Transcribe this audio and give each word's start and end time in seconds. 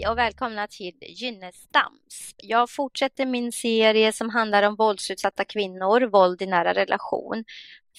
Hej 0.00 0.08
och 0.08 0.18
välkomna 0.18 0.66
till 0.66 0.96
Gynnestams. 1.00 2.34
Jag 2.36 2.70
fortsätter 2.70 3.26
min 3.26 3.52
serie 3.52 4.12
som 4.12 4.30
handlar 4.30 4.62
om 4.62 4.76
våldsutsatta 4.76 5.44
kvinnor, 5.44 6.00
våld 6.00 6.42
i 6.42 6.46
nära 6.46 6.74
relation. 6.74 7.44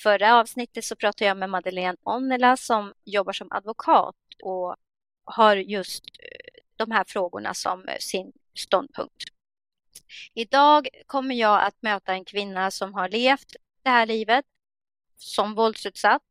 Förra 0.03 0.39
avsnittet 0.39 0.85
så 0.85 0.95
pratade 0.95 1.25
jag 1.25 1.37
med 1.37 1.49
Madeleine 1.49 1.97
Onnela 2.03 2.57
som 2.57 2.93
jobbar 3.05 3.33
som 3.33 3.47
advokat 3.51 4.15
och 4.43 4.75
har 5.23 5.55
just 5.55 6.03
eh, 6.19 6.61
de 6.75 6.91
här 6.91 7.03
frågorna 7.07 7.53
som 7.53 7.87
eh, 7.87 7.97
sin 7.99 8.31
ståndpunkt. 8.55 9.23
Idag 10.33 10.87
kommer 11.05 11.35
jag 11.35 11.63
att 11.63 11.81
möta 11.81 12.13
en 12.13 12.25
kvinna 12.25 12.71
som 12.71 12.93
har 12.93 13.09
levt 13.09 13.55
det 13.83 13.89
här 13.89 14.05
livet 14.05 14.45
som 15.17 15.55
våldsutsatt 15.55 16.21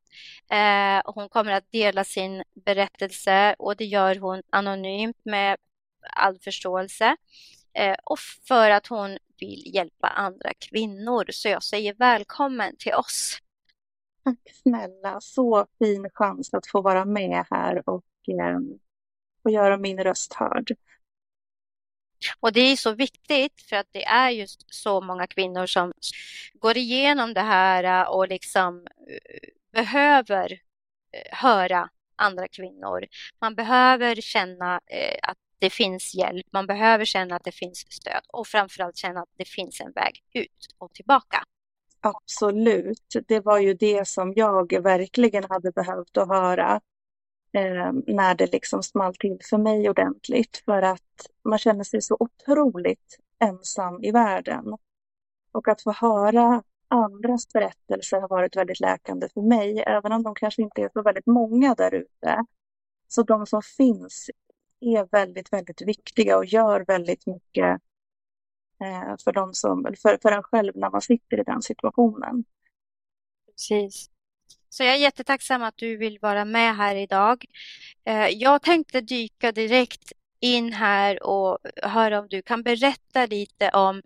eh, 0.51 1.13
hon 1.15 1.29
kommer 1.29 1.52
att 1.52 1.73
dela 1.73 2.05
sin 2.05 2.43
berättelse 2.65 3.55
och 3.59 3.77
det 3.77 3.85
gör 3.85 4.16
hon 4.16 4.43
anonymt 4.51 5.21
med 5.25 5.57
all 6.03 6.39
förståelse 6.39 7.17
eh, 7.75 7.97
och 8.05 8.19
för 8.49 8.71
att 8.71 8.87
hon 8.87 9.19
vill 9.41 9.75
hjälpa 9.75 10.09
andra 10.09 10.53
kvinnor. 10.59 11.25
Så 11.31 11.49
jag 11.49 11.63
säger 11.63 11.95
välkommen 11.95 12.77
till 12.77 12.95
oss. 12.95 13.39
Tack 14.25 14.39
snälla, 14.63 15.21
så 15.21 15.67
fin 15.79 16.11
chans 16.15 16.55
att 16.55 16.67
få 16.67 16.81
vara 16.83 17.05
med 17.05 17.45
här 17.51 17.89
och 17.89 18.05
eh, 18.29 18.59
få 19.43 19.51
göra 19.51 19.77
min 19.77 20.05
röst 20.05 20.35
hörd. 20.35 20.77
Och 22.41 22.53
det 22.53 22.61
är 22.61 22.77
så 22.77 22.93
viktigt 22.93 23.63
för 23.63 23.77
att 23.77 23.89
det 23.91 24.05
är 24.05 24.30
just 24.30 24.75
så 24.75 25.01
många 25.01 25.27
kvinnor 25.27 25.67
som 25.67 25.93
går 26.55 26.77
igenom 26.77 27.35
det 27.35 27.41
här 27.41 28.11
och 28.11 28.29
liksom 28.29 28.87
behöver 29.73 30.52
eh, 31.13 31.39
höra 31.39 31.91
andra 32.17 32.49
kvinnor. 32.49 33.07
Man 33.41 33.55
behöver 33.55 34.15
känna 34.15 34.80
eh, 34.87 35.19
att 35.23 35.39
det 35.61 35.71
finns 35.71 36.15
hjälp, 36.15 36.47
man 36.53 36.66
behöver 36.66 37.05
känna 37.05 37.37
att 37.37 37.45
det 37.45 37.53
finns 37.53 37.93
stöd 37.93 38.23
och 38.29 38.47
framförallt 38.47 38.97
känna 38.97 39.21
att 39.21 39.29
det 39.37 39.45
finns 39.45 39.80
en 39.80 39.93
väg 39.93 40.23
ut 40.33 40.75
och 40.79 40.93
tillbaka. 40.93 41.45
Absolut, 42.01 43.17
det 43.29 43.41
var 43.41 43.59
ju 43.59 43.75
det 43.75 44.09
som 44.09 44.33
jag 44.37 44.83
verkligen 44.83 45.45
hade 45.45 45.73
behövt 45.73 46.17
att 46.17 46.29
höra 46.29 46.80
eh, 47.52 47.93
när 48.07 48.35
det 48.35 48.52
liksom 48.52 48.83
small 48.83 49.15
till 49.15 49.39
för 49.51 49.59
mig 49.59 49.91
ordentligt 49.91 50.63
för 50.65 50.83
att 50.83 51.27
man 51.45 51.59
känner 51.59 51.85
sig 51.85 52.02
så 52.02 52.17
otroligt 52.21 53.19
ensam 53.39 54.05
i 54.05 54.11
världen. 54.11 54.65
Och 55.52 55.69
att 55.69 55.83
få 55.83 55.93
höra 55.93 56.63
andras 56.89 57.49
berättelser 57.49 58.21
har 58.21 58.29
varit 58.29 58.57
väldigt 58.57 58.80
läkande 58.80 59.29
för 59.35 59.41
mig, 59.41 59.85
även 59.87 60.13
om 60.13 60.23
de 60.23 60.35
kanske 60.35 60.63
inte 60.63 60.83
är 60.83 60.91
så 60.93 61.02
väldigt 61.02 61.27
många 61.27 61.74
där 61.74 61.95
ute. 61.95 62.45
Så 63.09 63.23
de 63.23 63.47
som 63.47 63.63
finns 63.63 64.31
är 64.81 65.09
väldigt, 65.12 65.53
väldigt 65.53 65.83
viktiga 65.83 66.37
och 66.37 66.45
gör 66.45 66.84
väldigt 66.84 67.27
mycket 67.27 67.81
eh, 68.81 69.17
för, 69.25 69.33
dem 69.33 69.55
som, 69.55 69.95
för, 70.03 70.19
för 70.23 70.33
en 70.33 70.43
själv 70.43 70.73
när 70.77 70.91
man 70.91 71.03
sitter 71.03 71.41
i 71.41 71.43
den 71.43 71.62
situationen. 71.62 72.45
Precis. 73.47 74.11
Så 74.69 74.83
jag 74.83 74.95
är 74.95 74.99
jättetacksam 74.99 75.62
att 75.62 75.77
du 75.77 75.97
vill 75.97 76.19
vara 76.19 76.45
med 76.45 76.77
här 76.77 76.97
idag. 76.97 77.45
Eh, 78.05 78.28
jag 78.28 78.62
tänkte 78.62 79.01
dyka 79.01 79.53
direkt 79.53 80.12
in 80.41 80.73
här 80.73 81.23
och 81.23 81.59
höra 81.83 82.21
om 82.21 82.27
du 82.28 82.43
kan 82.43 82.62
berätta 82.62 83.27
lite 83.27 83.71
om 83.71 84.03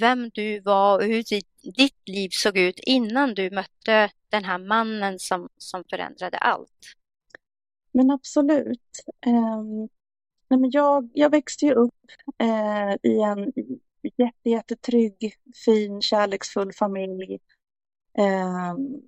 vem 0.00 0.30
du 0.30 0.60
var 0.60 0.98
och 0.98 1.04
hur 1.04 1.24
ditt 1.72 2.08
liv 2.08 2.28
såg 2.32 2.58
ut 2.58 2.78
innan 2.78 3.34
du 3.34 3.50
mötte 3.50 4.10
den 4.28 4.44
här 4.44 4.58
mannen 4.58 5.18
som, 5.18 5.48
som 5.56 5.84
förändrade 5.90 6.38
allt. 6.38 6.96
Men 7.92 8.10
absolut. 8.10 9.04
Um, 9.26 9.88
nej 10.48 10.60
men 10.60 10.70
jag, 10.70 11.10
jag 11.14 11.30
växte 11.30 11.66
ju 11.66 11.74
upp 11.74 11.94
uh, 12.42 12.94
i 13.02 13.20
en 13.20 13.52
jätte, 14.02 14.50
jättetrygg, 14.50 15.34
fin, 15.64 16.02
kärleksfull 16.02 16.72
familj. 16.72 17.38
Um, 18.18 19.02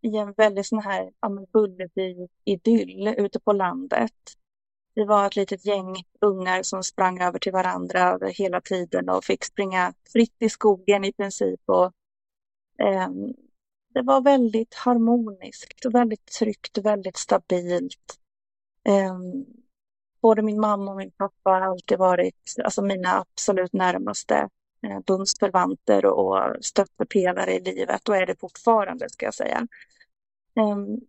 I 0.00 0.16
en 0.16 0.32
väldigt 0.32 0.66
sån 0.66 0.82
här 0.82 1.10
Bullerby-idyll 1.52 3.14
ute 3.18 3.40
på 3.40 3.52
landet. 3.52 4.12
Vi 4.94 5.04
var 5.04 5.26
ett 5.26 5.36
litet 5.36 5.66
gäng 5.66 5.94
ungar 6.20 6.62
som 6.62 6.82
sprang 6.82 7.20
över 7.20 7.38
till 7.38 7.52
varandra 7.52 8.18
hela 8.28 8.60
tiden 8.60 9.08
och 9.08 9.24
fick 9.24 9.44
springa 9.44 9.94
fritt 10.12 10.36
i 10.38 10.48
skogen 10.48 11.04
i 11.04 11.12
princip. 11.12 11.60
Och, 11.66 11.92
eh, 12.86 13.08
det 13.98 14.02
var 14.02 14.20
väldigt 14.20 14.74
harmoniskt, 14.74 15.84
väldigt 15.84 16.26
tryggt, 16.26 16.78
väldigt 16.78 17.16
stabilt. 17.16 18.18
Eh, 18.84 19.18
både 20.22 20.42
min 20.42 20.60
mamma 20.60 20.90
och 20.90 20.96
min 20.96 21.10
pappa 21.10 21.50
har 21.50 21.60
alltid 21.60 21.98
varit 21.98 22.54
alltså 22.64 22.82
mina 22.82 23.18
absolut 23.18 23.72
närmaste 23.72 24.48
eh, 24.82 25.00
bundsförvanter 25.06 26.06
och 26.06 26.64
stöttepelare 26.64 27.54
i 27.54 27.60
livet 27.60 28.08
och 28.08 28.16
är 28.16 28.26
det 28.26 28.40
fortfarande 28.40 29.10
ska 29.10 29.24
jag 29.24 29.34
säga. 29.34 29.66
Um, 30.54 31.00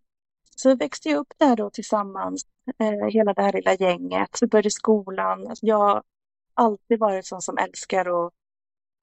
så 0.55 0.69
vi 0.69 0.75
växte 0.75 1.15
upp 1.15 1.33
där 1.37 1.55
då 1.55 1.69
tillsammans, 1.69 2.45
eh, 2.79 3.07
hela 3.07 3.33
det 3.33 3.41
här 3.41 3.53
lilla 3.53 3.73
gänget. 3.73 4.37
Vi 4.41 4.47
började 4.47 4.71
skolan. 4.71 5.47
Alltså 5.47 5.65
jag 5.65 5.77
har 5.77 6.03
alltid 6.53 6.99
varit 6.99 7.25
sån 7.25 7.41
som 7.41 7.57
älskar 7.57 8.25
att 8.25 8.33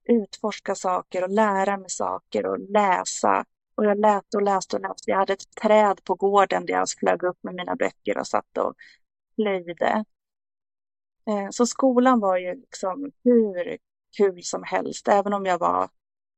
utforska 0.04 0.74
saker 0.74 1.22
och 1.22 1.30
lära 1.30 1.76
mig 1.76 1.91
saker 1.91 2.47
och 2.47 2.58
läsa. 2.58 3.44
Och 3.76 3.84
jag 3.84 4.00
läste 4.00 4.37
och 4.37 4.42
läste 4.42 4.76
och 4.76 4.82
läste. 4.82 5.10
Jag 5.10 5.19
hade 5.19 5.32
ett 5.32 5.54
träd 5.62 6.04
på 6.04 6.14
gården 6.14 6.66
där 6.66 6.75
jag 6.75 6.88
flög 6.88 7.22
upp 7.22 7.38
med 7.41 7.54
mina 7.54 7.76
böcker 7.76 8.19
och 8.19 8.26
satt 8.26 8.59
och 8.59 8.75
plöjde. 9.37 10.04
Eh, 11.28 11.48
så 11.50 11.66
skolan 11.66 12.20
var 12.20 12.36
ju 12.38 12.54
liksom 12.54 13.12
hur 13.25 13.78
kul 14.16 14.42
som 14.42 14.62
helst, 14.62 15.09
även 15.09 15.32
om 15.32 15.47
jag 15.47 15.59
var 15.59 15.88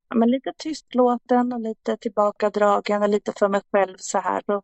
ja, 0.09 0.17
men 0.17 0.31
lite 0.31 0.53
tystlåten 0.59 1.53
och 1.53 1.61
lite 1.61 1.97
tillbakadragen 1.97 3.03
och 3.03 3.09
lite 3.09 3.33
för 3.37 3.49
mig 3.49 3.61
själv 3.73 3.97
så 3.99 4.19
här. 4.19 4.43
Så 4.47 4.63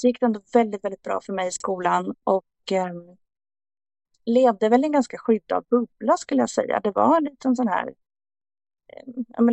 så 0.00 0.06
gick 0.06 0.20
det 0.20 0.26
ändå 0.26 0.40
väldigt, 0.52 0.84
väldigt 0.84 1.02
bra 1.02 1.20
för 1.20 1.32
mig 1.32 1.48
i 1.48 1.50
skolan 1.50 2.14
och 2.24 2.72
eh, 2.72 2.92
levde 4.24 4.68
väl 4.68 4.84
i 4.84 4.86
en 4.86 4.92
ganska 4.92 5.18
skyddad 5.18 5.64
bubbla 5.70 6.16
skulle 6.16 6.42
jag 6.42 6.50
säga. 6.50 6.80
Det 6.80 6.90
var 6.90 7.16
en 7.16 7.24
liten 7.24 7.56
sån 7.56 7.68
här 7.68 7.94
eh, 8.88 9.44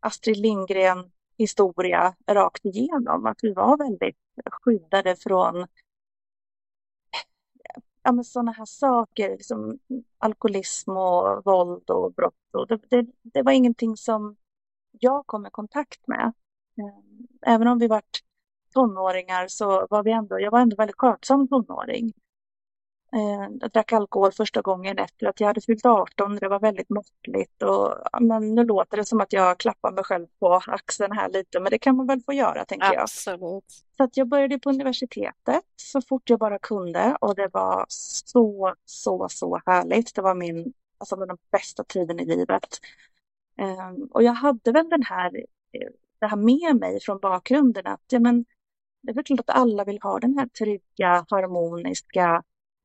Astrid 0.00 0.36
Lindgren 0.36 1.12
historia 1.40 2.14
rakt 2.26 2.64
igenom. 2.64 3.26
Att 3.26 3.38
vi 3.42 3.52
var 3.52 3.76
väldigt 3.76 4.16
skyddade 4.50 5.16
från 5.16 5.66
ja, 8.02 8.12
men 8.12 8.24
sådana 8.24 8.52
här 8.52 8.64
saker, 8.64 9.38
som 9.40 9.78
alkoholism 10.18 10.90
och 10.90 11.44
våld 11.44 11.90
och 11.90 12.12
brott. 12.12 12.54
Och 12.54 12.66
det, 12.66 12.80
det, 12.88 13.06
det, 13.22 13.42
var 13.42 13.52
ingenting 13.52 13.96
som 13.96 14.36
jag 14.90 15.26
kom 15.26 15.46
i 15.46 15.50
kontakt 15.50 16.06
med. 16.06 16.32
Även 17.46 17.68
om 17.68 17.78
vi 17.78 17.86
var 17.86 18.02
tonåringar 18.74 19.48
så 19.48 19.86
var 19.90 20.02
vi 20.02 20.12
ändå, 20.12 20.40
jag 20.40 20.50
var 20.50 20.60
ändå 20.60 20.76
väldigt 20.76 20.98
skötsam 20.98 21.48
tonåring. 21.48 22.12
Eh, 23.12 23.48
jag 23.60 23.70
drack 23.70 23.92
alkohol 23.92 24.32
första 24.32 24.62
gången 24.62 24.98
efter 24.98 25.26
att 25.26 25.40
jag 25.40 25.46
hade 25.46 25.60
fyllt 25.60 25.86
18. 25.86 26.36
Det 26.36 26.48
var 26.48 26.60
väldigt 26.60 26.90
måttligt. 26.90 27.62
Och, 27.62 27.94
men 28.20 28.54
nu 28.54 28.64
låter 28.64 28.96
det 28.96 29.04
som 29.04 29.20
att 29.20 29.32
jag 29.32 29.58
klappar 29.58 29.92
mig 29.92 30.04
själv 30.04 30.26
på 30.38 30.62
axeln 30.66 31.12
här 31.12 31.28
lite, 31.28 31.60
men 31.60 31.70
det 31.70 31.78
kan 31.78 31.96
man 31.96 32.06
väl 32.06 32.20
få 32.20 32.32
göra, 32.32 32.64
tänker 32.64 32.92
jag. 32.92 33.02
Absolut. 33.02 33.84
Så 33.96 34.04
att 34.04 34.16
jag 34.16 34.28
började 34.28 34.58
på 34.58 34.70
universitetet 34.70 35.64
så 35.76 36.02
fort 36.02 36.30
jag 36.30 36.38
bara 36.38 36.58
kunde 36.58 37.16
och 37.20 37.34
det 37.34 37.48
var 37.52 37.84
så, 37.88 38.74
så, 38.84 39.26
så 39.30 39.60
härligt. 39.66 40.14
Det 40.14 40.22
var 40.22 40.34
min, 40.34 40.72
alltså 40.98 41.16
den 41.16 41.36
bästa 41.52 41.84
tiden 41.84 42.20
i 42.20 42.24
livet. 42.24 42.80
Um, 43.60 44.08
och 44.10 44.22
jag 44.22 44.32
hade 44.32 44.72
väl 44.72 44.88
den 44.88 45.02
här, 45.02 45.44
det 46.20 46.26
här 46.26 46.36
med 46.36 46.76
mig 46.76 47.00
från 47.00 47.18
bakgrunden 47.18 47.86
att 47.86 48.04
ja, 48.10 48.20
men, 48.20 48.44
det 49.02 49.10
är 49.10 49.14
väl 49.14 49.24
klart 49.24 49.40
att 49.40 49.56
alla 49.56 49.84
vill 49.84 49.98
ha 50.02 50.18
den 50.18 50.38
här 50.38 50.46
trygga, 50.46 51.24
harmoniska 51.30 52.42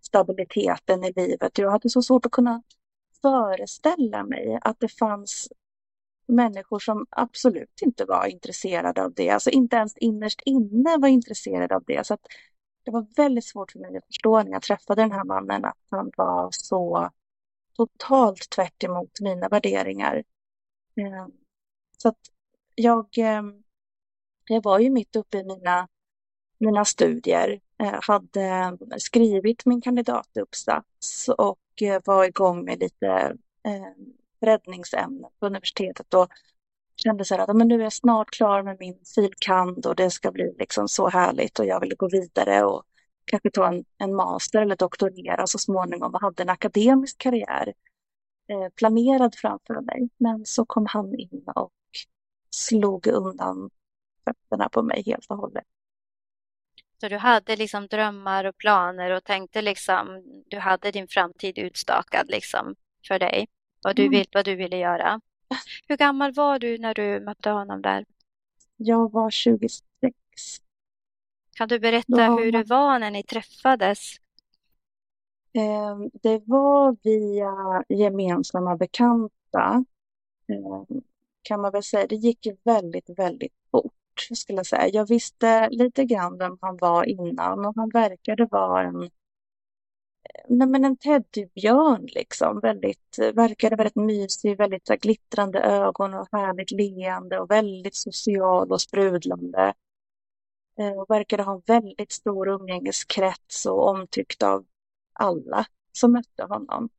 stabiliteten 0.07 1.03
i 1.03 1.13
livet. 1.15 1.57
Jag 1.57 1.71
hade 1.71 1.89
så 1.89 2.01
svårt 2.01 2.25
att 2.25 2.31
kunna 2.31 2.63
föreställa 3.21 4.23
mig 4.23 4.59
att 4.61 4.79
det 4.79 4.87
fanns 4.87 5.47
människor 6.27 6.79
som 6.79 7.05
absolut 7.09 7.81
inte 7.81 8.05
var 8.05 8.25
intresserade 8.25 9.03
av 9.03 9.13
det. 9.13 9.29
Alltså 9.29 9.49
inte 9.49 9.75
ens 9.75 9.97
innerst 9.97 10.41
inne 10.45 10.97
var 10.97 11.07
intresserade 11.07 11.75
av 11.75 11.83
det. 11.87 12.07
Så 12.07 12.17
det 12.83 12.91
var 12.91 13.07
väldigt 13.15 13.45
svårt 13.45 13.71
för 13.71 13.79
mig 13.79 13.97
att 13.97 14.05
förstå 14.05 14.43
när 14.43 14.51
jag 14.51 14.61
träffade 14.61 15.01
den 15.01 15.11
här 15.11 15.23
mannen 15.23 15.65
att 15.65 15.77
han 15.89 16.11
var 16.17 16.49
så 16.51 17.09
totalt 17.73 18.49
tvärt 18.49 18.83
emot 18.83 19.19
mina 19.21 19.49
värderingar. 19.49 20.23
Eh, 20.95 21.27
så 21.97 22.09
att 22.09 22.19
jag, 22.75 23.17
eh, 23.17 23.43
jag 24.47 24.63
var 24.63 24.79
ju 24.79 24.89
mitt 24.89 25.15
uppe 25.15 25.37
i 25.37 25.43
mina 25.43 25.87
mina 26.57 26.85
studier, 26.85 27.59
Eh, 27.79 27.99
hade 28.01 28.77
skrivit 28.97 29.65
min 29.65 29.81
kandidatuppsats 29.81 31.29
och 31.37 31.81
eh, 31.81 32.01
var 32.05 32.25
igång 32.25 32.65
med 32.65 32.79
lite 32.79 33.07
eh, 33.63 34.05
räddningsämnen 34.41 35.31
på 35.39 35.45
universitetet 35.45 36.13
och 36.13 36.27
kände 36.95 37.25
så 37.25 37.35
här 37.35 37.41
att 37.41 37.55
men 37.55 37.67
nu 37.67 37.75
är 37.75 37.83
jag 37.83 37.93
snart 37.93 38.29
klar 38.31 38.63
med 38.63 38.77
min 38.79 38.99
filkand 39.15 39.85
och 39.85 39.95
det 39.95 40.11
ska 40.11 40.31
bli 40.31 40.55
liksom 40.59 40.87
så 40.87 41.09
härligt 41.09 41.59
och 41.59 41.65
jag 41.65 41.79
vill 41.79 41.95
gå 41.97 42.09
vidare 42.09 42.63
och 42.63 42.83
kanske 43.25 43.49
ta 43.49 43.67
en, 43.67 43.85
en 43.97 44.15
master 44.15 44.61
eller 44.61 44.75
doktorera 44.75 45.47
så 45.47 45.57
småningom 45.57 46.13
och 46.13 46.21
hade 46.21 46.43
en 46.43 46.49
akademisk 46.49 47.17
karriär 47.17 47.73
eh, 48.47 48.69
planerad 48.75 49.35
framför 49.35 49.81
mig. 49.81 50.09
Men 50.17 50.45
så 50.45 50.65
kom 50.65 50.85
han 50.85 51.19
in 51.19 51.43
och 51.55 51.71
slog 52.49 53.07
undan 53.07 53.69
fötterna 54.25 54.69
på 54.69 54.83
mig 54.83 55.03
helt 55.05 55.25
och 55.29 55.37
hållet. 55.37 55.63
Så 57.05 57.09
du 57.09 57.17
hade 57.17 57.55
liksom 57.55 57.87
drömmar 57.87 58.45
och 58.45 58.57
planer 58.57 59.11
och 59.11 59.23
tänkte 59.23 59.61
liksom, 59.61 60.23
du 60.47 60.59
hade 60.59 60.91
din 60.91 61.07
framtid 61.07 61.57
utstakad 61.57 62.29
liksom 62.29 62.75
för 63.07 63.19
dig, 63.19 63.47
vad 63.83 63.95
du, 63.95 64.01
mm. 64.01 64.11
vill, 64.11 64.25
vad 64.33 64.45
du 64.45 64.55
ville 64.55 64.77
göra. 64.77 65.21
Hur 65.87 65.97
gammal 65.97 66.33
var 66.33 66.59
du 66.59 66.77
när 66.77 66.93
du 66.93 67.19
mötte 67.19 67.49
honom 67.49 67.81
där? 67.81 68.05
Jag 68.77 69.11
var 69.11 69.29
26. 69.29 69.83
Kan 71.55 71.67
du 71.67 71.79
berätta 71.79 72.27
Då... 72.27 72.37
hur 72.37 72.51
det 72.51 72.63
var 72.63 72.99
när 72.99 73.11
ni 73.11 73.23
träffades? 73.23 74.15
Ehm, 75.53 76.09
det 76.13 76.41
var 76.45 76.97
via 77.03 77.83
gemensamma 77.89 78.75
bekanta. 78.77 79.85
Ehm, 80.47 81.01
kan 81.41 81.61
man 81.61 81.71
väl 81.71 81.83
säga. 81.83 82.07
Det 82.07 82.15
gick 82.15 82.47
väldigt, 82.63 83.09
väldigt 83.09 83.53
fort 83.71 83.93
skulle 84.19 84.59
jag 84.59 84.65
säga. 84.65 84.87
Jag 84.87 85.07
visste 85.07 85.69
lite 85.69 86.05
grann 86.05 86.37
vem 86.37 86.57
han 86.61 86.77
var 86.77 87.03
innan 87.03 87.65
och 87.65 87.73
han 87.75 87.89
verkade 87.89 88.45
vara 88.45 88.81
en 88.81 89.09
nej 90.47 90.67
men 90.67 90.85
en 90.85 90.97
teddybjörn 90.97 92.05
liksom. 92.05 92.59
Väldigt, 92.59 93.19
verkade 93.33 93.75
väldigt 93.75 93.95
mysig, 93.95 94.57
väldigt 94.57 94.87
glittrande 94.87 95.59
ögon 95.59 96.13
och 96.13 96.27
härligt 96.31 96.71
leende 96.71 97.39
och 97.39 97.51
väldigt 97.51 97.95
social 97.95 98.71
och 98.71 98.81
sprudlande. 98.81 99.73
Eh, 100.79 100.91
och 100.91 101.09
verkade 101.09 101.43
ha 101.43 101.53
en 101.53 101.61
väldigt 101.65 102.11
stor 102.11 102.47
umgängeskrets 102.49 103.65
och 103.65 103.87
omtyckt 103.89 104.43
av 104.43 104.65
alla 105.13 105.65
som 105.91 106.11
mötte 106.11 106.43
honom. 106.43 106.89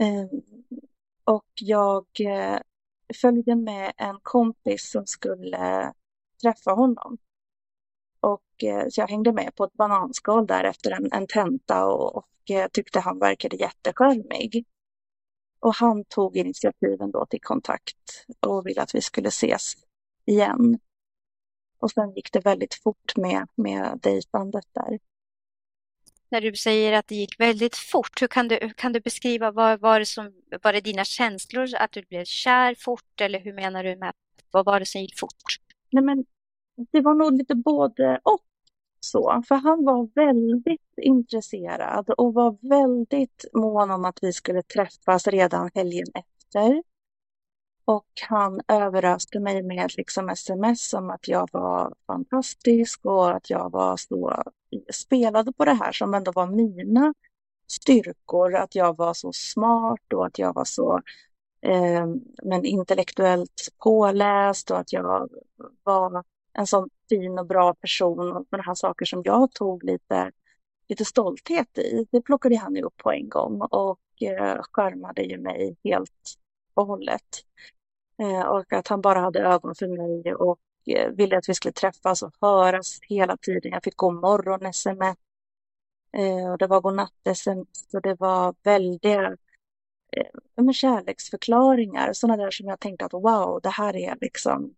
Eh, 0.00 0.38
och 1.24 1.46
jag 1.54 2.06
eh, 2.20 2.60
följde 3.14 3.56
med 3.56 3.92
en 3.96 4.18
kompis 4.22 4.90
som 4.90 5.06
skulle 5.06 5.82
eh, 5.82 5.90
träffa 6.42 6.70
honom. 6.70 7.18
Och 8.20 8.64
eh, 8.64 8.88
så 8.88 9.00
jag 9.00 9.08
hängde 9.08 9.32
med 9.32 9.54
på 9.54 9.64
ett 9.64 9.72
bananskal 9.72 10.46
där 10.46 10.64
efter 10.64 10.90
en, 10.90 11.12
en 11.12 11.26
tenta 11.26 11.86
och, 11.86 12.16
och 12.16 12.50
eh, 12.50 12.68
tyckte 12.72 13.00
han 13.00 13.18
verkade 13.18 13.56
jättecharmig. 13.56 14.66
Och 15.60 15.74
han 15.74 16.04
tog 16.04 16.36
initiativen 16.36 17.10
då 17.10 17.26
till 17.26 17.40
kontakt 17.40 18.26
och 18.40 18.66
ville 18.66 18.82
att 18.82 18.94
vi 18.94 19.00
skulle 19.00 19.28
ses 19.28 19.74
igen. 20.24 20.78
Och 21.78 21.90
sen 21.90 22.12
gick 22.14 22.32
det 22.32 22.40
väldigt 22.40 22.74
fort 22.74 23.16
med, 23.16 23.48
med 23.54 23.98
dejtandet 24.02 24.66
där. 24.72 24.98
När 26.28 26.40
du 26.40 26.54
säger 26.54 26.92
att 26.92 27.06
det 27.06 27.14
gick 27.14 27.40
väldigt 27.40 27.76
fort, 27.76 28.22
hur 28.22 28.26
kan 28.26 28.48
du, 28.48 28.58
hur 28.62 28.68
kan 28.68 28.92
du 28.92 29.00
beskriva, 29.00 29.50
vad 29.50 29.80
var 29.80 29.98
det, 29.98 30.06
som, 30.06 30.32
var 30.62 30.72
det 30.72 30.80
dina 30.80 31.04
känslor, 31.04 31.74
att 31.76 31.92
du 31.92 32.02
blev 32.02 32.24
kär 32.24 32.74
fort 32.78 33.20
eller 33.20 33.40
hur 33.40 33.52
menar 33.52 33.84
du 33.84 33.96
med, 33.96 34.12
vad 34.50 34.66
var 34.66 34.80
det 34.80 34.86
som 34.86 35.00
gick 35.00 35.18
fort? 35.18 35.56
Nej 35.92 36.04
men 36.04 36.24
det 36.92 37.00
var 37.00 37.14
nog 37.14 37.38
lite 37.38 37.54
både 37.54 38.20
och 38.22 38.40
så, 39.00 39.42
för 39.48 39.54
han 39.54 39.84
var 39.84 40.08
väldigt 40.14 40.98
intresserad 41.02 42.10
och 42.10 42.34
var 42.34 42.68
väldigt 42.68 43.44
mån 43.52 43.90
om 43.90 44.04
att 44.04 44.18
vi 44.22 44.32
skulle 44.32 44.62
träffas 44.62 45.26
redan 45.26 45.70
helgen 45.74 46.06
efter. 46.14 46.82
Och 47.88 48.06
han 48.28 48.60
överöste 48.68 49.40
mig 49.40 49.62
med 49.62 49.96
liksom 49.96 50.28
sms 50.28 50.94
om 50.94 51.10
att 51.10 51.28
jag 51.28 51.48
var 51.52 51.94
fantastisk 52.06 53.04
och 53.04 53.30
att 53.30 53.50
jag 53.50 53.72
var 53.72 53.96
så, 53.96 54.42
spelade 54.92 55.52
på 55.52 55.64
det 55.64 55.74
här 55.74 55.92
som 55.92 56.14
ändå 56.14 56.32
var 56.32 56.46
mina 56.46 57.14
styrkor, 57.70 58.54
att 58.54 58.74
jag 58.74 58.96
var 58.96 59.14
så 59.14 59.32
smart 59.32 60.12
och 60.14 60.26
att 60.26 60.38
jag 60.38 60.54
var 60.54 60.64
så 60.64 61.02
eh, 61.60 62.06
men 62.42 62.64
intellektuellt 62.64 63.68
påläst 63.84 64.70
och 64.70 64.78
att 64.78 64.92
jag 64.92 65.28
var 65.82 66.24
en 66.52 66.66
sån 66.66 66.88
fin 67.08 67.38
och 67.38 67.46
bra 67.46 67.74
person 67.74 68.18
och 68.18 68.46
sådana 68.50 68.62
här 68.62 68.74
saker 68.74 69.04
som 69.04 69.22
jag 69.24 69.52
tog 69.52 69.84
lite, 69.84 70.32
lite 70.88 71.04
stolthet 71.04 71.78
i. 71.78 72.06
Det 72.10 72.20
plockade 72.20 72.56
han 72.56 72.74
ju 72.74 72.82
upp 72.82 72.96
på 72.96 73.12
en 73.12 73.28
gång 73.28 73.60
och 73.60 74.22
eh, 74.22 74.60
skärmade 74.72 75.22
ju 75.22 75.38
mig 75.38 75.76
helt 75.84 76.36
och 76.74 76.86
hållet. 76.86 77.46
Eh, 78.18 78.46
och 78.46 78.72
att 78.72 78.88
han 78.88 79.00
bara 79.00 79.20
hade 79.20 79.40
ögon 79.40 79.74
för 79.74 79.88
mig 79.88 80.34
och 80.34 80.58
eh, 80.86 81.10
ville 81.10 81.38
att 81.38 81.48
vi 81.48 81.54
skulle 81.54 81.72
träffas 81.72 82.22
och 82.22 82.32
höras 82.40 82.98
hela 83.02 83.36
tiden. 83.36 83.72
Jag 83.72 83.84
fick 83.84 83.96
god 83.96 84.14
morgon-sms 84.14 85.16
eh, 86.12 86.50
och 86.52 86.58
det 86.58 86.66
var 86.66 86.80
godnatt-sms 86.80 87.94
och 87.94 88.02
det 88.02 88.14
var 88.14 88.54
väldiga 88.62 89.36
eh, 90.12 90.72
kärleksförklaringar, 90.72 92.12
sådana 92.12 92.42
där 92.42 92.50
som 92.50 92.68
jag 92.68 92.80
tänkte 92.80 93.04
att 93.04 93.12
wow, 93.12 93.60
det 93.62 93.70
här 93.70 93.96
är 93.96 94.16
liksom 94.20 94.74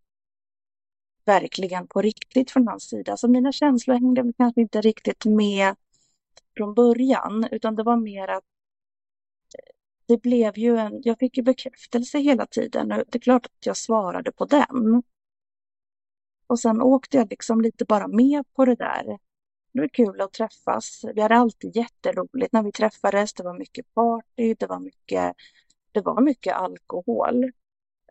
verkligen 1.25 1.88
på 1.88 2.02
riktigt 2.02 2.50
från 2.50 2.69
hans 2.69 2.88
sida. 2.88 3.17
Så 3.17 3.29
mina 3.29 3.52
känslor 3.52 3.94
hängde 3.94 4.32
kanske 4.38 4.61
inte 4.61 4.81
riktigt 4.81 5.25
med 5.25 5.75
från 6.56 6.75
början, 6.75 7.49
utan 7.50 7.76
det 7.76 7.82
var 7.82 7.96
mer 7.96 8.29
att 8.29 8.44
det 10.08 10.22
blev 10.22 10.58
ju 10.58 10.76
en, 10.76 11.00
jag 11.05 11.19
fick 11.19 11.37
ju 11.37 11.43
bekräftelse 11.43 12.19
hela 12.19 12.46
tiden 12.46 12.93
och 12.93 13.05
det 13.08 13.19
är 13.19 13.20
klart 13.20 13.46
att 13.46 13.66
jag 13.66 13.76
svarade 13.76 14.32
på 14.32 14.44
den. 14.44 15.02
Och 16.46 16.60
sen 16.60 16.82
åkte 16.82 17.16
jag 17.16 17.31
liksom 17.31 17.60
lite 17.60 17.84
bara 17.84 18.08
med 18.08 18.44
på 18.55 18.64
det 18.64 18.75
där. 18.75 19.19
Det 19.72 19.81
var 19.81 19.88
kul 19.88 20.20
att 20.20 20.32
träffas. 20.32 21.05
Vi 21.14 21.20
hade 21.20 21.37
alltid 21.37 21.76
jätteroligt 21.76 22.52
när 22.52 22.62
vi 22.62 22.72
träffades. 22.72 23.34
Det 23.34 23.43
var 23.43 23.58
mycket 23.58 23.94
party, 23.94 24.55
det 24.58 24.66
var 24.66 24.81
mycket, 24.81 25.34
det 25.93 26.00
var 26.00 26.20
mycket 26.20 26.56
alkohol 26.56 27.52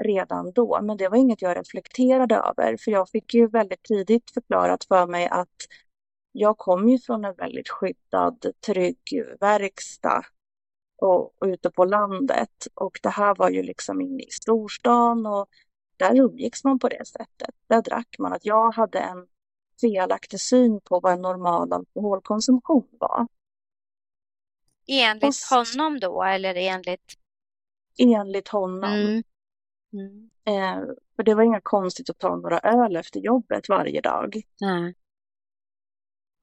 redan 0.04 0.52
då, 0.52 0.80
men 0.82 0.98
det 0.98 1.10
var 1.10 1.18
inget 1.18 1.42
jag 1.42 1.58
reflekterade 1.58 2.36
över, 2.36 2.78
för 2.78 2.92
jag 2.92 3.10
fick 3.10 3.34
ju 3.34 3.48
väldigt 3.48 3.84
tidigt 3.84 4.32
förklarat 4.32 4.84
för 4.84 5.08
mig 5.08 5.28
att 5.28 5.56
jag 6.32 6.58
kom 6.58 6.90
ju 6.90 7.00
från 7.00 7.26
en 7.26 7.36
väldigt 7.36 7.70
skyddad, 7.70 8.46
trygg 8.66 9.24
verkstad 9.40 10.26
och, 10.98 11.42
och 11.42 11.48
ute 11.48 11.70
på 11.70 11.86
landet 11.86 12.68
och 12.74 13.00
det 13.04 13.10
här 13.10 13.36
var 13.36 13.50
ju 13.50 13.64
liksom 13.64 14.02
inne 14.02 14.24
i 14.24 14.30
storstan 14.32 15.26
och 15.26 15.50
där 15.98 16.16
umgicks 16.20 16.64
man 16.64 16.80
på 16.80 16.90
det 16.90 17.08
sättet. 17.08 17.56
Där 17.68 17.82
drack 17.82 18.16
man. 18.20 18.34
Att 18.34 18.46
jag 18.46 18.72
hade 18.72 19.00
en 19.00 19.28
felaktig 19.82 20.40
syn 20.40 20.82
på 20.82 21.00
vad 21.00 21.14
en 21.14 21.22
normal 21.22 21.74
alkoholkonsumtion 21.74 22.88
var. 22.92 23.28
Enligt 24.88 25.36
och, 25.52 25.58
honom 25.58 26.00
då 26.00 26.24
eller 26.24 26.56
enligt? 26.56 27.14
Enligt 27.98 28.48
honom. 28.48 28.94
Mm. 28.94 29.24
Mm. 29.94 30.30
Eh, 30.46 30.86
för 31.16 31.24
det 31.24 31.36
var 31.36 31.44
inga 31.44 31.62
konstigt 31.62 32.10
att 32.10 32.20
ta 32.20 32.36
några 32.36 32.60
öl 32.60 32.96
efter 32.96 33.20
jobbet 33.20 33.70
varje 33.70 34.02
dag. 34.02 34.42
Nej. 34.62 34.96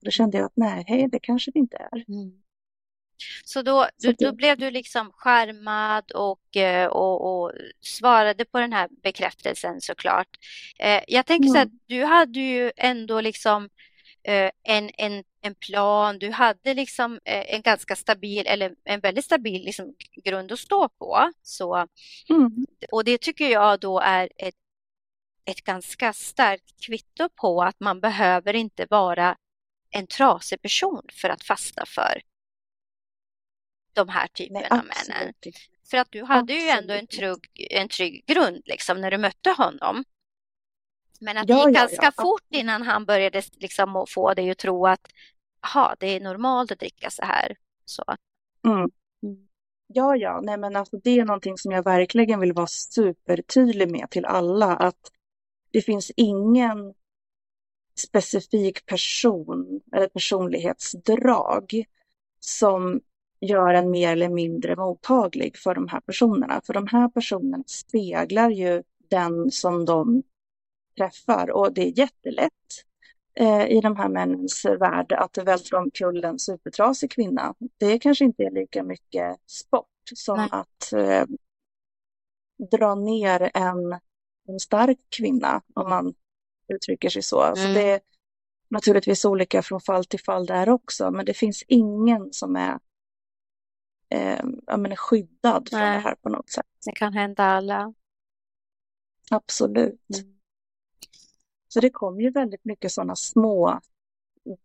Då 0.01 0.11
kände 0.11 0.39
jag 0.39 0.47
att 0.47 0.57
nej, 0.57 1.09
det 1.13 1.19
kanske 1.19 1.51
det 1.51 1.59
inte 1.59 1.77
är. 1.77 2.05
Mm. 2.09 2.44
Så 3.45 3.63
då, 3.63 3.87
Så 3.97 4.13
då, 4.13 4.15
då 4.19 4.33
blev 4.33 4.59
du 4.59 4.71
liksom 4.71 5.13
skärmad 5.13 6.11
och, 6.11 6.57
eh, 6.57 6.87
och, 6.87 7.43
och, 7.43 7.53
svarade 7.81 8.45
på 8.45 8.61
den 8.61 8.73
här 8.73 8.89
bekräftelsen 9.03 9.81
såklart. 9.81 10.29
Eh, 10.79 11.03
jag 11.09 11.27
tänker 11.27 11.49
så 11.49 11.59
att 11.59 11.69
du 11.87 12.05
hade 12.05 12.41
ju 12.41 12.73
ändå 12.77 13.21
liksom 13.21 13.69
eh, 14.25 14.51
en, 14.63 14.91
en, 14.99 15.25
en 15.41 15.55
plan, 15.55 16.19
du 16.19 16.31
hade 16.31 16.75
liksom 16.75 17.21
en 17.25 17.63
ganska 17.63 17.97
stabil 17.97 18.47
eller 18.47 18.75
en 18.85 19.01
väldigt 19.01 19.25
stabil 19.25 19.65
liksom 19.65 19.95
grund 20.25 20.53
att 20.53 20.59
stå 20.59 20.89
på. 20.89 21.33
Så, 21.43 21.75
mm. 22.31 22.67
Och 22.93 23.05
det 23.05 23.21
tycker 23.21 23.49
jag 23.49 23.81
då 23.81 24.01
är 24.01 24.29
ett, 24.37 24.55
ett 25.45 25.65
ganska 25.65 26.13
starkt 26.13 26.87
kvitto 26.87 27.29
på 27.29 27.63
att 27.63 27.81
man 27.81 28.01
behöver 28.01 28.55
inte 28.55 28.87
vara 28.91 29.37
en 29.91 30.07
trasig 30.07 30.63
person 30.63 31.03
för 31.13 31.29
att 31.29 31.43
fasta 31.45 31.85
för 31.87 32.23
de 33.95 34.09
här 34.09 34.27
typerna 34.27 34.67
av 34.71 34.77
männen. 34.85 35.35
För 35.91 35.97
att 35.97 36.09
du 36.11 36.25
hade 36.25 36.41
absolut. 36.41 36.63
ju 36.63 36.69
ändå 36.69 36.95
en 36.95 37.07
trygg, 37.07 37.67
en 37.71 37.89
trygg 37.89 38.25
grund 38.27 38.63
liksom 38.65 39.01
när 39.01 39.11
du 39.11 39.19
mötte 39.19 39.51
honom. 39.51 40.05
Men 41.21 41.37
att 41.37 41.49
ja, 41.49 41.55
det 41.57 41.69
gick 41.69 41.77
ja, 41.77 41.81
ganska 41.81 42.13
ja. 42.17 42.23
fort 42.23 42.47
innan 42.51 42.83
han 42.83 43.05
började 43.05 43.43
liksom 43.53 44.07
få 44.09 44.35
dig 44.35 44.51
att 44.51 44.59
tro 44.59 44.87
att 44.87 45.13
aha, 45.61 45.95
det 45.99 46.07
är 46.07 46.21
normalt 46.21 46.73
att 46.73 46.79
dricka 46.79 47.11
så 47.11 47.25
här. 47.25 47.57
Så. 47.85 48.05
Mm. 48.67 48.79
mm. 48.79 49.49
Ja, 49.87 50.17
ja, 50.17 50.41
nej 50.43 50.59
men 50.59 50.77
alltså 50.77 50.97
det 50.97 51.21
är 51.21 51.25
någonting 51.25 51.59
som 51.59 51.73
jag 51.73 51.83
verkligen 51.83 52.41
vill 52.41 52.53
vara 52.53 52.67
supertydlig 52.67 53.91
med 53.91 54.11
till 54.11 54.25
alla 54.25 54.77
att 54.77 55.11
det 55.71 55.83
finns 55.83 56.13
ingen 56.17 56.95
specifik 57.99 58.87
person 58.87 59.81
eller 59.93 60.09
personlighetsdrag 60.09 61.85
som 62.41 63.01
gör 63.45 63.75
en 63.75 63.91
mer 63.91 64.13
eller 64.13 64.29
mindre 64.29 64.77
mottaglig 64.77 65.57
för 65.57 65.75
de 65.75 65.89
här 65.89 66.01
personerna. 66.01 66.61
För 66.65 66.75
de 66.75 66.87
här 66.87 67.09
personerna 67.09 67.65
speglar 67.67 68.51
ju 68.51 68.83
den 69.11 69.51
som 69.51 69.85
de 69.85 70.23
träffar 70.97 71.51
och 71.51 71.73
det 71.73 71.83
är 71.83 71.99
jättelätt 71.99 72.53
eh, 73.35 73.67
i 73.67 73.81
de 73.81 73.97
här 73.97 74.09
männens 74.09 74.65
värld 74.65 75.13
att 75.13 75.39
vältra 75.39 75.79
omkull 75.79 76.25
en 76.25 76.39
supertrasig 76.39 77.11
kvinna. 77.11 77.55
Det 77.79 77.99
kanske 77.99 78.25
inte 78.25 78.43
är 78.43 78.51
lika 78.51 78.83
mycket 78.83 79.37
sport 79.47 79.89
som 80.15 80.37
Nej. 80.37 80.49
att 80.51 80.93
eh, 80.93 81.27
dra 82.71 82.95
ner 82.95 83.51
en, 83.55 83.93
en 84.49 84.61
stark 84.61 84.99
kvinna, 85.17 85.63
om 85.75 85.89
man 85.89 86.15
uttrycker 86.69 87.09
sig 87.09 87.23
så. 87.23 87.43
Mm. 87.43 87.57
så 87.57 87.63
det 87.63 87.91
är 87.91 88.01
naturligtvis 88.69 89.25
olika 89.25 89.63
från 89.63 89.81
fall 89.81 90.05
till 90.05 90.21
fall 90.21 90.47
där 90.47 90.69
också, 90.69 91.11
men 91.11 91.25
det 91.25 91.35
finns 91.35 91.65
ingen 91.69 92.33
som 92.33 92.57
är 92.57 92.79
eh, 94.15 94.77
menar, 94.79 94.97
skyddad 94.97 95.69
Nej. 95.73 95.81
från 95.81 95.93
det 95.93 96.09
här 96.09 96.15
på 96.15 96.29
något 96.29 96.51
sätt. 96.51 96.67
Det 96.85 96.93
kan 96.93 97.13
hända 97.13 97.45
alla. 97.45 97.95
Absolut. 99.31 100.09
Mm. 100.19 100.35
Så 101.69 101.81
det 101.81 101.91
kom 101.91 102.21
ju 102.21 102.31
väldigt 102.31 102.65
mycket 102.65 102.93
sådana 102.93 103.17
små 103.17 103.81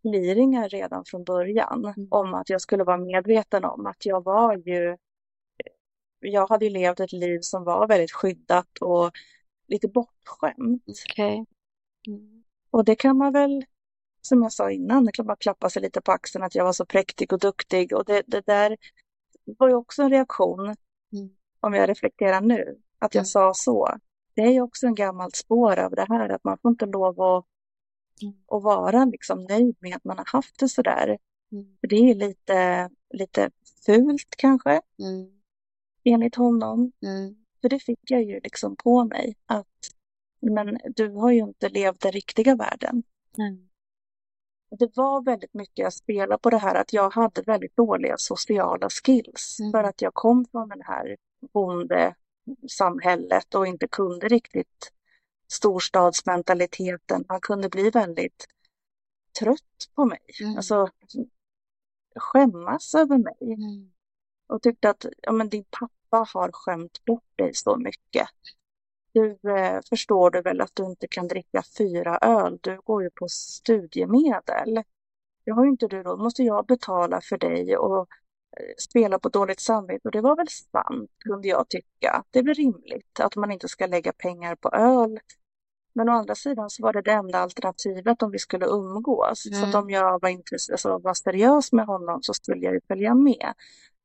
gliringar 0.02 0.68
redan 0.68 1.04
från 1.04 1.24
början 1.24 1.84
mm. 1.84 2.08
om 2.10 2.34
att 2.34 2.50
jag 2.50 2.60
skulle 2.60 2.84
vara 2.84 2.96
medveten 2.96 3.64
om 3.64 3.86
att 3.86 4.06
jag 4.06 4.24
var 4.24 4.56
ju 4.56 4.96
jag 6.20 6.46
hade 6.46 6.64
ju 6.64 6.70
levt 6.70 7.00
ett 7.00 7.12
liv 7.12 7.40
som 7.40 7.64
var 7.64 7.86
väldigt 7.86 8.12
skyddat 8.12 8.78
och 8.80 9.10
lite 9.68 9.88
bortskämt. 9.88 10.84
Okay. 11.10 11.44
Mm. 12.06 12.44
Och 12.70 12.84
det 12.84 12.94
kan 12.94 13.16
man 13.16 13.32
väl, 13.32 13.64
som 14.22 14.42
jag 14.42 14.52
sa 14.52 14.70
innan, 14.70 15.04
det 15.04 15.12
kan 15.12 15.26
bara 15.26 15.36
klappa 15.36 15.70
sig 15.70 15.82
lite 15.82 16.00
på 16.00 16.12
axeln 16.12 16.44
att 16.44 16.54
jag 16.54 16.64
var 16.64 16.72
så 16.72 16.86
präktig 16.86 17.32
och 17.32 17.38
duktig. 17.38 17.92
Och 17.96 18.04
det, 18.04 18.22
det 18.26 18.46
där 18.46 18.76
var 19.44 19.68
ju 19.68 19.74
också 19.74 20.02
en 20.02 20.10
reaktion, 20.10 20.60
mm. 21.12 21.30
om 21.60 21.74
jag 21.74 21.88
reflekterar 21.88 22.40
nu, 22.40 22.78
att 22.98 23.14
jag 23.14 23.20
mm. 23.20 23.26
sa 23.26 23.54
så. 23.54 23.98
Det 24.34 24.42
är 24.42 24.50
ju 24.50 24.60
också 24.60 24.86
en 24.86 24.94
gammalt 24.94 25.36
spår 25.36 25.78
av 25.78 25.90
det 25.90 26.06
här, 26.08 26.28
att 26.28 26.44
man 26.44 26.58
får 26.58 26.70
inte 26.70 26.86
lov 26.86 27.20
att, 27.20 27.46
mm. 28.22 28.34
att 28.46 28.62
vara 28.62 29.04
liksom 29.04 29.44
nöjd 29.44 29.76
med 29.80 29.96
att 29.96 30.04
man 30.04 30.18
har 30.18 30.26
haft 30.26 30.58
det 30.58 30.68
sådär. 30.68 31.18
Mm. 31.52 31.76
För 31.80 31.88
det 31.88 31.96
är 31.96 32.14
lite, 32.14 32.90
lite 33.14 33.50
fult 33.86 34.34
kanske. 34.36 34.82
Mm 34.98 35.40
enligt 36.04 36.34
honom. 36.34 36.92
Mm. 37.02 37.36
För 37.60 37.68
det 37.68 37.78
fick 37.78 38.00
jag 38.02 38.22
ju 38.22 38.40
liksom 38.40 38.76
på 38.76 39.04
mig 39.04 39.36
att 39.46 39.66
men 40.40 40.78
du 40.96 41.08
har 41.08 41.30
ju 41.30 41.40
inte 41.40 41.68
levt 41.68 42.00
den 42.00 42.12
riktiga 42.12 42.56
världen. 42.56 43.02
Mm. 43.38 43.68
Det 44.70 44.96
var 44.96 45.24
väldigt 45.24 45.54
mycket 45.54 45.86
att 45.86 45.94
spela 45.94 46.38
på 46.38 46.50
det 46.50 46.58
här 46.58 46.74
att 46.74 46.92
jag 46.92 47.10
hade 47.10 47.42
väldigt 47.42 47.76
dåliga 47.76 48.16
sociala 48.16 48.88
skills 48.90 49.60
mm. 49.60 49.72
för 49.72 49.84
att 49.84 50.02
jag 50.02 50.14
kom 50.14 50.44
från 50.50 50.68
det 50.68 50.84
här 50.84 51.16
bondesamhället 51.52 53.54
och 53.54 53.66
inte 53.66 53.88
kunde 53.88 54.28
riktigt 54.28 54.92
storstadsmentaliteten. 55.48 57.24
Man 57.28 57.40
kunde 57.40 57.68
bli 57.68 57.90
väldigt 57.90 58.46
trött 59.40 59.88
på 59.94 60.04
mig, 60.04 60.20
mm. 60.40 60.56
alltså 60.56 60.88
skämmas 62.16 62.94
över 62.94 63.18
mig. 63.18 63.36
Mm 63.40 63.90
och 64.50 64.62
tyckte 64.62 64.90
att 64.90 65.06
ja, 65.22 65.32
men 65.32 65.48
din 65.48 65.64
pappa 65.70 66.26
har 66.32 66.52
skämt 66.52 67.04
bort 67.04 67.36
dig 67.36 67.54
så 67.54 67.76
mycket. 67.76 68.28
Du 69.12 69.38
eh, 69.50 69.80
förstår 69.88 70.30
du 70.30 70.42
väl 70.42 70.60
att 70.60 70.70
du 70.74 70.84
inte 70.84 71.08
kan 71.08 71.28
dricka 71.28 71.62
fyra 71.78 72.18
öl, 72.18 72.58
du 72.60 72.80
går 72.84 73.02
ju 73.02 73.10
på 73.10 73.28
studiemedel. 73.28 74.82
Det 75.44 75.50
har 75.50 75.64
ju 75.64 75.70
inte 75.70 75.86
du 75.86 76.02
då 76.02 76.16
måste 76.16 76.42
jag 76.42 76.66
betala 76.66 77.20
för 77.20 77.38
dig 77.38 77.76
och 77.76 78.00
eh, 78.00 78.74
spela 78.78 79.18
på 79.18 79.28
dåligt 79.28 79.60
samvete. 79.60 80.00
Och 80.04 80.12
det 80.12 80.20
var 80.20 80.36
väl 80.36 80.48
sant, 80.48 81.10
kunde 81.24 81.48
jag 81.48 81.68
tycka. 81.68 82.24
Det 82.30 82.38
är 82.38 82.42
väl 82.44 82.54
rimligt 82.54 83.20
att 83.20 83.36
man 83.36 83.50
inte 83.50 83.68
ska 83.68 83.86
lägga 83.86 84.12
pengar 84.12 84.54
på 84.56 84.68
öl. 84.68 85.20
Men 85.92 86.08
å 86.08 86.12
andra 86.12 86.34
sidan 86.34 86.70
så 86.70 86.82
var 86.82 86.92
det 86.92 87.02
det 87.02 87.12
enda 87.12 87.38
alternativet 87.38 88.22
om 88.22 88.30
vi 88.30 88.38
skulle 88.38 88.66
umgås. 88.66 89.46
Mm. 89.46 89.72
Så 89.72 89.78
om 89.78 89.90
jag 89.90 90.20
var, 90.22 90.28
intress- 90.28 90.70
alltså 90.72 90.98
var 90.98 91.14
seriös 91.14 91.72
med 91.72 91.86
honom 91.86 92.22
så 92.22 92.34
skulle 92.34 92.64
jag 92.64 92.74
ju 92.74 92.80
följa 92.88 93.14
med. 93.14 93.54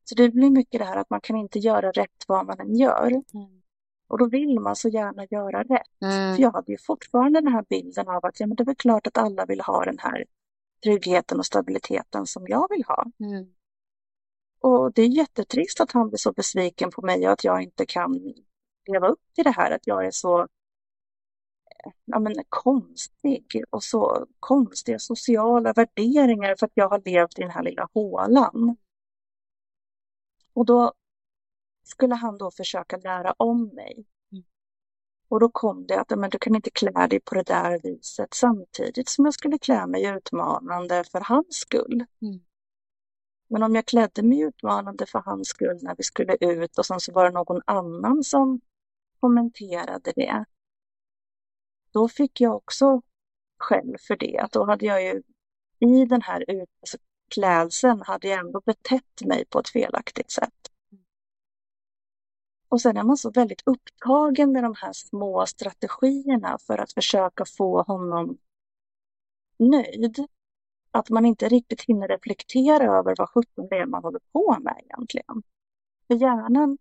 Så 0.04 0.16
det 0.16 0.30
blir 0.30 0.50
mycket 0.50 0.80
det 0.80 0.86
här 0.86 0.98
att 0.98 1.10
man 1.10 1.22
kan 1.22 1.36
inte 1.36 1.60
göra 1.60 1.92
rätt 1.92 2.24
vad 2.28 2.46
man 2.46 2.60
än 2.60 2.76
gör. 2.76 3.08
Mm. 3.08 3.62
Och 4.08 4.18
då 4.18 4.26
vill 4.30 4.60
man 4.60 4.76
så 4.76 4.90
gärna 4.90 5.26
göra 5.26 5.64
rätt. 5.64 6.02
Mm. 6.02 6.36
För 6.36 6.42
jag 6.42 6.52
hade 6.52 6.72
ju 6.72 6.78
fortfarande 6.78 7.42
den 7.42 7.54
här 7.54 7.66
bilden 7.70 8.08
av 8.08 8.26
att 8.26 8.40
ja, 8.40 8.48
men 8.48 8.56
det 8.56 8.64
är 8.64 8.66
väl 8.66 8.76
klart 8.76 9.08
att 9.08 9.18
alla 9.18 9.46
vill 9.46 9.62
ha 9.62 9.86
den 9.86 10.00
här 10.00 10.26
tryggheten 10.84 11.40
och 11.40 11.46
stabiliteten 11.46 12.26
som 12.26 12.46
jag 12.48 12.68
vill 12.70 12.84
ha. 12.84 13.06
Mm. 13.20 13.54
Och 14.60 14.94
det 14.94 15.02
är 15.02 15.08
jättetrist 15.08 15.82
att 15.82 15.92
han 15.92 16.10
blir 16.10 16.18
så 16.18 16.32
besviken 16.32 16.92
på 16.92 17.02
mig 17.02 17.28
och 17.28 17.34
att 17.34 17.44
jag 17.44 17.62
inte 17.62 17.86
kan 17.86 18.34
leva 18.88 19.08
upp 19.08 19.22
till 19.36 19.44
det 19.44 19.52
här, 19.52 19.72
att 19.72 19.88
jag 19.88 20.06
är 20.06 20.12
så 20.12 20.48
ja, 22.06 22.20
men, 22.20 22.34
konstig 22.50 23.64
och 23.70 23.84
så 23.84 24.28
konstiga 24.40 25.00
sociala 25.00 25.74
värderingar 25.74 26.56
för 26.60 26.66
att 26.66 26.72
jag 26.74 26.90
har 26.90 27.02
levt 27.06 27.40
i 27.40 27.42
den 27.42 27.52
här 27.52 27.64
lilla 27.64 27.90
hålan. 27.94 28.78
Och 30.54 30.66
då 30.66 30.94
skulle 31.88 32.16
han 32.16 32.38
då 32.38 32.52
försöka 32.52 32.98
lära 32.98 33.34
om 33.38 33.76
mig. 33.76 34.06
Mm. 34.32 34.44
Och 35.30 35.40
då 35.40 35.50
kom 35.50 35.88
det 35.88 36.00
att 36.00 36.20
men 36.20 36.30
du 36.30 36.38
kan 36.40 36.56
inte 36.56 36.70
klä 36.70 37.08
dig 37.08 37.20
på 37.20 37.36
det 37.36 37.44
där 37.44 37.80
viset 37.84 38.34
samtidigt 38.34 39.10
som 39.10 39.26
jag 39.26 39.34
skulle 39.34 39.58
klä 39.58 39.88
mig 39.88 40.06
utmanande 40.06 41.04
för 41.12 41.20
hans 41.20 41.56
skull. 41.56 42.06
Mm. 42.22 42.40
Men 43.48 43.64
om 43.64 43.76
jag 43.76 43.86
klädde 43.86 44.24
mig 44.24 44.40
utmanande 44.40 45.06
för 45.06 45.20
hans 45.20 45.48
skull 45.48 45.80
när 45.82 45.96
vi 45.96 46.04
skulle 46.04 46.38
ut 46.40 46.78
och 46.78 46.86
sen 46.86 47.00
så 47.00 47.12
var 47.12 47.26
det 47.26 47.32
någon 47.32 47.62
annan 47.66 48.24
som 48.24 48.62
kommenterade 49.20 50.14
det. 50.16 50.46
Då 51.92 52.08
fick 52.08 52.42
jag 52.42 52.56
också 52.56 53.02
skäll 53.58 53.96
för 54.08 54.16
det. 54.16 54.38
Att 54.38 54.52
då 54.52 54.66
hade 54.66 54.86
jag 54.86 55.04
ju 55.04 55.24
i 55.80 56.06
den 56.06 56.22
här 56.22 56.52
ut, 56.52 56.70
alltså 56.82 56.98
klädseln 57.34 58.02
hade 58.02 58.28
jag 58.28 58.40
ändå 58.40 58.62
betett 58.62 59.22
mig 59.26 59.46
på 59.46 59.60
ett 59.60 59.70
felaktigt 59.70 60.32
sätt. 60.32 60.72
Och 62.76 62.82
sen 62.82 62.98
är 62.98 63.04
man 63.04 63.18
så 63.18 63.32
väldigt 63.32 63.62
upptagen 63.66 64.52
med 64.52 64.64
de 64.64 64.76
här 64.78 64.94
små 64.94 65.46
strategierna 65.46 66.58
för 66.68 66.78
att 66.78 66.94
försöka 66.94 67.46
få 67.58 67.82
honom 67.82 68.38
nöjd. 69.60 70.28
Att 70.92 71.10
man 71.10 71.26
inte 71.26 71.50
riktigt 71.50 71.82
hinner 71.82 72.08
reflektera 72.08 72.84
över 72.84 73.16
vad 73.18 73.30
sjutton 73.30 73.68
det 73.70 73.78
är 73.78 73.86
man 73.86 74.04
håller 74.04 74.20
på 74.32 74.58
med 74.60 74.82
egentligen. 74.84 75.44
För 76.08 76.16
hjärnan 76.16 76.78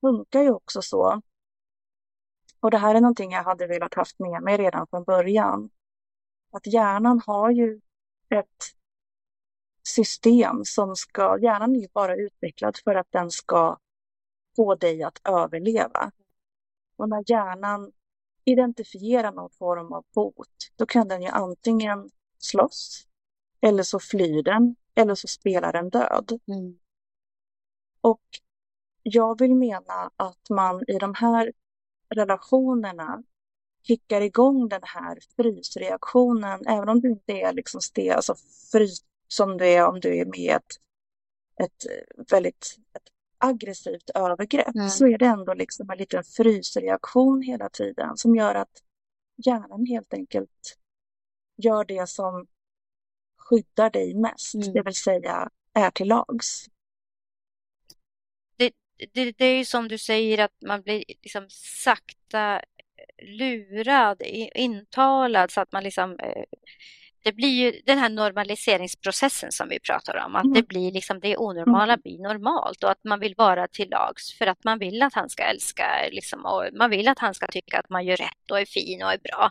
funkar 0.00 0.42
ju 0.42 0.50
också 0.50 0.82
så. 0.82 1.22
Och 2.60 2.70
det 2.70 2.78
här 2.78 2.94
är 2.94 3.00
någonting 3.00 3.32
jag 3.32 3.44
hade 3.44 3.66
velat 3.66 3.94
haft 3.94 4.18
med 4.18 4.42
mig 4.42 4.56
redan 4.56 4.86
från 4.86 5.04
början. 5.04 5.70
Att 6.52 6.66
hjärnan 6.66 7.22
har 7.26 7.50
ju 7.50 7.80
ett 8.28 8.64
system 9.82 10.64
som 10.64 10.96
ska, 10.96 11.38
hjärnan 11.38 11.76
är 11.76 11.80
ju 11.80 11.88
bara 11.92 12.16
utvecklad 12.16 12.76
för 12.84 12.94
att 12.94 13.12
den 13.12 13.30
ska 13.30 13.78
få 14.58 14.74
dig 14.74 15.02
att 15.02 15.20
överleva. 15.24 16.12
Och 16.96 17.08
när 17.08 17.24
hjärnan 17.26 17.92
identifierar 18.44 19.32
någon 19.32 19.50
form 19.50 19.92
av 19.92 20.04
hot, 20.14 20.72
då 20.76 20.86
kan 20.86 21.08
den 21.08 21.22
ju 21.22 21.28
antingen 21.28 22.10
slåss, 22.38 23.06
eller 23.60 23.82
så 23.82 24.00
flyr 24.00 24.42
den, 24.42 24.76
eller 24.94 25.14
så 25.14 25.28
spelar 25.28 25.72
den 25.72 25.90
död. 25.90 26.40
Mm. 26.46 26.78
Och 28.00 28.22
jag 29.02 29.38
vill 29.38 29.54
mena 29.54 30.10
att 30.16 30.50
man 30.50 30.84
i 30.88 30.98
de 30.98 31.14
här 31.14 31.52
relationerna 32.08 33.22
kickar 33.82 34.20
igång 34.20 34.68
den 34.68 34.82
här 34.84 35.18
frysreaktionen, 35.36 36.66
även 36.66 36.88
om 36.88 37.00
du 37.00 37.10
inte 37.10 37.32
är 37.32 37.52
liksom 37.52 37.80
stel, 37.80 38.16
alltså 38.16 38.34
frys, 38.72 39.04
som 39.28 39.58
det 39.58 39.74
är 39.74 39.86
om 39.86 40.00
du 40.00 40.16
är 40.18 40.24
med 40.24 40.56
ett, 40.56 40.76
ett 41.64 42.32
väldigt 42.32 42.76
ett 42.94 43.08
aggressivt 43.38 44.10
övergrepp 44.14 44.74
mm. 44.74 44.88
så 44.88 45.06
är 45.06 45.18
det 45.18 45.26
ändå 45.26 45.54
liksom 45.54 45.90
en 45.90 45.98
liten 45.98 46.24
frysreaktion 46.24 47.42
hela 47.42 47.68
tiden 47.68 48.16
som 48.16 48.36
gör 48.36 48.54
att 48.54 48.82
hjärnan 49.36 49.86
helt 49.86 50.14
enkelt 50.14 50.78
gör 51.56 51.84
det 51.84 52.08
som 52.08 52.46
skyddar 53.36 53.90
dig 53.90 54.14
mest, 54.14 54.54
mm. 54.54 54.72
det 54.72 54.82
vill 54.82 54.94
säga 54.94 55.50
är 55.72 55.90
till 55.90 56.08
lags. 56.08 56.66
Det, 58.56 58.72
det, 59.12 59.32
det, 59.32 59.44
är 59.44 59.58
ju 59.58 59.64
som 59.64 59.88
du 59.88 59.98
säger 59.98 60.38
att 60.38 60.62
man 60.66 60.82
blir 60.82 61.04
liksom 61.08 61.46
sakta 61.48 62.62
lurad, 63.22 64.22
intalad 64.54 65.50
så 65.50 65.60
att 65.60 65.72
man 65.72 65.82
liksom 65.84 66.18
eh, 66.18 66.44
det 67.22 67.32
blir 67.32 67.48
ju 67.48 67.80
den 67.86 67.98
här 67.98 68.08
normaliseringsprocessen 68.08 69.52
som 69.52 69.68
vi 69.68 69.80
pratar 69.80 70.24
om, 70.26 70.36
att 70.36 70.44
mm. 70.44 70.54
det 70.54 70.68
blir 70.68 70.92
liksom 70.92 71.20
det 71.20 71.36
onormala 71.36 71.92
mm. 71.92 72.00
blir 72.02 72.18
normalt 72.18 72.84
och 72.84 72.90
att 72.90 73.04
man 73.04 73.20
vill 73.20 73.34
vara 73.34 73.68
till 73.68 73.90
lags 73.90 74.38
för 74.38 74.46
att 74.46 74.64
man 74.64 74.78
vill 74.78 75.02
att 75.02 75.14
han 75.14 75.28
ska 75.28 75.42
älska 75.42 75.84
liksom, 76.10 76.44
och 76.44 76.64
man 76.72 76.90
vill 76.90 77.08
att 77.08 77.18
han 77.18 77.34
ska 77.34 77.46
tycka 77.46 77.78
att 77.78 77.90
man 77.90 78.04
gör 78.04 78.16
rätt 78.16 78.50
och 78.50 78.60
är 78.60 78.64
fin 78.64 79.02
och 79.02 79.12
är 79.12 79.18
bra 79.18 79.50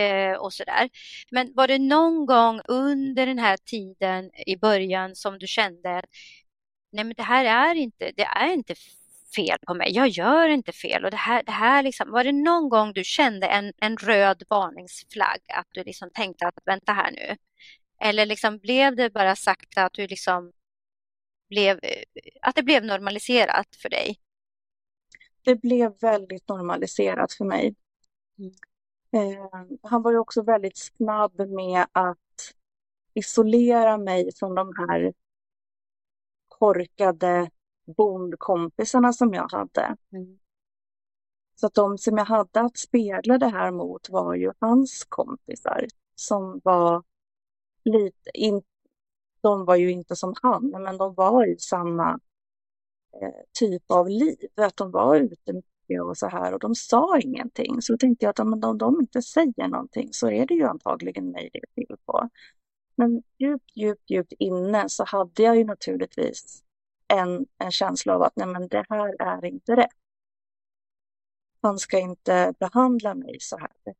eh, 0.00 0.36
och 0.36 0.52
sådär. 0.52 0.88
Men 1.30 1.52
var 1.54 1.68
det 1.68 1.78
någon 1.78 2.26
gång 2.26 2.60
under 2.68 3.26
den 3.26 3.38
här 3.38 3.56
tiden 3.56 4.30
i 4.46 4.56
början 4.56 5.14
som 5.14 5.38
du 5.38 5.46
kände 5.46 5.98
att 5.98 6.04
nej 6.92 7.04
men 7.04 7.14
det 7.16 7.22
här 7.22 7.44
är 7.44 7.74
inte, 7.74 8.12
det 8.16 8.24
är 8.24 8.52
inte 8.52 8.74
fel 9.36 9.58
på 9.66 9.74
mig. 9.74 9.92
Jag 9.92 10.08
gör 10.08 10.48
inte 10.48 10.72
fel. 10.72 11.04
Och 11.04 11.10
det 11.10 11.16
här, 11.16 11.42
det 11.42 11.52
här 11.52 11.82
liksom, 11.82 12.10
var 12.10 12.24
det 12.24 12.32
någon 12.32 12.68
gång 12.68 12.92
du 12.92 13.04
kände 13.04 13.46
en, 13.46 13.72
en 13.76 13.96
röd 13.96 14.42
varningsflagg? 14.48 15.40
Att 15.54 15.66
du 15.70 15.84
liksom 15.84 16.10
tänkte 16.10 16.46
att 16.46 16.58
vänta 16.64 16.92
här 16.92 17.10
nu. 17.10 17.36
Eller 18.00 18.26
liksom 18.26 18.58
blev 18.58 18.96
det 18.96 19.10
bara 19.10 19.36
sakta 19.36 19.84
att 19.84 19.92
du 19.92 20.06
liksom 20.06 20.52
blev, 21.48 21.80
att 22.42 22.54
det 22.54 22.62
blev 22.62 22.84
normaliserat 22.84 23.76
för 23.82 23.88
dig? 23.88 24.20
Det 25.44 25.54
blev 25.54 25.98
väldigt 26.00 26.48
normaliserat 26.48 27.32
för 27.32 27.44
mig. 27.44 27.74
Mm. 28.38 28.52
Eh, 29.14 29.66
han 29.82 30.02
var 30.02 30.12
ju 30.12 30.18
också 30.18 30.42
väldigt 30.42 30.76
snabb 30.76 31.40
med 31.48 31.86
att 31.92 32.18
isolera 33.14 33.98
mig 33.98 34.30
från 34.34 34.54
de 34.54 34.72
här 34.78 35.12
korkade 36.48 37.50
bondkompisarna 37.86 39.12
som 39.12 39.34
jag 39.34 39.52
hade. 39.52 39.96
Mm. 40.12 40.38
Så 41.54 41.66
att 41.66 41.74
de 41.74 41.98
som 41.98 42.18
jag 42.18 42.24
hade 42.24 42.60
att 42.60 42.78
spegla 42.78 43.38
det 43.38 43.48
här 43.48 43.70
mot 43.70 44.10
var 44.10 44.34
ju 44.34 44.52
hans 44.58 45.04
kompisar 45.08 45.86
som 46.14 46.60
var 46.64 47.02
lite, 47.84 48.30
in, 48.34 48.62
de 49.40 49.64
var 49.64 49.76
ju 49.76 49.90
inte 49.90 50.16
som 50.16 50.34
han, 50.42 50.70
men 50.70 50.96
de 50.96 51.14
var 51.14 51.46
i 51.46 51.56
samma 51.58 52.20
eh, 53.22 53.44
typ 53.58 53.90
av 53.90 54.08
liv, 54.08 54.48
att 54.56 54.76
de 54.76 54.90
var 54.90 55.16
ute 55.16 55.52
mycket 55.52 56.02
och 56.02 56.16
så 56.18 56.26
här 56.28 56.52
och 56.54 56.60
de 56.60 56.74
sa 56.74 57.18
ingenting. 57.18 57.82
Så 57.82 57.92
då 57.92 57.96
tänkte 57.96 58.24
jag 58.24 58.30
att 58.30 58.40
om 58.40 58.60
de, 58.60 58.78
de 58.78 59.00
inte 59.00 59.22
säger 59.22 59.68
någonting 59.68 60.08
så 60.12 60.30
är 60.30 60.46
det 60.46 60.54
ju 60.54 60.64
antagligen 60.64 61.30
mig 61.30 61.50
det 61.52 61.58
är 61.58 61.86
fel 61.86 61.96
på. 62.06 62.28
Men 62.96 63.22
djupt, 63.38 63.70
djupt, 63.74 64.10
djupt 64.10 64.32
inne 64.38 64.88
så 64.88 65.04
hade 65.04 65.42
jag 65.42 65.56
ju 65.56 65.64
naturligtvis 65.64 66.62
en, 67.08 67.46
en 67.58 67.70
känsla 67.70 68.14
av 68.14 68.22
att 68.22 68.36
nej 68.36 68.46
men 68.46 68.68
det 68.68 68.84
här 68.88 69.22
är 69.22 69.44
inte 69.44 69.76
rätt. 69.76 69.90
Han 71.62 71.78
ska 71.78 71.98
inte 71.98 72.54
behandla 72.58 73.14
mig 73.14 73.40
så 73.40 73.58
här. 73.58 73.94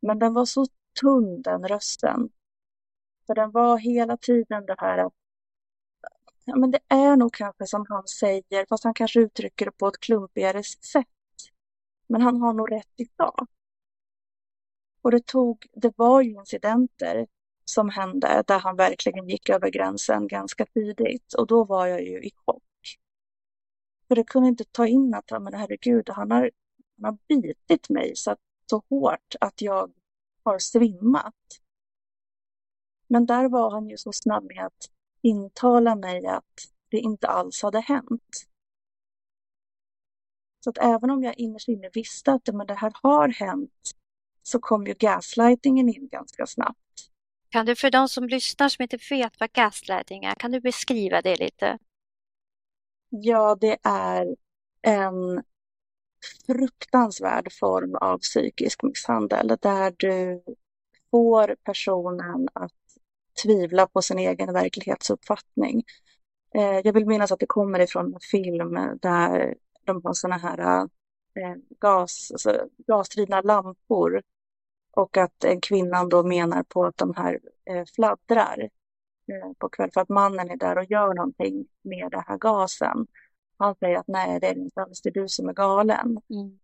Men 0.00 0.18
den 0.18 0.34
var 0.34 0.44
så 0.44 0.66
tunn 1.00 1.42
den 1.42 1.68
rösten. 1.68 2.30
För 3.26 3.34
den 3.34 3.50
var 3.50 3.78
hela 3.78 4.16
tiden 4.16 4.66
det 4.66 4.76
här 4.78 4.98
att 4.98 5.12
ja, 6.44 6.56
men 6.56 6.70
det 6.70 6.80
är 6.88 7.16
nog 7.16 7.32
kanske 7.32 7.66
som 7.66 7.86
han 7.88 8.08
säger, 8.08 8.66
fast 8.68 8.84
han 8.84 8.94
kanske 8.94 9.20
uttrycker 9.20 9.64
det 9.64 9.72
på 9.72 9.88
ett 9.88 10.00
klumpigare 10.00 10.62
sätt. 10.62 11.06
Men 12.06 12.22
han 12.22 12.40
har 12.40 12.52
nog 12.52 12.72
rätt 12.72 13.00
i. 13.00 13.06
Och 15.02 15.10
det 15.10 15.26
tog, 15.26 15.66
det 15.72 15.92
var 15.96 16.22
ju 16.22 16.30
incidenter 16.30 17.26
som 17.68 17.88
hände 17.88 18.44
där 18.46 18.58
han 18.58 18.76
verkligen 18.76 19.28
gick 19.28 19.48
över 19.48 19.70
gränsen 19.70 20.28
ganska 20.28 20.66
tidigt 20.66 21.34
och 21.34 21.46
då 21.46 21.64
var 21.64 21.86
jag 21.86 22.02
ju 22.02 22.22
i 22.22 22.30
chock. 22.46 22.62
För 24.08 24.16
jag 24.16 24.26
kunde 24.26 24.48
inte 24.48 24.64
ta 24.64 24.86
in 24.86 25.14
att, 25.14 25.42
men 25.42 25.54
herregud, 25.54 26.08
han 26.08 26.30
har, 26.30 26.50
han 27.02 27.04
har 27.04 27.18
bitit 27.28 27.88
mig 27.88 28.16
så, 28.16 28.36
så 28.70 28.82
hårt 28.90 29.34
att 29.40 29.62
jag 29.62 29.92
har 30.44 30.58
svimmat. 30.58 31.34
Men 33.08 33.26
där 33.26 33.48
var 33.48 33.70
han 33.70 33.88
ju 33.88 33.96
så 33.96 34.12
snabb 34.12 34.44
med 34.44 34.66
att 34.66 34.90
intala 35.22 35.94
mig 35.94 36.26
att 36.26 36.68
det 36.88 36.98
inte 36.98 37.28
alls 37.28 37.62
hade 37.62 37.80
hänt. 37.80 38.46
Så 40.64 40.70
att 40.70 40.78
även 40.78 41.10
om 41.10 41.22
jag 41.22 41.38
innerst 41.38 41.68
inne 41.68 41.90
visste 41.94 42.32
att 42.32 42.54
men 42.54 42.66
det 42.66 42.74
här 42.74 42.92
har 43.02 43.28
hänt 43.28 43.90
så 44.42 44.58
kom 44.58 44.86
ju 44.86 44.94
gaslightingen 44.94 45.88
in 45.88 46.08
ganska 46.08 46.46
snabbt. 46.46 46.78
Kan 47.50 47.66
du 47.66 47.76
för 47.76 47.90
de 47.90 48.08
som 48.08 48.28
lyssnar 48.28 48.68
som 48.68 48.82
inte 48.82 48.98
vet 49.10 49.40
vad 49.40 49.52
gaslighting 49.52 50.24
är, 50.24 50.34
kan 50.34 50.50
du 50.50 50.60
beskriva 50.60 51.22
det 51.22 51.36
lite? 51.36 51.78
Ja, 53.10 53.56
det 53.60 53.76
är 53.82 54.36
en 54.82 55.42
fruktansvärd 56.46 57.52
form 57.52 57.94
av 57.94 58.18
psykisk 58.18 58.82
misshandel 58.82 59.56
där 59.60 59.94
du 59.96 60.42
får 61.10 61.56
personen 61.64 62.48
att 62.52 62.72
tvivla 63.42 63.86
på 63.86 64.02
sin 64.02 64.18
egen 64.18 64.52
verklighetsuppfattning. 64.52 65.84
Eh, 66.54 66.80
jag 66.84 66.92
vill 66.92 67.06
minnas 67.06 67.32
att 67.32 67.40
det 67.40 67.46
kommer 67.46 67.80
ifrån 67.80 68.14
en 68.14 68.20
film 68.20 68.74
där 69.00 69.54
de 69.84 70.00
har 70.04 70.12
sådana 70.12 70.38
här 70.38 70.80
eh, 71.34 71.54
gas, 71.80 72.30
alltså 72.32 72.68
gasdrivna 72.86 73.40
lampor 73.40 74.22
och 74.98 75.16
att 75.16 75.44
kvinnan 75.62 76.08
då 76.08 76.22
menar 76.22 76.62
på 76.62 76.84
att 76.84 76.96
de 76.96 77.14
här 77.14 77.40
eh, 77.70 77.84
fladdrar 77.94 78.60
eh, 79.32 79.52
på 79.58 79.68
kväll 79.68 79.90
för 79.94 80.00
att 80.00 80.08
mannen 80.08 80.50
är 80.50 80.56
där 80.56 80.78
och 80.78 80.90
gör 80.90 81.14
någonting 81.14 81.66
med 81.82 82.10
den 82.10 82.22
här 82.26 82.38
gasen. 82.38 83.06
Han 83.58 83.74
säger 83.74 83.98
att 83.98 84.08
nej, 84.08 84.40
det 84.40 84.46
är 84.46 84.58
inte 84.58 84.82
alls, 84.82 85.00
det 85.02 85.08
är 85.08 85.12
du 85.12 85.28
som 85.28 85.48
är 85.48 85.52
galen. 85.52 86.20
Mm. 86.30 86.58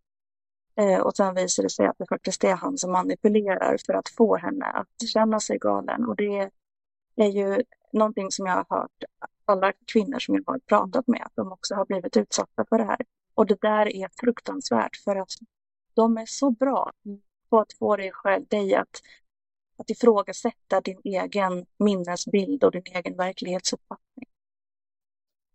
Eh, 0.77 1.01
och 1.01 1.17
sen 1.17 1.35
visar 1.35 1.63
det 1.63 1.71
sig 1.71 1.87
att 1.87 1.99
det 1.99 2.07
faktiskt 2.09 2.45
är 2.45 2.55
han 2.55 2.79
som 2.79 2.93
manipulerar 2.93 3.77
för 3.87 3.95
att 3.95 4.09
få 4.09 4.37
henne 4.37 4.67
att 4.67 5.09
känna 5.09 5.41
sig 5.41 5.59
galen. 5.59 6.05
Och 6.05 6.17
det 6.17 6.51
är 7.17 7.29
ju 7.29 7.63
någonting 7.93 8.31
som 8.31 8.47
jag 8.47 8.55
har 8.55 8.79
hört 8.79 9.05
alla 9.45 9.73
kvinnor 9.93 10.19
som 10.19 10.35
jag 10.35 10.43
har 10.47 10.59
pratat 10.59 11.07
med, 11.07 11.23
att 11.25 11.37
de 11.37 11.53
också 11.53 11.75
har 11.75 11.87
blivit 11.87 12.17
utsatta 12.17 12.65
för 12.69 12.79
det 12.79 12.85
här. 12.85 13.01
Och 13.35 13.47
det 13.47 13.61
där 13.61 13.97
är 13.97 14.09
fruktansvärt 14.21 14.97
för 14.97 15.17
att 15.17 15.33
de 15.95 16.19
är 16.19 16.27
så 16.27 16.51
bra 16.51 16.93
mm 17.07 17.21
på 17.51 17.61
att 17.61 17.73
få 17.73 17.97
dig 17.97 18.13
själv, 18.13 18.47
dig 18.47 18.75
att, 18.75 19.03
att 19.77 19.91
ifrågasätta 19.91 20.81
din 20.81 21.01
egen 21.05 21.67
minnesbild 21.79 22.65
och 22.65 22.73
din 22.73 22.83
egen 22.95 23.17
verklighetsuppfattning. 23.17 24.29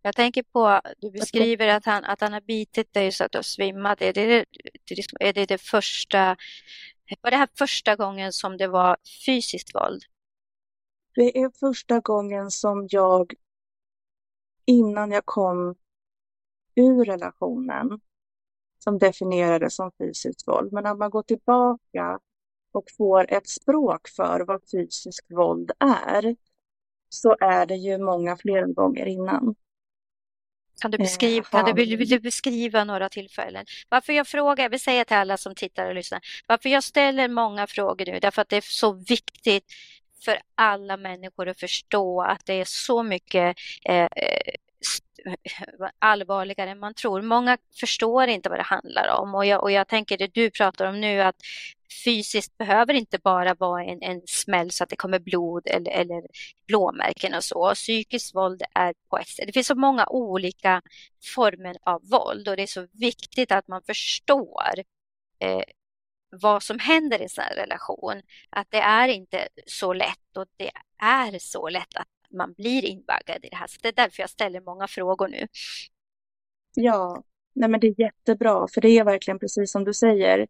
Jag 0.02 0.16
tänker 0.16 0.44
på, 0.44 0.82
du 0.98 1.12
beskriver 1.12 1.68
att 1.68 1.86
han, 1.86 2.04
att 2.04 2.22
han 2.22 2.34
har 2.34 2.42
bitit 2.42 2.94
dig 2.94 3.12
så 3.12 3.24
att 3.24 3.32
du 3.32 3.38
har 3.38 3.44
svimmat. 3.44 4.02
Är 4.02 4.14
det, 4.14 4.46
liksom, 4.90 5.18
är 5.20 5.34
det 5.34 5.46
det 5.46 5.58
första, 5.58 6.38
var 7.22 7.32
det 7.32 7.38
här 7.38 7.50
första 7.58 7.96
gången 7.96 8.34
som 8.34 8.58
det 8.58 8.68
var 8.68 8.98
fysiskt 9.26 9.76
våld? 9.76 10.04
Det 11.16 11.38
är 11.38 11.50
första 11.60 12.00
gången 12.00 12.52
som 12.52 12.88
jag, 12.92 13.34
innan 14.66 15.12
jag 15.12 15.26
kom 15.26 15.76
ur 16.76 17.06
relationen, 17.06 18.00
som 18.80 18.98
definierades 18.98 19.76
som 19.76 19.92
fysiskt 19.98 20.48
våld. 20.48 20.74
Men 20.74 20.84
när 20.84 20.96
man 20.96 21.10
går 21.10 21.24
tillbaka 21.24 22.20
och 22.72 22.84
får 22.98 23.34
ett 23.34 23.50
språk 23.50 24.08
för 24.08 24.40
vad 24.48 24.62
fysiskt 24.72 25.32
våld 25.32 25.72
är 25.80 26.36
så 27.10 27.36
är 27.40 27.66
det 27.66 27.76
ju 27.76 27.98
många 27.98 28.38
fler 28.38 28.66
gånger 28.66 29.06
innan. 29.06 29.56
Kan 30.82 30.92
du, 30.92 30.98
beskriva, 30.98 31.46
kan 31.46 31.66
du, 31.66 31.74
vill 31.74 32.10
du 32.10 32.20
beskriva 32.20 32.84
några 32.84 33.10
tillfällen? 33.10 33.66
Varför 33.90 34.14
jag 34.14 34.28
frågar, 34.28 34.64
jag 34.64 34.70
vill 34.70 34.80
säga 34.80 35.06
till 35.06 35.18
alla 35.18 35.38
som 35.38 35.56
tittar 35.56 35.88
och 35.88 35.96
lyssnar, 35.96 36.22
varför 36.48 36.70
jag 36.70 36.84
ställer 36.84 37.28
många 37.28 37.68
frågor 37.68 38.06
nu, 38.06 38.20
därför 38.20 38.42
att 38.42 38.50
det 38.50 38.58
är 38.58 38.62
så 38.62 38.94
viktigt 38.94 39.66
för 40.26 40.40
alla 40.56 40.98
människor 40.98 41.48
att 41.48 41.60
förstå 41.60 42.22
att 42.22 42.46
det 42.46 42.54
är 42.54 42.66
så 42.66 43.04
mycket 43.04 43.58
eh, 43.86 44.08
allvarligare 46.00 46.70
än 46.70 46.80
man 46.80 46.94
tror. 46.94 47.22
Många 47.22 47.58
förstår 47.80 48.28
inte 48.28 48.50
vad 48.50 48.60
det 48.60 48.64
handlar 48.64 49.08
om 49.22 49.36
och 49.36 49.46
jag, 49.46 49.64
och 49.64 49.72
jag 49.72 49.88
tänker 49.88 50.18
det 50.18 50.34
du 50.34 50.52
pratar 50.52 50.86
om 50.86 51.02
nu 51.02 51.22
att 51.22 51.36
fysiskt 52.04 52.58
behöver 52.58 52.94
inte 52.94 53.20
bara 53.24 53.54
vara 53.54 53.84
en, 53.84 54.02
en 54.02 54.22
smäll 54.28 54.72
så 54.72 54.84
att 54.84 54.90
det 54.90 54.96
kommer 54.96 55.20
blod 55.20 55.68
eller, 55.68 55.92
eller 55.92 56.24
blåmärken 56.68 57.34
och 57.34 57.44
så. 57.44 57.74
Psykiskt 57.74 58.36
våld 58.36 58.62
är 58.74 58.94
på 59.10 59.18
ett 59.18 59.28
sätt. 59.28 59.48
Det 59.48 59.54
finns 59.54 59.68
så 59.68 59.76
många 59.76 60.08
olika 60.08 60.82
former 61.36 61.78
av 61.84 62.02
våld 62.10 62.48
och 62.48 62.56
det 62.56 62.64
är 62.64 62.68
så 62.68 62.88
viktigt 62.92 63.52
att 63.52 63.68
man 63.68 63.82
förstår 63.84 64.74
eh, 65.40 65.64
vad 66.32 66.64
som 66.64 66.80
händer 66.80 67.20
i 67.20 67.24
en 67.24 67.30
sån 67.30 67.44
här 67.44 67.56
relation. 67.56 68.22
Att 68.50 68.68
det 68.72 68.82
är 68.82 69.08
inte 69.08 69.48
så 69.66 69.94
lätt 69.94 70.38
och 70.38 70.46
det 70.58 70.72
är 70.98 71.40
så 71.40 71.70
lätt 71.70 71.96
att 71.96 72.08
man 72.34 72.54
blir 72.54 72.86
invaggad 72.86 73.46
i 73.46 73.50
det 73.50 73.56
här. 73.56 73.68
Så 73.68 73.78
det 73.82 73.88
är 73.88 73.94
därför 73.94 74.24
jag 74.24 74.30
ställer 74.30 74.62
många 74.62 74.88
frågor 74.88 75.28
nu. 75.28 75.48
Ja, 76.76 77.24
nej 77.54 77.70
men 77.70 77.80
det 77.80 77.88
är 77.88 78.02
jättebra, 78.02 78.68
för 78.68 78.82
det 78.82 78.90
är 78.90 79.04
verkligen 79.04 79.40
precis 79.40 79.72
som 79.72 79.84
du 79.84 79.94
säger, 79.94 80.48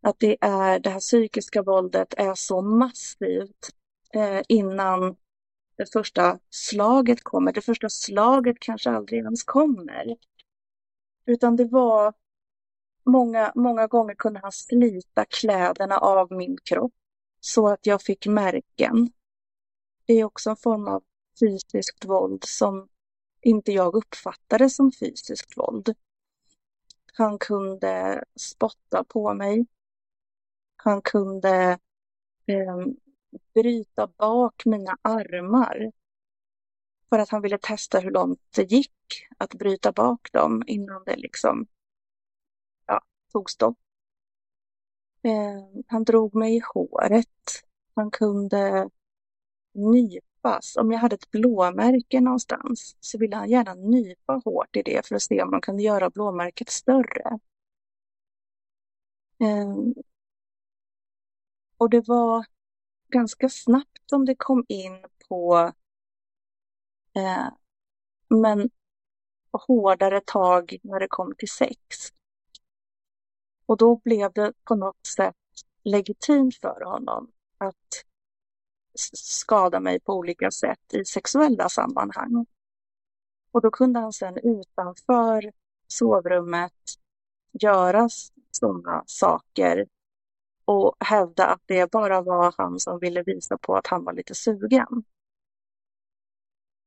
att 0.00 0.18
det, 0.18 0.36
är, 0.40 0.78
det 0.78 0.90
här 0.90 1.00
psykiska 1.00 1.62
våldet 1.62 2.14
är 2.16 2.34
så 2.34 2.62
massivt 2.62 3.70
eh, 4.14 4.40
innan 4.48 5.16
det 5.76 5.92
första 5.92 6.38
slaget 6.50 7.22
kommer. 7.22 7.52
Det 7.52 7.60
första 7.60 7.88
slaget 7.88 8.56
kanske 8.60 8.90
aldrig 8.90 9.20
ens 9.20 9.44
kommer. 9.44 10.16
Utan 11.26 11.56
det 11.56 11.64
var 11.64 12.14
många, 13.04 13.52
många 13.54 13.86
gånger 13.86 14.14
kunde 14.14 14.40
han 14.40 14.52
slita 14.52 15.24
kläderna 15.24 15.98
av 15.98 16.32
min 16.32 16.56
kropp 16.64 16.92
så 17.40 17.68
att 17.68 17.86
jag 17.86 18.02
fick 18.02 18.26
märken. 18.26 19.10
Det 20.06 20.12
är 20.14 20.24
också 20.24 20.50
en 20.50 20.56
form 20.56 20.88
av 20.88 21.02
fysiskt 21.40 22.04
våld 22.04 22.44
som 22.44 22.88
inte 23.40 23.72
jag 23.72 23.94
uppfattade 23.94 24.70
som 24.70 24.92
fysiskt 24.92 25.56
våld. 25.56 25.94
Han 27.12 27.38
kunde 27.38 28.24
spotta 28.36 29.04
på 29.04 29.34
mig. 29.34 29.66
Han 30.76 31.02
kunde 31.02 31.78
eh, 32.46 32.86
bryta 33.54 34.06
bak 34.06 34.62
mina 34.64 34.96
armar 35.02 35.92
För 37.08 37.18
att 37.18 37.28
han 37.28 37.42
ville 37.42 37.58
testa 37.58 37.98
hur 37.98 38.10
långt 38.10 38.40
det 38.56 38.72
gick 38.72 39.28
att 39.38 39.54
bryta 39.54 39.92
bak 39.92 40.32
dem 40.32 40.62
innan 40.66 41.02
det 41.06 41.16
liksom 41.16 41.66
ja, 42.86 43.00
tog 43.32 43.50
stopp. 43.50 43.78
Eh, 45.22 45.82
han 45.86 46.04
drog 46.04 46.34
mig 46.34 46.56
i 46.56 46.62
håret. 46.74 47.64
Han 47.94 48.10
kunde 48.10 48.90
nypas. 50.42 50.76
Om 50.76 50.92
jag 50.92 50.98
hade 50.98 51.14
ett 51.14 51.30
blåmärke 51.30 52.20
någonstans 52.20 52.96
så 53.00 53.18
ville 53.18 53.36
han 53.36 53.50
gärna 53.50 53.74
nypa 53.74 54.32
hårt 54.44 54.76
i 54.76 54.82
det 54.82 55.06
för 55.06 55.14
att 55.14 55.22
se 55.22 55.42
om 55.42 55.50
man 55.50 55.60
kunde 55.60 55.82
göra 55.82 56.10
blåmärket 56.10 56.70
större. 56.70 57.38
Ehm, 59.40 59.94
och 61.76 61.90
det 61.90 62.08
var 62.08 62.46
ganska 63.08 63.48
snabbt 63.48 64.10
som 64.10 64.24
det 64.24 64.34
kom 64.34 64.64
in 64.68 65.04
på 65.28 65.72
eh, 67.14 67.48
men 68.28 68.70
hårdare 69.52 70.20
tag 70.20 70.76
när 70.82 71.00
det 71.00 71.08
kom 71.08 71.34
till 71.38 71.50
sex. 71.50 72.12
Och 73.66 73.76
då 73.76 73.96
blev 73.96 74.32
det 74.32 74.52
på 74.64 74.74
något 74.74 75.06
sätt 75.06 75.36
legitimt 75.84 76.56
för 76.56 76.84
honom 76.84 77.32
att 77.58 78.04
skada 78.94 79.80
mig 79.80 80.00
på 80.00 80.14
olika 80.14 80.50
sätt 80.50 80.94
i 80.94 81.04
sexuella 81.04 81.68
sammanhang. 81.68 82.46
Och 83.52 83.60
då 83.62 83.70
kunde 83.70 84.00
han 84.00 84.12
sen 84.12 84.38
utanför 84.38 85.52
sovrummet 85.86 86.72
göra 87.52 88.08
sådana 88.50 89.04
saker 89.06 89.86
och 90.64 90.96
hävda 91.00 91.46
att 91.46 91.62
det 91.66 91.90
bara 91.90 92.22
var 92.22 92.54
han 92.58 92.80
som 92.80 92.98
ville 92.98 93.22
visa 93.22 93.58
på 93.58 93.76
att 93.76 93.86
han 93.86 94.04
var 94.04 94.12
lite 94.12 94.34
sugen. 94.34 95.04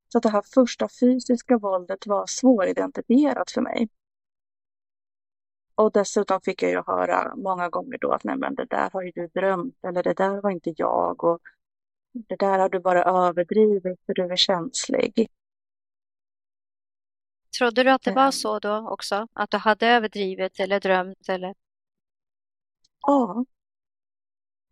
Så 0.10 0.20
det 0.20 0.30
här 0.30 0.44
första 0.54 0.88
fysiska 1.00 1.58
våldet 1.58 2.08
var 2.08 2.26
svåridentifierat 2.28 3.52
för 3.52 3.62
mig. 3.62 3.89
Och 5.76 5.91
dessutom 5.91 6.41
fick 6.41 6.63
jag 6.63 6.72
ju 6.72 6.84
höra 6.88 7.36
många 7.36 7.70
gånger 7.70 7.98
då 7.98 8.12
att 8.12 8.24
nej 8.24 8.38
men 8.38 8.56
det 8.56 8.65
där 8.65 8.89
har 8.94 9.02
ju 9.02 9.12
du 9.12 9.28
drömt 9.28 9.86
eller 9.88 10.04
det 10.04 10.13
där 10.13 10.41
var 10.41 10.50
inte 10.50 10.74
jag 10.78 11.24
och 11.24 11.41
det 12.15 12.36
där 12.36 12.60
har 12.60 12.69
du 12.69 12.80
bara 12.80 13.04
överdrivit 13.04 13.99
för 14.06 14.13
du 14.13 14.23
är 14.23 14.36
känslig. 14.36 15.28
Trodde 17.58 17.84
du 17.84 17.91
att 17.91 18.01
det 18.01 18.12
var 18.12 18.32
så 18.32 18.60
då 18.60 18.89
också? 18.89 19.28
Att 19.34 19.51
du 19.51 19.58
hade 19.58 19.88
överdrivit 19.88 20.60
eller 20.60 20.80
drömt 20.80 21.30
eller? 21.30 21.56
Ja, 23.01 23.45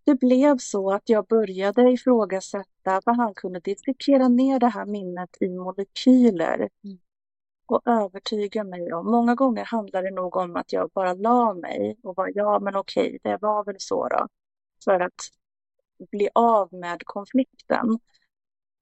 det 0.06 0.15
blev 0.15 0.58
så 0.58 0.91
att 0.91 1.10
jag 1.10 1.27
började 1.27 1.91
ifrågasätta 1.91 3.01
vad 3.06 3.17
han 3.17 3.34
kunde 3.34 3.60
dissekera 3.60 4.27
ner 4.27 4.60
det 4.60 4.67
här 4.67 4.86
minnet 4.86 5.38
i 5.39 5.49
molekyler 5.49 6.69
mm. 6.84 6.99
och 7.65 7.82
övertyga 7.86 8.63
mig 8.63 8.93
om. 8.93 9.12
Många 9.12 9.36
gånger 9.36 9.65
handlar 9.65 10.03
det 10.03 10.12
nog 10.12 10.36
om 10.36 10.56
att 10.56 10.73
jag 10.73 10.89
bara 10.93 11.13
la 11.13 11.53
mig 11.53 11.97
och 12.03 12.15
var 12.15 12.32
ja 12.36 12.60
men 12.60 12.75
okej, 12.75 13.19
det 13.23 13.38
var 13.41 13.63
väl 13.63 13.75
så 13.79 14.08
då. 14.08 14.27
För 14.84 14.99
att 14.99 15.29
bli 16.12 16.30
av 16.36 16.74
med 16.74 17.02
konflikten. 17.06 18.00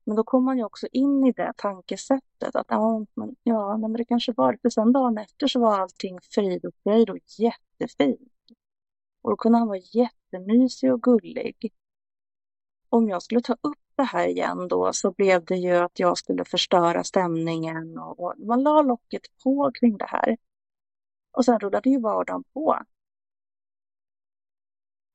Men 0.04 0.16
då 0.16 0.24
kom 0.24 0.44
man 0.44 0.58
ju 0.58 0.64
också 0.64 0.88
in 0.92 1.26
i 1.26 1.32
det 1.32 1.54
tankesättet 1.58 2.56
att 2.56 2.66
ja, 2.70 3.06
men, 3.14 3.36
ja 3.44 3.78
men 3.78 3.94
det 3.94 4.06
kanske 4.06 4.34
var 4.34 4.52
det. 4.52 4.60
för 4.62 4.70
Sen 4.70 4.94
dagen 4.94 5.18
efter 5.18 5.48
så 5.48 5.60
var 5.60 5.80
allting 5.80 6.20
frid 6.22 6.66
och 6.66 6.74
fröjd 6.84 7.10
och 7.10 7.18
jättefint. 7.40 8.32
Och 9.22 9.30
då 9.30 9.38
kunde 9.38 9.58
han 9.58 9.68
vara 9.68 9.80
jättemysig 9.94 10.94
och 10.94 11.04
gullig. 11.04 11.74
Om 12.90 13.10
jag 13.10 13.24
skulle 13.24 13.42
ta 13.42 13.54
upp 13.54 13.80
det 13.96 14.04
här 14.04 14.28
igen 14.28 14.68
då 14.68 14.94
så 14.94 15.12
blev 15.12 15.46
det 15.46 15.56
ju 15.56 15.72
att 15.76 16.00
jag 16.00 16.18
skulle 16.18 16.46
förstöra 16.46 17.04
stämningen 17.04 17.98
och, 17.98 18.20
och 18.20 18.34
man 18.38 18.64
la 18.64 18.82
locket 18.82 19.22
på 19.44 19.72
kring 19.74 19.98
det 19.98 20.08
här. 20.08 20.38
Och 21.32 21.46
sen 21.46 21.60
rullade 21.60 21.90
ju 21.90 22.00
vardagen 22.00 22.44
på. 22.54 22.80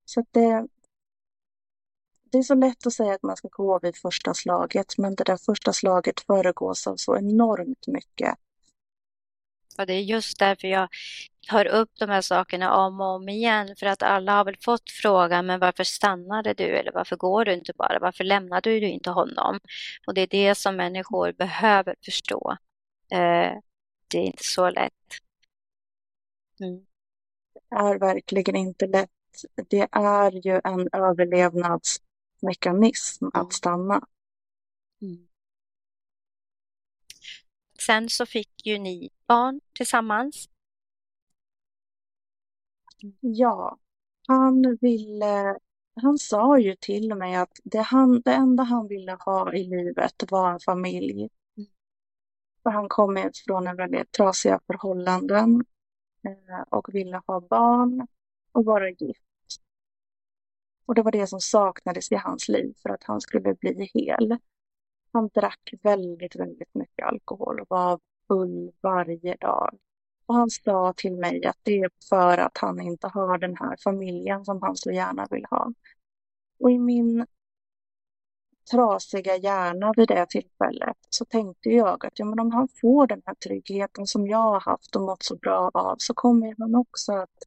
Så 0.05 0.21
att 0.21 0.27
det, 0.31 0.69
det 2.31 2.39
är 2.39 2.43
så 2.43 2.55
lätt 2.55 2.87
att 2.87 2.93
säga 2.93 3.15
att 3.15 3.23
man 3.23 3.37
ska 3.37 3.49
gå 3.49 3.79
vid 3.83 3.97
första 3.97 4.35
slaget, 4.35 4.99
men 4.99 5.15
det 5.15 5.25
där 5.25 5.37
första 5.37 5.73
slaget 5.73 6.21
föregås 6.21 6.87
av 6.87 6.97
så 6.97 7.17
enormt 7.17 7.87
mycket. 7.87 8.35
Och 9.79 9.87
det 9.87 9.93
är 9.93 10.01
just 10.01 10.39
därför 10.39 10.69
jag 10.69 10.89
tar 11.49 11.67
upp 11.67 11.91
de 11.99 12.11
här 12.11 12.21
sakerna 12.21 12.77
om 12.77 13.01
och 13.01 13.07
om 13.07 13.29
igen. 13.29 13.77
För 13.77 13.87
att 13.87 14.03
alla 14.03 14.33
har 14.33 14.45
väl 14.45 14.57
fått 14.61 14.91
frågan, 14.91 15.47
men 15.47 15.61
varför 15.61 15.85
stannade 15.85 16.55
du? 16.55 16.65
Eller 16.65 16.93
varför 16.93 17.17
går 17.17 17.45
du 17.45 17.53
inte 17.55 17.73
bara? 17.79 17.99
Varför 17.99 18.25
lämnade 18.25 18.71
du 18.71 18.89
inte 18.89 19.11
honom? 19.11 19.61
Och 20.07 20.15
det 20.15 20.21
är 20.21 20.27
det 20.27 20.55
som 20.55 20.77
människor 20.77 21.33
behöver 21.33 21.95
förstå. 22.05 22.57
Eh, 23.12 23.53
det 24.09 24.19
är 24.19 24.23
inte 24.23 24.45
så 24.45 24.71
lätt. 24.71 24.93
Mm. 26.61 26.87
Det 27.55 27.77
är 27.77 27.99
verkligen 27.99 28.57
inte 28.57 28.87
lätt. 28.87 29.11
Det 29.69 29.89
är 29.93 30.47
ju 30.47 30.61
en 30.65 30.89
mm. 33.22 33.31
att 33.35 33.53
stanna. 33.53 34.07
Mm. 35.03 35.29
Sen 37.79 38.09
så 38.09 38.27
fick 38.27 38.66
ju 38.66 38.79
ni 38.79 39.11
barn 39.27 39.61
tillsammans. 39.72 40.49
Ja, 43.20 43.79
han 44.27 44.79
ville, 44.81 45.59
han 46.03 46.18
sa 46.18 46.59
ju 46.59 46.77
till 46.77 47.14
mig 47.14 47.35
att 47.35 47.61
det, 47.64 47.79
han, 47.79 48.20
det 48.20 48.33
enda 48.33 48.62
han 48.62 48.88
ville 48.88 49.12
ha 49.12 49.53
i 49.53 49.64
livet 49.64 50.31
var 50.31 50.53
en 50.53 50.61
familj. 50.61 51.29
Mm. 51.57 51.70
För 52.62 52.70
han 52.70 52.88
kom 52.88 53.31
från 53.46 53.66
en 53.66 53.77
väldigt 53.77 54.12
trasiga 54.12 54.61
förhållanden 54.66 55.64
eh, 56.22 56.62
och 56.70 56.94
ville 56.94 57.22
ha 57.27 57.40
barn 57.40 58.07
och 58.53 58.64
vara 58.64 58.90
gift. 58.90 59.26
Och 60.87 60.94
det 60.94 61.03
var 61.03 61.12
det 61.12 61.27
som 61.27 61.40
saknades 61.40 62.12
i 62.12 62.14
hans 62.14 62.49
liv 62.49 62.75
för 62.83 62.90
att 62.90 63.05
han 63.05 63.20
skulle 63.20 63.55
bli 63.55 63.90
hel. 63.94 64.38
Han 65.12 65.29
drack 65.35 65.70
väldigt, 65.83 66.37
väldigt 66.37 66.75
mycket 66.75 67.07
alkohol 67.07 67.61
och 67.61 67.66
var 67.70 68.01
full 68.29 68.72
varje 68.81 69.37
dag. 69.37 69.79
Och 70.27 70.35
han 70.35 70.51
sa 70.51 70.94
till 70.96 71.16
mig 71.16 71.46
att 71.46 71.59
det 71.62 71.81
är 71.81 71.90
för 72.09 72.38
att 72.38 72.59
han 72.59 72.81
inte 72.81 73.09
har 73.09 73.38
den 73.38 73.57
här 73.57 73.77
familjen 73.85 74.44
som 74.44 74.62
han 74.62 74.77
så 74.77 74.90
gärna 74.90 75.27
vill 75.31 75.46
ha. 75.51 75.72
Och 76.59 76.70
i 76.70 76.79
min 76.79 77.27
trasiga 78.70 79.37
hjärna 79.37 79.92
vid 79.96 80.09
det 80.09 80.27
tillfället 80.29 80.96
så 81.11 81.25
tänkte 81.25 81.70
jag 81.70 82.07
att 82.07 82.18
ja, 82.18 82.25
men 82.25 82.40
om 82.40 82.53
han 82.53 82.68
får 82.81 83.07
den 83.07 83.22
här 83.27 83.35
tryggheten 83.35 84.07
som 84.07 84.27
jag 84.27 84.38
har 84.38 84.61
haft 84.61 84.96
och 84.96 85.03
mått 85.03 85.22
så 85.22 85.37
bra 85.37 85.70
av 85.75 85.96
så 85.99 86.14
kommer 86.14 86.55
han 86.59 86.75
också 86.75 87.12
att 87.12 87.38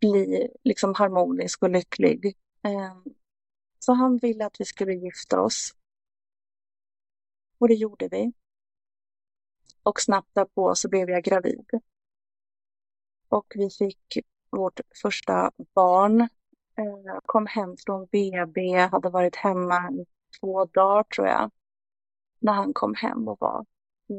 bli 0.00 0.48
liksom 0.62 0.94
harmonisk 0.94 1.62
och 1.62 1.70
lycklig. 1.70 2.36
Ehm, 2.62 3.04
så 3.78 3.92
han 3.92 4.18
ville 4.18 4.46
att 4.46 4.60
vi 4.60 4.64
skulle 4.64 4.92
gifta 4.94 5.40
oss. 5.40 5.74
Och 7.58 7.68
det 7.68 7.74
gjorde 7.74 8.08
vi. 8.08 8.32
Och 9.82 10.00
snabbt 10.00 10.34
därpå 10.34 10.74
så 10.74 10.88
blev 10.88 11.10
jag 11.10 11.24
gravid. 11.24 11.66
Och 13.28 13.52
vi 13.54 13.70
fick 13.70 14.18
vårt 14.50 14.80
första 15.02 15.50
barn. 15.74 16.20
Ehm, 16.76 17.20
kom 17.26 17.46
hem 17.46 17.76
från 17.86 18.06
BB, 18.06 18.76
hade 18.76 19.08
varit 19.08 19.36
hemma 19.36 19.90
i 19.92 20.06
två 20.40 20.64
dagar 20.64 21.02
tror 21.02 21.26
jag. 21.26 21.50
När 22.38 22.52
han 22.52 22.72
kom 22.74 22.94
hem 22.94 23.28
och 23.28 23.36
var 23.40 23.66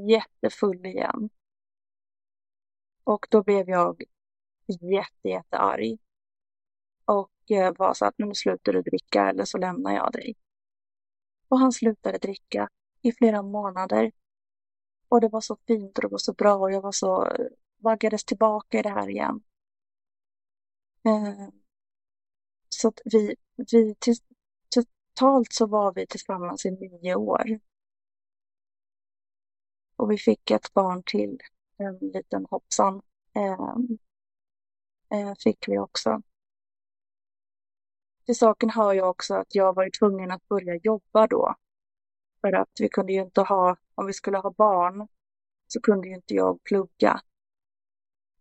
jättefull 0.09 0.85
igen. 0.85 1.29
Och 3.03 3.27
då 3.29 3.43
blev 3.43 3.69
jag 3.69 4.03
jätte, 4.67 5.29
jättearg. 5.29 5.97
Och 7.05 7.51
eh, 7.51 7.73
var 7.77 7.93
så 7.93 8.05
att 8.05 8.15
nu 8.17 8.33
slutar 8.35 8.73
du 8.73 8.81
dricka 8.81 9.29
eller 9.29 9.45
så 9.45 9.57
lämnar 9.57 9.91
jag 9.91 10.11
dig. 10.11 10.35
Och 11.47 11.59
han 11.59 11.71
slutade 11.71 12.17
dricka 12.17 12.69
i 13.01 13.11
flera 13.11 13.41
månader. 13.41 14.11
Och 15.07 15.21
det 15.21 15.29
var 15.29 15.41
så 15.41 15.57
fint 15.67 15.97
och 15.97 16.01
det 16.01 16.07
var 16.07 16.17
så 16.17 16.33
bra 16.33 16.55
och 16.55 16.71
jag 16.71 16.81
var 16.81 16.91
så 16.91 17.25
eh, 17.25 17.45
vaggades 17.77 18.23
tillbaka 18.25 18.79
i 18.79 18.81
det 18.81 18.89
här 18.89 19.09
igen. 19.09 19.43
Eh, 21.05 21.49
så 22.69 22.87
att 22.87 23.01
vi, 23.05 23.35
vi 23.71 23.95
till, 23.99 24.15
totalt 24.69 25.53
så 25.53 25.67
var 25.67 25.93
vi 25.93 26.07
tillsammans 26.07 26.65
i 26.65 26.71
nio 26.71 27.15
år. 27.15 27.59
Och 29.95 30.11
vi 30.11 30.17
fick 30.17 30.51
ett 30.51 30.73
barn 30.73 31.03
till, 31.05 31.37
en 31.77 31.97
liten 31.97 32.45
hoppsan. 32.49 33.01
Eh, 33.35 33.51
eh, 33.51 33.75
Eh, 35.13 35.33
fick 35.43 35.67
vi 35.67 35.79
också. 35.79 36.21
Till 38.25 38.35
saken 38.35 38.69
hör 38.69 38.93
jag 38.93 39.09
också 39.09 39.33
att 39.35 39.55
jag 39.55 39.75
var 39.75 39.89
tvungen 39.99 40.31
att 40.31 40.47
börja 40.47 40.75
jobba 40.75 41.27
då. 41.27 41.55
För 42.41 42.53
att 42.53 42.69
vi 42.79 42.89
kunde 42.89 43.13
ju 43.13 43.21
inte 43.21 43.41
ha, 43.41 43.77
om 43.95 44.05
vi 44.05 44.13
skulle 44.13 44.37
ha 44.37 44.51
barn, 44.51 45.07
så 45.67 45.81
kunde 45.81 46.07
ju 46.07 46.15
inte 46.15 46.33
jag 46.33 46.63
plugga. 46.63 47.21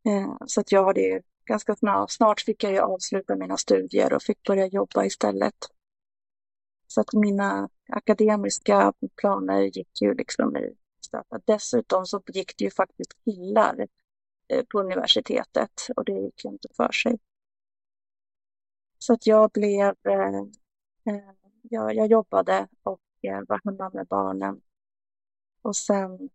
Eh, 0.04 0.36
så 0.46 0.60
att 0.60 0.72
jag 0.72 0.84
hade 0.84 1.22
ganska 1.44 1.76
snart, 1.76 2.10
snart 2.10 2.40
fick 2.40 2.64
jag 2.64 2.72
ju 2.72 2.78
avsluta 2.78 3.36
mina 3.36 3.56
studier 3.56 4.12
och 4.12 4.22
fick 4.22 4.42
börja 4.42 4.66
jobba 4.66 5.04
istället. 5.04 5.56
Så 6.86 7.00
att 7.00 7.12
mina 7.12 7.68
akademiska 7.88 8.92
planer 9.16 9.60
gick 9.60 10.02
ju 10.02 10.14
liksom 10.14 10.56
i 10.56 10.76
stöpet. 11.04 11.42
Dessutom 11.46 12.06
så 12.06 12.22
gick 12.26 12.56
det 12.56 12.64
ju 12.64 12.70
faktiskt 12.70 13.24
killar 13.24 13.86
Eh, 14.52 14.64
på 14.64 14.80
universitetet 14.80 15.86
och 15.96 16.04
det 16.04 16.12
gick 16.12 16.44
ju 16.44 16.50
inte 16.50 16.68
för 16.76 16.92
sig. 16.92 17.18
Så 18.98 19.12
att 19.12 19.26
jag 19.26 19.50
blev, 19.50 19.94
eh, 20.08 20.38
eh 21.14 21.32
jag, 21.62 21.94
jag 21.94 22.06
jobbade 22.06 22.68
och 22.82 23.00
eh, 23.22 23.40
var 23.48 23.60
hemma 23.64 23.90
med 23.94 24.06
barnen. 24.06 24.60
Och 25.62 25.76
sen, 25.76 26.30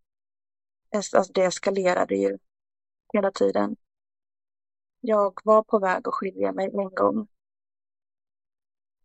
alltså 0.91 1.33
det 1.33 1.45
eskalerade 1.45 2.15
ju 2.15 2.37
hela 3.13 3.31
tiden. 3.31 3.75
Jag 5.01 5.39
var 5.43 5.63
på 5.63 5.79
väg 5.79 6.07
att 6.07 6.13
skilja 6.13 6.51
mig 6.51 6.65
en 6.73 6.95
gång. 6.95 7.27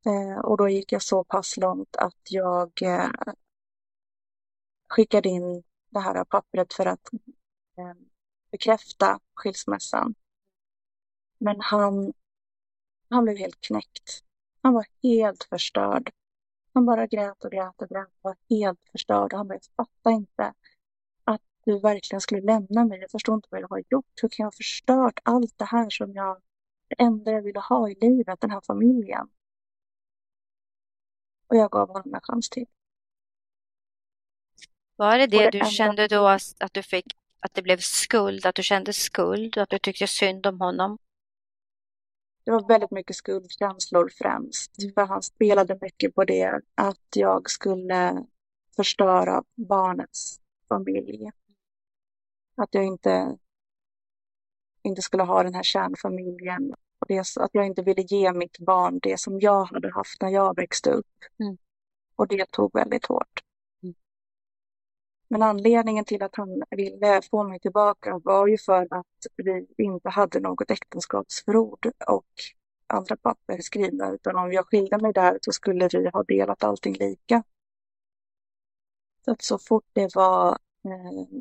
Eh, 0.07 0.39
och 0.39 0.57
då 0.57 0.69
gick 0.69 0.93
jag 0.93 1.03
så 1.03 1.25
pass 1.25 1.57
långt 1.57 1.97
att 1.97 2.31
jag 2.31 2.83
eh, 2.83 3.11
skickade 4.89 5.29
in 5.29 5.63
det 5.89 6.01
här 6.01 6.25
pappret 6.25 6.75
för 6.75 6.87
att 6.87 7.09
eh, 7.79 8.12
bekräfta 8.53 9.21
skilsmässan. 9.35 10.15
Men 11.39 11.61
han, 11.61 12.13
han 13.11 13.25
blev 13.25 13.37
helt 13.37 13.61
knäckt. 13.61 14.25
Han 14.63 14.73
var 14.75 14.87
helt 15.03 15.45
förstörd. 15.45 16.11
Han 16.75 16.87
bara 16.87 17.07
grät 17.07 17.45
och 17.45 17.51
grät 17.51 17.83
och 17.83 17.89
grät 17.89 18.09
och 18.09 18.21
var 18.23 18.37
helt 18.51 18.81
förstörd. 18.93 19.33
Han 19.33 19.49
bara, 19.49 19.55
jag 19.55 19.87
fattar 19.87 20.11
inte 20.11 20.55
att 21.25 21.43
du 21.65 21.81
verkligen 21.81 22.21
skulle 22.21 22.41
lämna 22.41 22.85
mig. 22.85 23.01
Jag 23.01 23.11
förstår 23.11 23.35
inte 23.35 23.49
vad 23.51 23.61
jag 23.61 23.69
har 23.69 23.83
gjort. 23.91 24.23
Hur 24.23 24.29
kan 24.29 24.45
jag 24.45 24.47
ha 24.47 24.53
förstört 24.57 25.21
allt 25.23 25.59
det 25.59 25.65
här 25.65 25.91
som 25.91 26.13
jag, 26.13 26.43
det 26.89 27.03
enda 27.03 27.33
jag 27.33 27.43
ville 27.43 27.61
ha 27.61 27.89
i 27.89 27.95
livet, 27.95 28.41
den 28.41 28.51
här 28.51 28.61
familjen. 28.61 29.31
Och 31.47 31.57
jag 31.57 31.71
gav 31.71 31.89
honom 31.89 32.15
en 32.15 32.21
chans 32.21 32.51
till. 32.51 32.67
Var 34.97 35.19
det 35.19 35.27
det, 35.27 35.39
det 35.39 35.51
du 35.51 35.59
enda... 35.59 35.71
kände 35.71 36.09
då 36.09 36.27
att 36.27 36.73
du 36.73 36.83
fick, 36.83 37.17
att 37.43 37.55
det 37.55 37.63
blev 37.63 37.79
skuld, 37.79 38.47
att 38.47 38.55
du 38.55 38.63
kände 38.63 38.93
skuld, 38.93 39.59
att 39.59 39.71
du 39.71 39.79
tyckte 39.79 40.07
synd 40.07 40.47
om 40.47 40.61
honom? 40.61 40.99
Det 42.45 42.51
var 42.51 42.69
väldigt 42.69 42.91
mycket 42.91 43.17
skuldkänslor 43.17 44.11
främst. 44.19 44.95
För 44.95 45.07
han 45.07 45.23
spelade 45.23 45.79
mycket 45.81 46.15
på 46.15 46.25
det, 46.25 46.61
att 46.75 47.17
jag 47.17 47.51
skulle 47.51 48.27
förstöra 48.77 49.45
barnets 49.55 50.41
familj. 50.69 51.31
Att 52.57 52.69
jag 52.75 52.85
inte, 52.85 53.39
inte 54.83 55.03
skulle 55.03 55.23
ha 55.23 55.43
den 55.43 55.55
här 55.55 55.63
kärnfamiljen. 55.63 56.75
Och 56.99 57.07
det, 57.09 57.19
att 57.37 57.51
jag 57.53 57.67
inte 57.67 57.83
ville 57.83 58.03
ge 58.03 58.33
mitt 58.33 58.59
barn 58.59 58.99
det 59.03 59.21
som 59.21 59.41
jag 59.41 59.65
hade 59.65 59.93
haft 59.93 60.23
när 60.23 60.29
jag 60.29 60.57
växte 60.57 60.91
upp. 60.91 61.07
Mm. 61.41 61.59
Och 62.17 62.29
det 62.29 62.51
tog 62.51 62.75
väldigt 62.75 63.07
hårt. 63.07 63.41
Men 65.33 65.43
anledningen 65.43 66.05
till 66.05 66.23
att 66.23 66.37
han 66.37 66.63
ville 66.71 67.23
få 67.31 67.43
mig 67.43 67.61
tillbaka 67.61 68.19
var 68.25 68.47
ju 68.47 68.59
för 68.59 68.89
att 68.91 69.27
vi 69.37 69.67
inte 69.79 70.09
hade 70.09 70.41
något 70.41 70.71
äktenskapsförord 70.71 71.87
och 72.07 72.27
andra 72.87 73.17
papper 73.17 73.59
skrivna, 73.59 74.13
utan 74.13 74.37
om 74.37 74.53
jag 74.53 74.67
skilde 74.67 74.99
mig 74.99 75.13
där 75.13 75.39
så 75.43 75.53
skulle 75.53 75.89
vi 75.93 76.09
ha 76.09 76.23
delat 76.23 76.65
allting 76.65 76.95
lika. 76.95 77.43
Så 79.25 79.31
att 79.33 79.43
så 79.43 79.59
fort 79.59 79.85
det 79.93 80.15
var 80.15 80.51
eh, 80.85 81.41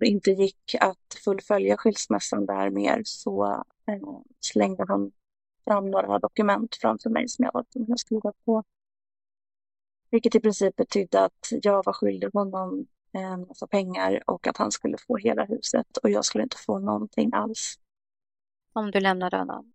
det 0.00 0.06
inte 0.06 0.30
gick 0.30 0.74
att 0.80 1.14
fullfölja 1.24 1.76
skilsmässan 1.76 2.46
där 2.46 2.70
mer 2.70 3.02
så 3.04 3.64
eh, 3.86 4.18
slängde 4.40 4.84
han 4.88 5.12
fram 5.64 5.90
några 5.90 6.18
dokument 6.18 6.76
framför 6.80 7.10
mig 7.10 7.28
som 7.28 7.44
jag 7.44 7.52
var 7.54 7.64
tvungen 7.64 7.92
att 7.92 8.00
skriva 8.00 8.32
på. 8.44 8.64
Vilket 10.10 10.34
i 10.34 10.40
princip 10.40 10.76
betydde 10.76 11.24
att 11.24 11.48
jag 11.50 11.84
var 11.84 11.92
skyldig 11.92 12.30
honom 12.32 12.86
en 13.12 13.46
massa 13.46 13.66
pengar 13.66 14.22
och 14.26 14.46
att 14.46 14.56
han 14.56 14.72
skulle 14.72 14.98
få 14.98 15.16
hela 15.16 15.44
huset 15.44 15.96
och 15.96 16.10
jag 16.10 16.24
skulle 16.24 16.42
inte 16.42 16.56
få 16.56 16.78
någonting 16.78 17.30
alls. 17.32 17.78
Om 18.72 18.90
du 18.90 19.00
lämnade 19.00 19.36
honom? 19.36 19.72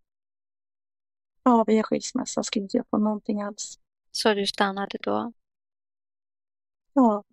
Ja, 1.43 1.63
via 1.67 1.83
skilsmässa 1.83 2.43
skulle 2.43 2.63
inte 2.63 2.77
jag 2.77 2.85
få 2.89 2.97
någonting 2.97 3.41
alls. 3.41 3.79
Så 4.11 4.33
du 4.33 4.47
stannade 4.47 4.97
då? 5.01 5.33
Ja. 6.93 7.23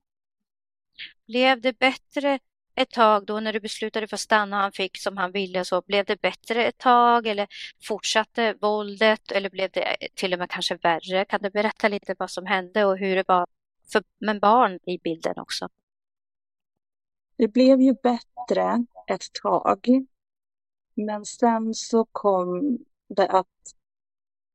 Blev 1.27 1.61
det 1.61 1.79
bättre 1.79 2.39
ett 2.75 2.91
tag 2.91 3.27
då 3.27 3.41
när 3.41 3.53
du 3.53 3.61
beslutade 3.61 4.09
för 4.09 4.17
att 4.17 4.21
stanna 4.21 4.57
och 4.57 4.63
han 4.63 4.73
fick 4.73 4.97
som 4.99 5.17
han 5.17 5.33
ville 5.33 5.65
så 5.65 5.83
blev 5.83 6.05
det 6.05 6.21
bättre 6.21 6.65
ett 6.65 6.79
tag 6.79 7.27
eller 7.27 7.47
fortsatte 7.83 8.55
våldet 8.61 9.33
eller 9.33 9.51
blev 9.51 9.71
det 9.71 9.97
till 10.15 10.33
och 10.33 10.39
med 10.39 10.51
kanske 10.51 10.77
värre? 10.77 11.25
Kan 11.25 11.41
du 11.43 11.51
berätta 11.51 11.89
lite 11.89 12.15
vad 12.19 12.31
som 12.31 12.47
hände 12.47 12.85
och 12.85 12.99
hur 12.99 13.17
det 13.17 13.25
var 13.29 13.47
för, 13.93 14.03
med 14.19 14.41
barn 14.41 14.79
i 14.87 14.99
bilden 14.99 15.35
också? 15.39 15.69
Det 17.37 17.49
blev 17.49 17.81
ju 17.81 17.95
bättre 18.03 18.87
ett 19.07 19.33
tag. 19.43 20.07
Men 20.95 21.25
sen 21.25 21.75
så 21.75 22.05
kom 22.13 22.79
det 23.09 23.29
att 23.29 23.47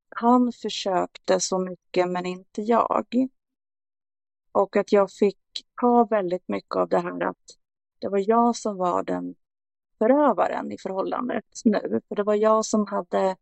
han 0.10 0.52
försökte 0.52 1.40
så 1.40 1.60
mycket 1.60 2.10
men 2.10 2.26
inte 2.26 2.62
jag. 2.62 3.28
Och 4.52 4.76
att 4.76 4.92
jag 4.92 5.12
fick 5.12 5.40
ta 5.82 6.04
väldigt 6.04 6.48
mycket 6.48 6.76
av 6.76 6.90
det 6.90 7.00
här 7.00 7.24
att 7.24 7.58
det 8.00 8.10
var 8.10 8.30
jag 8.30 8.56
som 8.56 8.78
var 8.78 9.04
den 9.04 9.36
förövaren 9.98 10.72
i 10.72 10.78
förhållandet 10.78 11.46
nu. 11.66 12.02
För 12.08 12.16
det 12.16 12.24
var 12.24 12.36
jag 12.36 12.66
som 12.66 12.88
hade 12.88 13.36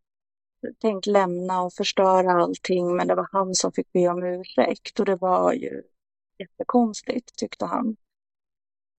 tänkt 0.81 1.05
lämna 1.05 1.61
och 1.61 1.73
förstöra 1.73 2.31
allting 2.31 2.95
men 2.95 3.07
det 3.07 3.15
var 3.15 3.29
han 3.31 3.55
som 3.55 3.71
fick 3.71 3.93
be 3.93 4.07
om 4.07 4.23
ursäkt 4.23 4.99
och 4.99 5.05
det 5.05 5.15
var 5.15 5.53
ju 5.53 5.83
jättekonstigt 6.37 7.35
tyckte 7.35 7.65
han. 7.65 7.97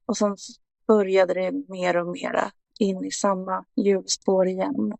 Och 0.08 0.16
sen 0.16 0.36
började 0.86 1.34
det 1.34 1.52
mer 1.68 1.96
och 1.96 2.06
mer 2.06 2.50
in 2.78 3.04
i 3.04 3.10
samma 3.10 3.64
hjulspår 3.76 4.46
igen. 4.46 4.94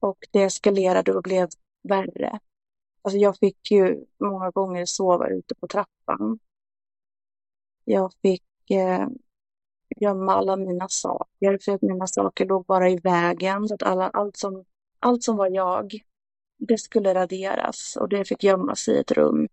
Och 0.00 0.18
det 0.30 0.42
eskalerade 0.42 1.12
och 1.12 1.22
blev 1.22 1.48
värre. 1.82 2.38
Alltså 3.02 3.18
jag 3.18 3.38
fick 3.38 3.70
ju 3.70 4.04
många 4.18 4.50
gånger 4.50 4.86
sova 4.86 5.28
ute 5.28 5.54
på 5.54 5.66
trappan. 5.66 6.38
Jag 7.84 8.12
fick 8.22 8.70
eh, 8.70 9.08
gömma 9.96 10.34
alla 10.34 10.56
mina 10.56 10.88
saker 10.88 11.58
för 11.64 11.72
att 11.72 11.82
mina 11.82 12.06
saker 12.06 12.46
låg 12.46 12.64
bara 12.66 12.88
i 12.90 12.96
vägen. 12.96 13.68
Så 13.68 13.74
att 13.74 13.82
alla, 13.82 14.08
allt, 14.08 14.36
som, 14.36 14.64
allt 14.98 15.22
som 15.22 15.36
var 15.36 15.50
jag, 15.50 16.00
det 16.56 16.78
skulle 16.78 17.14
raderas 17.14 17.96
och 17.96 18.08
det 18.08 18.24
fick 18.24 18.44
gömmas 18.44 18.88
i 18.88 18.98
ett 18.98 19.12
rum. 19.12 19.48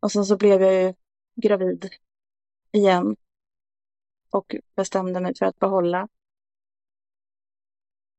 Och 0.00 0.12
sen 0.12 0.24
så 0.24 0.36
blev 0.36 0.62
jag 0.62 0.74
ju 0.82 0.94
gravid 1.34 1.90
igen 2.72 3.16
och 4.32 4.56
bestämde 4.76 5.20
mig 5.20 5.34
för 5.34 5.46
att 5.46 5.58
behålla. 5.58 6.08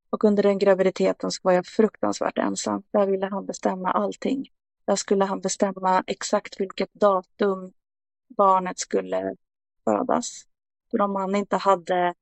Och 0.09 0.23
under 0.23 0.43
den 0.43 0.59
graviditeten 0.59 1.31
så 1.31 1.39
var 1.43 1.51
jag 1.51 1.65
fruktansvärt 1.65 2.37
ensam. 2.37 2.83
Där 2.91 3.07
ville 3.07 3.25
han 3.25 3.45
bestämma 3.45 3.91
allting. 3.91 4.49
Där 4.85 4.95
skulle 4.95 5.25
han 5.25 5.41
bestämma 5.41 6.03
exakt 6.07 6.59
vilket 6.59 6.93
datum 6.93 7.73
barnet 8.27 8.79
skulle 8.79 9.35
födas. 9.83 10.43
För 10.91 11.01
om 11.01 11.15
han 11.15 11.35
inte 11.35 11.57
hade 11.57 12.13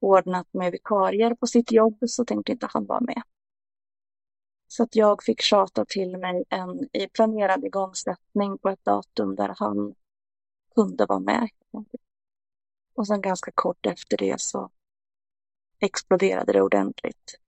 ordnat 0.00 0.46
med 0.52 0.72
vikarier 0.72 1.34
på 1.34 1.46
sitt 1.46 1.72
jobb 1.72 1.98
så 2.06 2.24
tänkte 2.24 2.52
inte 2.52 2.68
han 2.70 2.86
vara 2.86 3.00
med. 3.00 3.22
Så 4.68 4.82
att 4.82 4.96
jag 4.96 5.22
fick 5.22 5.40
tjata 5.40 5.84
till 5.84 6.16
mig 6.16 6.44
en 6.48 6.88
planerad 7.12 7.64
igångsättning 7.64 8.58
på 8.58 8.68
ett 8.68 8.84
datum 8.84 9.34
där 9.34 9.54
han 9.58 9.94
kunde 10.74 11.06
vara 11.06 11.20
med. 11.20 11.48
Och 12.94 13.06
sen 13.06 13.20
ganska 13.20 13.50
kort 13.54 13.86
efter 13.86 14.16
det 14.16 14.40
så 14.40 14.70
exploderade 15.80 16.52
det 16.52 16.62
ordentligt. 16.62 17.38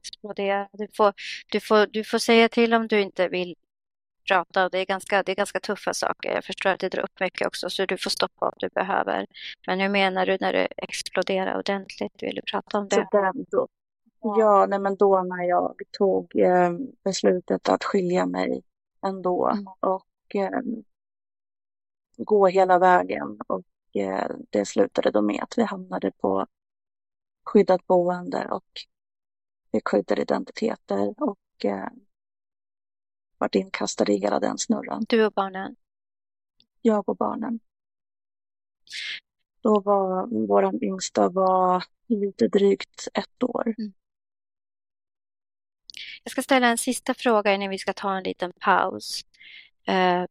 Explodera. 0.00 0.68
Du 0.72 0.88
får, 0.96 1.14
du, 1.50 1.60
får, 1.60 1.86
du 1.86 2.04
får 2.04 2.18
säga 2.18 2.48
till 2.48 2.74
om 2.74 2.88
du 2.88 3.00
inte 3.00 3.28
vill 3.28 3.56
prata 4.28 4.64
och 4.64 4.70
det 4.70 4.78
är, 4.78 4.86
ganska, 4.86 5.22
det 5.22 5.32
är 5.32 5.36
ganska 5.36 5.60
tuffa 5.60 5.94
saker. 5.94 6.34
Jag 6.34 6.44
förstår 6.44 6.70
att 6.70 6.80
det 6.80 6.88
drar 6.88 7.02
upp 7.02 7.20
mycket 7.20 7.46
också 7.46 7.70
så 7.70 7.86
du 7.86 7.96
får 7.96 8.10
stoppa 8.10 8.46
om 8.46 8.52
du 8.56 8.68
behöver. 8.68 9.26
Men 9.66 9.80
hur 9.80 9.88
menar 9.88 10.26
du 10.26 10.36
när 10.40 10.52
det 10.52 10.68
exploderar 10.76 11.58
ordentligt? 11.58 12.22
Vill 12.22 12.34
du 12.34 12.42
prata 12.42 12.78
om 12.78 12.88
det? 12.88 12.96
då, 13.50 13.68
ja, 14.20 14.66
nej, 14.66 14.78
men 14.78 14.96
då 14.96 15.22
när 15.22 15.44
jag 15.44 15.74
tog 15.98 16.36
eh, 16.36 16.72
beslutet 17.04 17.68
att 17.68 17.84
skilja 17.84 18.26
mig 18.26 18.62
ändå 19.06 19.48
mm. 19.48 19.66
och 19.80 20.36
eh, 20.36 20.60
gå 22.24 22.46
hela 22.46 22.78
vägen 22.78 23.38
och 23.46 23.64
eh, 23.94 24.30
det 24.50 24.64
slutade 24.64 25.10
då 25.10 25.22
med 25.22 25.42
att 25.42 25.58
vi 25.58 25.62
hamnade 25.62 26.10
på 26.10 26.46
skyddat 27.44 27.86
boende 27.86 28.48
och 28.50 28.64
fick 29.72 29.88
skyddade 29.88 30.22
identiteter 30.22 31.14
och 31.22 31.64
eh, 31.64 31.88
vart 33.38 33.54
inkastade 33.54 34.12
i 34.12 34.16
hela 34.16 34.40
den 34.40 34.58
snurran. 34.58 35.04
Du 35.08 35.26
och 35.26 35.32
barnen? 35.32 35.76
Jag 36.82 37.08
och 37.08 37.16
barnen. 37.16 37.60
Då 39.62 39.80
var 39.80 40.26
vår 40.46 40.84
yngsta 40.84 41.28
var 41.28 41.84
lite 42.06 42.48
drygt 42.48 43.08
ett 43.14 43.42
år. 43.42 43.74
Mm. 43.78 43.92
Jag 46.24 46.30
ska 46.30 46.42
ställa 46.42 46.68
en 46.68 46.78
sista 46.78 47.14
fråga 47.14 47.54
innan 47.54 47.70
vi 47.70 47.78
ska 47.78 47.92
ta 47.92 48.16
en 48.16 48.24
liten 48.24 48.52
paus. 48.60 49.24
Eh, 49.86 50.24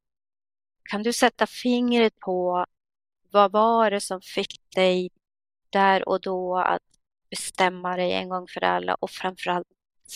kan 0.90 1.04
du 1.04 1.14
sätta 1.14 1.48
fingret 1.48 2.20
på 2.20 2.66
vad 3.32 3.52
var 3.52 3.92
det 3.92 4.02
som 4.02 4.22
fick 4.22 4.62
dig 4.76 5.10
där 5.70 6.10
och 6.10 6.22
då 6.22 6.58
att 6.58 6.84
bestämma 7.30 7.96
dig 7.96 8.14
en 8.14 8.30
gång 8.30 8.48
för 8.48 8.64
alla 8.64 8.96
och 8.96 9.10
framförallt 9.10 9.68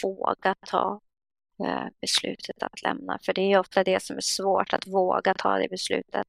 våga 0.04 0.56
ta 0.68 1.02
eh, 1.64 1.88
beslutet 2.02 2.64
att 2.64 2.82
lämna? 2.82 3.20
För 3.26 3.34
det 3.34 3.42
är 3.42 3.60
ofta 3.60 3.84
det 3.84 4.04
som 4.04 4.18
är 4.18 4.22
svårt, 4.22 4.74
att 4.74 4.88
våga 4.88 5.34
ta 5.34 5.58
det 5.58 5.68
beslutet. 5.70 6.28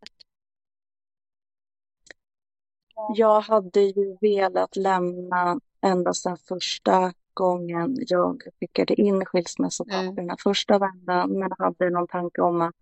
Jag 3.14 3.40
hade 3.40 3.80
ju 3.80 4.16
velat 4.20 4.76
lämna 4.76 5.60
ända 5.80 6.14
sedan 6.14 6.36
första 6.36 7.12
gången 7.34 7.96
jag 7.98 8.42
skickade 8.60 9.00
in 9.00 9.24
skilsmässopapperna 9.24 10.22
mm. 10.22 10.36
första 10.42 10.78
vändan, 10.78 11.38
men 11.38 11.52
hade 11.58 11.90
någon 11.90 12.08
tanke 12.08 12.40
om 12.40 12.62
att 12.62 12.74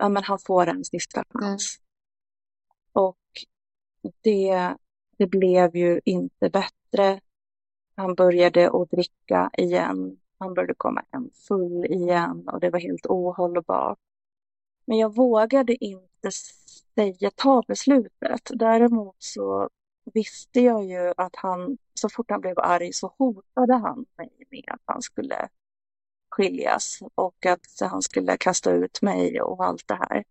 ja, 0.00 0.08
men 0.08 0.24
han 0.24 0.38
får 0.38 0.66
en 0.66 0.84
sista 0.84 1.24
chans. 1.30 1.78
Mm. 1.78 3.06
Och 3.06 3.18
det, 4.22 4.76
det 5.18 5.26
blev 5.26 5.76
ju 5.76 6.00
inte 6.04 6.50
bättre. 6.50 7.20
Han 7.96 8.14
började 8.14 8.70
att 8.70 8.90
dricka 8.90 9.50
igen. 9.58 10.18
Han 10.38 10.54
började 10.54 10.74
komma 10.74 11.02
hem 11.12 11.30
full 11.48 11.84
igen 11.84 12.48
och 12.48 12.60
det 12.60 12.70
var 12.70 12.80
helt 12.80 13.06
ohållbart. 13.06 13.98
Men 14.84 14.98
jag 14.98 15.14
vågade 15.14 15.84
inte 15.84 16.30
säga, 16.94 17.30
ta 17.36 17.62
beslutet. 17.68 18.50
Däremot 18.54 19.16
så 19.18 19.68
visste 20.14 20.60
jag 20.60 20.84
ju 20.84 21.12
att 21.16 21.36
han, 21.36 21.78
så 21.94 22.08
fort 22.08 22.30
han 22.30 22.40
blev 22.40 22.58
arg 22.58 22.92
så 22.92 23.14
hotade 23.18 23.74
han 23.74 24.06
mig 24.16 24.46
med 24.50 24.64
att 24.66 24.82
han 24.84 25.02
skulle 25.02 25.48
skiljas 26.30 26.98
och 27.14 27.46
att 27.46 27.90
han 27.90 28.02
skulle 28.02 28.36
kasta 28.36 28.72
ut 28.72 29.02
mig 29.02 29.42
och 29.42 29.64
allt 29.64 29.88
det 29.88 29.94
här. 29.94 30.24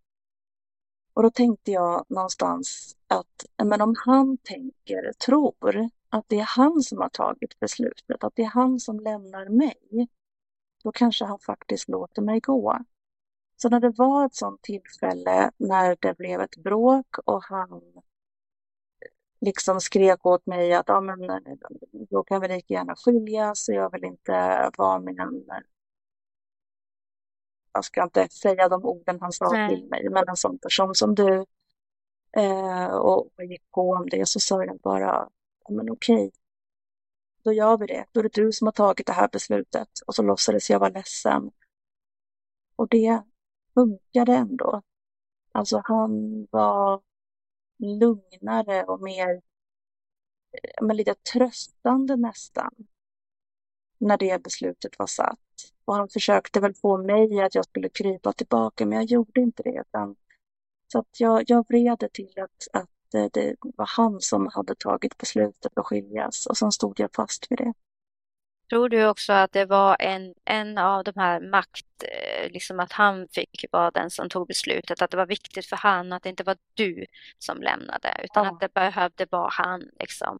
Och 1.13 1.23
då 1.23 1.29
tänkte 1.29 1.71
jag 1.71 2.05
någonstans 2.09 2.97
att 3.07 3.45
men 3.63 3.81
om 3.81 3.95
han 4.05 4.38
tänker, 4.38 5.13
tror 5.25 5.89
att 6.09 6.25
det 6.27 6.39
är 6.39 6.47
han 6.57 6.81
som 6.81 6.97
har 6.97 7.09
tagit 7.09 7.59
beslutet, 7.59 8.23
att 8.23 8.35
det 8.35 8.43
är 8.43 8.49
han 8.49 8.79
som 8.79 8.99
lämnar 8.99 9.49
mig, 9.49 10.07
då 10.83 10.91
kanske 10.91 11.25
han 11.25 11.39
faktiskt 11.39 11.89
låter 11.89 12.21
mig 12.21 12.39
gå. 12.39 12.77
Så 13.57 13.69
när 13.69 13.79
det 13.79 13.89
var 13.89 14.25
ett 14.25 14.35
sånt 14.35 14.62
tillfälle 14.62 15.51
när 15.57 15.97
det 15.99 16.17
blev 16.17 16.41
ett 16.41 16.55
bråk 16.57 17.17
och 17.25 17.43
han 17.43 17.81
liksom 19.41 19.81
skrek 19.81 20.25
åt 20.25 20.45
mig 20.45 20.73
att 20.73 20.88
ja, 20.88 21.01
men, 21.01 21.19
då 22.09 22.23
kan 22.23 22.41
vi 22.41 22.47
lika 22.47 22.73
gärna 22.73 22.95
skiljas 22.95 23.69
och 23.69 23.75
jag 23.75 23.91
vill 23.91 24.03
inte 24.03 24.69
vara 24.77 24.99
med 24.99 25.19
en 25.19 25.43
jag 27.73 27.86
ska 27.86 28.03
inte 28.03 28.29
säga 28.29 28.69
de 28.69 28.86
orden 28.86 29.17
han 29.21 29.32
sa 29.32 29.49
Nej. 29.51 29.69
till 29.69 29.89
mig, 29.89 30.10
men 30.10 30.23
en 30.27 30.36
sån 30.36 30.60
person 30.60 30.95
som 30.95 31.15
du. 31.15 31.45
Eh, 32.38 32.88
och 32.88 33.32
jag 33.36 33.45
gick 33.45 33.71
på 33.71 33.91
om 33.91 34.10
det 34.10 34.25
så 34.27 34.39
sa 34.39 34.63
jag 34.63 34.79
bara, 34.79 35.29
men 35.69 35.89
okej, 35.89 36.32
då 37.43 37.53
gör 37.53 37.77
vi 37.77 37.86
det. 37.86 38.05
Då 38.12 38.19
är 38.19 38.23
det 38.23 38.34
du 38.34 38.51
som 38.51 38.67
har 38.67 38.71
tagit 38.71 39.08
det 39.08 39.13
här 39.13 39.29
beslutet. 39.32 39.89
Och 40.08 40.15
så 40.15 40.23
låtsades 40.23 40.69
jag 40.69 40.79
vara 40.79 40.89
ledsen. 40.89 41.51
Och 42.75 42.88
det 42.88 43.23
funkade 43.73 44.34
ändå. 44.34 44.82
Alltså 45.51 45.82
han 45.86 46.47
var 46.51 47.01
lugnare 47.79 48.84
och 48.84 49.01
mer, 49.01 49.29
eh, 50.51 50.82
men 50.86 50.97
lite 50.97 51.15
tröstande 51.34 52.15
nästan. 52.15 52.73
När 53.97 54.17
det 54.17 54.43
beslutet 54.43 54.99
var 54.99 55.08
satt. 55.08 55.39
Och 55.89 55.95
han 55.95 56.10
försökte 56.10 56.60
väl 56.60 56.73
få 56.73 56.97
mig 56.97 57.41
att 57.41 57.56
jag 57.56 57.65
skulle 57.65 57.89
krypa 57.89 58.34
tillbaka, 58.34 58.86
men 58.86 58.97
jag 58.97 59.06
gjorde 59.06 59.41
inte 59.41 59.63
det. 59.63 59.84
Utan, 59.88 60.15
så 60.91 60.99
att 60.99 61.19
jag, 61.19 61.43
jag 61.47 61.65
vred 61.67 62.10
till 62.13 62.34
att, 62.39 62.82
att 62.82 63.13
eh, 63.13 63.25
det 63.34 63.56
var 63.62 63.86
han 63.86 64.21
som 64.21 64.49
hade 64.54 64.75
tagit 64.75 65.17
beslutet 65.17 65.78
att 65.78 65.86
skiljas 65.86 66.45
och 66.45 66.58
sen 66.58 66.71
stod 66.71 66.99
jag 66.99 67.10
fast 67.15 67.52
vid 67.52 67.58
det. 67.58 67.73
Tror 68.69 68.89
du 68.89 69.08
också 69.08 69.34
att 69.34 69.52
det 69.52 69.65
var 69.65 69.97
en, 69.99 70.34
en 70.45 70.78
av 70.78 71.04
de 71.04 71.12
här 71.15 71.41
makt, 71.41 72.04
eh, 72.04 72.52
liksom 72.52 72.80
att 72.80 72.91
han 72.91 73.28
fick 73.32 73.65
vara 73.71 73.91
den 73.91 74.10
som 74.10 74.30
tog 74.30 74.47
beslutet, 74.47 75.02
att 75.02 75.12
det 75.12 75.17
var 75.17 75.25
viktigt 75.25 75.65
för 75.65 75.75
han 75.75 76.13
att 76.13 76.23
det 76.23 76.30
inte 76.30 76.43
var 76.43 76.58
du 76.73 77.06
som 77.38 77.62
lämnade, 77.62 78.21
utan 78.23 78.45
ja. 78.45 78.52
att 78.52 78.60
det 78.60 78.73
behövde 78.73 79.28
vara 79.30 79.49
han. 79.52 79.84
Liksom. 79.99 80.39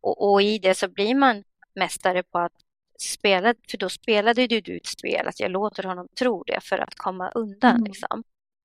Och, 0.00 0.32
och, 0.32 0.42
i 0.42 0.58
det 0.58 0.74
så 0.74 0.88
blir 0.88 1.14
man 1.14 1.44
mästare 1.74 2.22
på 2.22 2.38
att 2.38 2.65
spela, 3.00 3.54
för 3.70 3.78
då 3.78 3.88
spelade 3.88 4.46
du 4.46 4.76
ett 4.76 4.86
spel, 4.86 5.28
att 5.28 5.40
jag 5.40 5.50
låter 5.50 5.82
honom 5.82 6.08
tro 6.18 6.42
det 6.42 6.60
för 6.60 6.78
att 6.78 6.94
komma 6.94 7.30
undan. 7.30 7.70
Mm. 7.70 7.84
Liksom. 7.84 8.22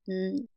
Mm. 0.08 0.48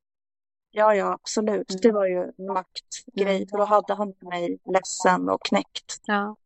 Ja, 0.70 0.94
ja, 0.94 1.12
absolut. 1.12 1.70
Mm. 1.70 1.80
Det 1.82 1.92
var 1.92 2.06
ju 2.06 2.16
en 2.16 2.46
maktgrej, 2.46 3.36
mm. 3.36 3.48
för 3.48 3.58
då 3.58 3.64
hade 3.64 3.94
han 3.94 4.14
mig 4.20 4.58
ledsen 4.74 5.28
och 5.28 5.44
knäckt. 5.44 6.00
Ja. 6.06 6.36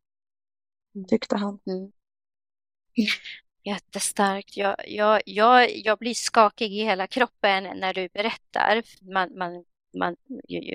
Tyckte 1.07 1.35
han. 1.35 1.59
Mm. 1.67 1.91
Jättestarkt. 3.63 4.57
Jag, 4.57 4.75
jag, 4.87 5.21
jag, 5.25 5.77
jag 5.77 5.97
blir 5.97 6.13
skakig 6.13 6.73
i 6.73 6.83
hela 6.83 7.07
kroppen 7.07 7.63
när 7.63 7.93
du 7.93 8.09
berättar. 8.13 8.83
Man, 9.13 9.37
man, 9.37 9.65
man, 9.97 10.15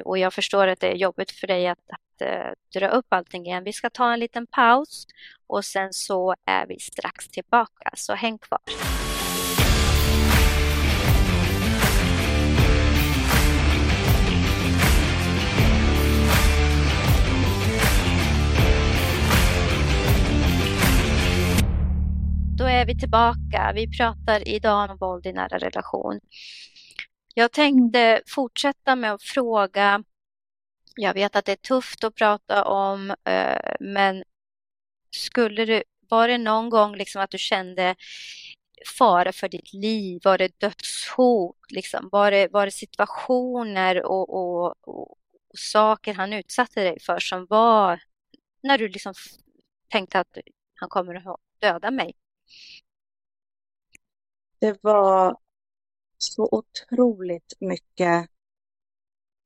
och 0.04 0.18
jag 0.18 0.34
förstår 0.34 0.68
att 0.68 0.80
det 0.80 0.88
är 0.88 0.96
jobbigt 0.96 1.30
för 1.30 1.46
dig 1.46 1.68
att, 1.68 1.78
Eh, 2.20 2.52
dra 2.80 2.88
upp 2.88 3.06
allting 3.08 3.46
igen. 3.46 3.64
Vi 3.64 3.72
ska 3.72 3.90
ta 3.90 4.12
en 4.12 4.20
liten 4.20 4.46
paus 4.46 5.06
och 5.46 5.64
sen 5.64 5.92
så 5.92 6.34
är 6.46 6.66
vi 6.66 6.78
strax 6.78 7.28
tillbaka, 7.28 7.90
så 7.94 8.14
häng 8.14 8.38
kvar. 8.38 8.60
Då 22.58 22.64
är 22.64 22.86
vi 22.86 22.98
tillbaka. 22.98 23.72
Vi 23.74 23.98
pratar 23.98 24.48
idag 24.48 24.90
om 24.90 24.96
våld 24.96 25.26
i 25.26 25.32
nära 25.32 25.58
relation. 25.58 26.20
Jag 27.34 27.52
tänkte 27.52 28.20
fortsätta 28.26 28.96
med 28.96 29.12
att 29.12 29.22
fråga. 29.22 30.04
Jag 30.96 31.14
vet 31.14 31.36
att 31.36 31.44
det 31.44 31.52
är 31.52 31.56
tufft 31.56 32.04
att 32.04 32.14
prata 32.14 32.64
om, 32.64 33.10
eh, 33.10 33.74
men 33.80 34.24
skulle 35.10 35.64
du, 35.64 35.82
var 36.08 36.28
det 36.28 36.38
någon 36.38 36.70
gång 36.70 36.96
liksom 36.96 37.22
att 37.22 37.30
du 37.30 37.38
kände 37.38 37.94
fara 38.98 39.32
för 39.32 39.48
ditt 39.48 39.72
liv? 39.72 40.20
Var 40.24 40.38
det 40.38 40.60
dödshot? 40.60 41.56
Liksom? 41.70 42.08
Var, 42.12 42.30
det, 42.30 42.48
var 42.48 42.66
det 42.66 42.72
situationer 42.72 44.06
och, 44.06 44.30
och, 44.30 44.88
och, 44.88 45.10
och 45.50 45.58
saker 45.58 46.14
han 46.14 46.32
utsatte 46.32 46.84
dig 46.84 47.00
för 47.00 47.18
som 47.18 47.46
var 47.46 48.00
när 48.62 48.78
du 48.78 48.88
liksom 48.88 49.14
tänkte 49.88 50.20
att 50.20 50.38
han 50.74 50.88
kommer 50.88 51.14
att 51.14 51.40
döda 51.58 51.90
mig? 51.90 52.14
Det 54.58 54.78
var 54.82 55.36
så 56.18 56.48
otroligt 56.52 57.52
mycket 57.60 58.30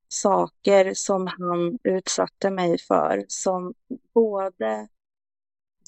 saker 0.09 0.95
som 0.95 1.27
han 1.27 1.79
utsatte 1.83 2.51
mig 2.51 2.79
för 2.79 3.25
som 3.29 3.75
både 4.15 4.89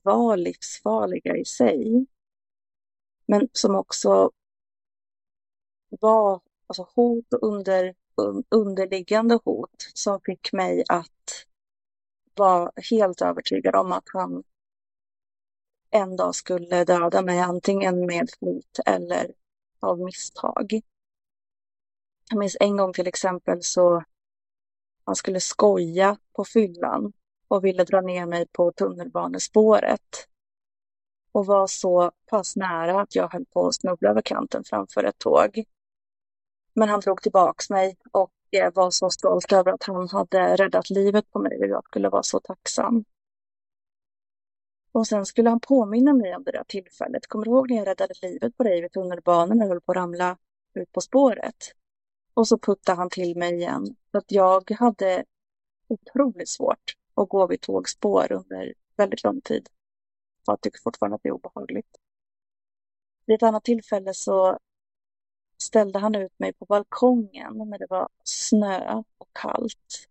var 0.03 0.37
livsfarliga 0.37 1.37
i 1.37 1.45
sig 1.45 2.07
men 3.27 3.49
som 3.53 3.75
också 3.75 4.31
var 5.89 6.41
alltså 6.67 6.89
hot 6.95 7.33
och 7.33 7.43
under, 7.43 7.95
underliggande 8.49 9.39
hot 9.45 9.91
som 9.95 10.21
fick 10.21 10.53
mig 10.53 10.85
att 10.89 11.47
vara 12.35 12.73
helt 12.91 13.23
övertygad 13.23 13.75
om 13.77 13.93
att 13.93 14.09
han 14.13 14.43
en 15.91 16.17
dag 16.17 16.35
skulle 16.35 16.85
döda 16.85 17.23
mig 17.23 17.39
antingen 17.39 18.07
med 18.07 18.31
flit 18.39 18.79
eller 18.87 19.35
av 19.81 20.01
misstag. 20.01 20.81
Jag 22.31 22.39
minns 22.39 22.57
en 22.61 22.77
gång 22.77 22.93
till 22.93 23.07
exempel 23.07 23.63
så 23.63 24.05
han 25.11 25.17
skulle 25.17 25.41
skoja 25.41 26.17
på 26.37 26.45
fyllan 26.45 27.13
och 27.49 27.65
ville 27.65 27.85
dra 27.85 28.01
ner 28.01 28.27
mig 28.27 28.47
på 28.53 28.73
tunnelbanespåret 28.73 30.29
och 31.33 31.47
var 31.47 31.67
så 31.67 32.13
pass 32.27 32.57
nära 32.57 33.01
att 33.01 33.15
jag 33.15 33.33
höll 33.33 33.45
på 33.45 33.67
att 33.67 33.75
snubbla 33.75 34.11
över 34.11 34.23
kanten 34.23 34.65
framför 34.65 35.05
ett 35.05 35.19
tåg. 35.19 35.65
Men 36.75 36.89
han 36.89 37.01
drog 37.01 37.23
tillbaks 37.23 37.71
mig 37.71 37.97
och 38.13 38.33
eh, 38.51 38.73
var 38.75 38.91
så 38.91 39.11
stolt 39.11 39.53
över 39.53 39.73
att 39.73 39.83
han 39.83 40.09
hade 40.09 40.57
räddat 40.57 40.91
livet 40.91 41.31
på 41.31 41.39
mig 41.39 41.59
och 41.59 41.67
jag 41.67 41.85
skulle 41.85 42.09
vara 42.09 42.23
så 42.23 42.41
tacksam. 42.41 43.05
Och 44.93 45.07
sen 45.07 45.27
skulle 45.27 45.51
han 45.51 45.61
påminna 45.61 46.13
mig 46.13 46.37
om 46.37 46.45
det 46.45 46.53
där 46.53 46.65
tillfället. 46.69 47.27
Kommer 47.27 47.45
du 47.45 47.51
ihåg 47.51 47.71
när 47.71 47.77
jag 47.77 47.87
räddade 47.87 48.15
livet 48.23 48.57
på 48.57 48.63
dig 48.63 48.81
vid 48.81 48.93
tunnelbanan 48.93 49.59
när 49.59 49.69
höll 49.69 49.81
på 49.81 49.93
att 49.93 49.97
ramla 49.97 50.37
ut 50.75 50.93
på 50.93 51.01
spåret? 51.01 51.80
Och 52.41 52.49
så 52.49 52.59
puttade 52.59 52.97
han 52.97 53.11
till 53.11 53.37
mig 53.37 53.55
igen. 53.55 53.97
För 54.11 54.19
att 54.19 54.33
jag 54.33 54.71
hade 54.71 55.25
otroligt 55.89 56.49
svårt 56.49 56.97
att 57.15 57.29
gå 57.29 57.47
vid 57.47 57.61
tågspår 57.61 58.33
under 58.33 58.75
väldigt 58.97 59.25
lång 59.25 59.41
tid. 59.41 59.69
Jag 60.47 60.61
tycker 60.61 60.81
fortfarande 60.81 61.15
att 61.15 61.23
det 61.23 61.29
är 61.29 61.33
obehagligt. 61.33 61.97
vid 63.27 63.37
ett 63.37 63.43
annat 63.43 63.65
tillfälle 63.65 64.15
så 64.15 64.59
ställde 65.59 65.99
han 65.99 66.15
ut 66.15 66.39
mig 66.39 66.53
på 66.53 66.65
balkongen 66.65 67.59
när 67.59 67.79
det 67.79 67.87
var 67.91 68.09
snö 68.25 69.03
och 69.19 69.29
kallt 69.33 70.09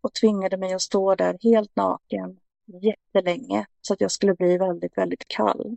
och 0.00 0.14
tvingade 0.14 0.56
mig 0.56 0.72
att 0.72 0.82
stå 0.82 1.14
där 1.14 1.38
helt 1.42 1.76
naken 1.76 2.40
jättelänge 2.66 3.66
så 3.80 3.92
att 3.92 4.00
jag 4.00 4.10
skulle 4.10 4.34
bli 4.34 4.58
väldigt, 4.58 4.98
väldigt 4.98 5.28
kall. 5.28 5.76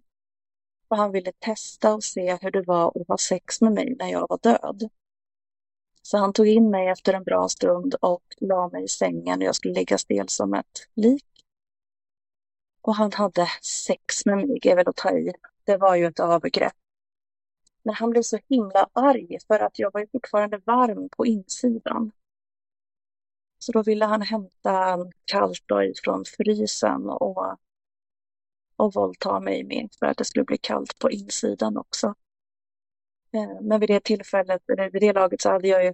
Och 0.88 0.97
han 0.97 1.12
ville 1.12 1.32
testa 1.39 1.93
och 1.93 2.04
se 2.04 2.38
hur 2.41 2.52
det 2.52 2.62
var 2.62 3.02
att 3.02 3.08
ha 3.08 3.18
sex 3.18 3.62
med 3.62 3.72
mig 3.72 3.95
när 3.99 4.12
jag 4.12 4.28
var 4.30 4.39
död. 4.41 4.89
Så 6.02 6.18
han 6.18 6.34
tog 6.34 6.47
in 6.47 6.70
mig 6.70 6.88
efter 6.88 7.14
en 7.14 7.24
bra 7.24 7.49
stund 7.49 7.95
och 7.95 8.24
la 8.38 8.70
mig 8.70 8.84
i 8.84 8.88
sängen 8.88 9.39
och 9.39 9.45
jag 9.45 9.56
skulle 9.56 9.74
ligga 9.74 9.97
stel 9.97 10.30
som 10.30 10.54
ett 10.54 10.88
lik. 10.95 11.26
Och 12.82 12.95
han 12.95 13.12
hade 13.14 13.47
sex 13.62 14.26
med 14.26 14.38
mig, 14.38 14.60
är 14.64 14.76
väl 14.76 14.88
att 14.88 14.95
ta 14.95 15.12
i. 15.12 15.34
Det 15.64 15.78
var 15.78 15.95
ju 15.95 16.06
ett 16.06 16.20
övergrepp. 16.20 16.74
Men 17.84 17.95
han 17.95 18.10
blev 18.10 18.22
så 18.22 18.39
himla 18.49 18.89
arg 18.93 19.38
för 19.47 19.60
att 19.60 19.80
jag 19.80 19.93
var 19.93 20.02
ju 20.02 20.08
fortfarande 20.08 20.58
varm 20.66 21.10
på 21.10 21.26
insidan. 21.26 22.12
Så 23.60 23.72
då 23.72 23.84
ville 23.84 24.06
han 24.06 24.22
hämta 24.22 24.97
kallt 25.26 25.64
från 26.04 26.26
frysen 26.26 27.10
och, 27.10 27.58
och 28.76 28.93
våldta 28.93 29.39
mig 29.39 29.64
med 29.64 29.89
för 29.99 30.06
att 30.06 30.18
det 30.18 30.26
skulle 30.26 30.45
bli 30.45 30.58
kallt 30.58 30.99
på 30.99 31.12
insidan 31.12 31.78
också. 31.78 32.16
Eh, 33.34 33.61
men 33.61 33.79
vid 33.79 33.89
det 33.89 34.03
tillfället, 34.03 34.69
eller 34.69 34.89
vid 34.89 35.01
det 35.01 35.13
laget 35.13 35.41
så 35.41 35.49
hade 35.49 35.67
jag 35.67 35.86
ju 35.86 35.93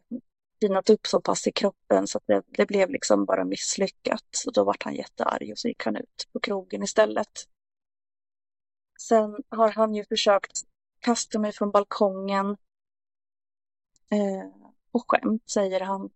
tinat 0.59 0.89
upp 0.89 1.07
så 1.07 1.21
pass 1.21 1.47
i 1.47 1.51
kroppen 1.51 2.07
så 2.07 2.17
att 2.17 2.27
det, 2.27 2.43
det, 2.47 2.65
blev 2.65 2.89
liksom 2.89 3.25
bara 3.25 3.45
misslyckat. 3.45 4.25
Så 4.31 4.51
då 4.51 4.63
vart 4.63 4.83
han 4.83 4.95
jättearg 4.95 5.51
och 5.51 5.57
så 5.57 5.67
gick 5.67 5.85
han 5.85 5.95
ut 5.95 6.29
på 6.33 6.39
krogen 6.39 6.83
istället. 6.83 7.47
Sen 8.99 9.37
har 9.49 9.71
han 9.71 9.95
ju 9.95 10.05
försökt 10.05 10.61
kasta 10.99 11.39
mig 11.39 11.51
från 11.51 11.71
balkongen 11.71 12.57
eh, 14.11 14.51
på 14.91 14.99
skämt, 15.07 15.49
säger 15.49 15.79
han. 15.79 16.09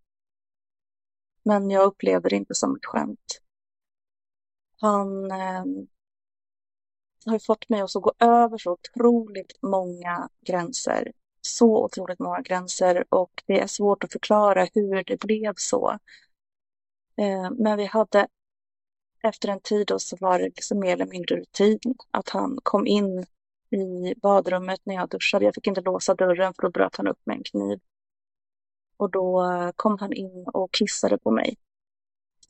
Men 1.42 1.70
jag 1.70 1.84
upplevde 1.84 2.28
det 2.28 2.36
inte 2.36 2.54
som 2.54 2.76
ett 2.76 2.86
skämt. 2.86 3.42
Han 4.80 5.30
eh, 5.30 5.64
har 7.26 7.38
fått 7.38 7.68
mig 7.68 7.80
att 7.80 7.92
gå 7.92 8.12
över 8.18 8.58
så 8.58 8.72
otroligt 8.72 9.62
många 9.62 10.28
gränser. 10.46 11.12
Så 11.40 11.84
otroligt 11.84 12.18
många 12.18 12.40
gränser 12.40 13.04
och 13.08 13.42
det 13.46 13.60
är 13.60 13.66
svårt 13.66 14.04
att 14.04 14.12
förklara 14.12 14.68
hur 14.74 15.04
det 15.04 15.20
blev 15.20 15.54
så. 15.56 15.98
Eh, 17.16 17.50
men 17.50 17.76
vi 17.76 17.84
hade 17.84 18.28
efter 19.22 19.48
en 19.48 19.60
tid 19.60 19.86
då 19.86 19.98
så 19.98 20.16
var 20.20 20.38
det 20.38 20.44
liksom 20.44 20.78
mer 20.78 20.92
eller 20.92 21.06
mindre 21.06 21.36
rutin 21.36 21.78
att 22.10 22.28
han 22.28 22.58
kom 22.62 22.86
in 22.86 23.26
i 23.70 24.14
badrummet 24.16 24.80
när 24.84 24.94
jag 24.94 25.08
duschade. 25.08 25.44
Jag 25.44 25.54
fick 25.54 25.66
inte 25.66 25.80
låsa 25.80 26.14
dörren 26.14 26.54
för 26.54 26.62
då 26.62 26.70
bröt 26.70 26.96
han 26.96 27.08
upp 27.08 27.20
med 27.24 27.36
en 27.36 27.42
kniv. 27.42 27.80
Och 28.96 29.10
då 29.10 29.44
eh, 29.44 29.70
kom 29.76 29.98
han 29.98 30.12
in 30.12 30.46
och 30.52 30.72
kissade 30.72 31.18
på 31.18 31.30
mig 31.30 31.56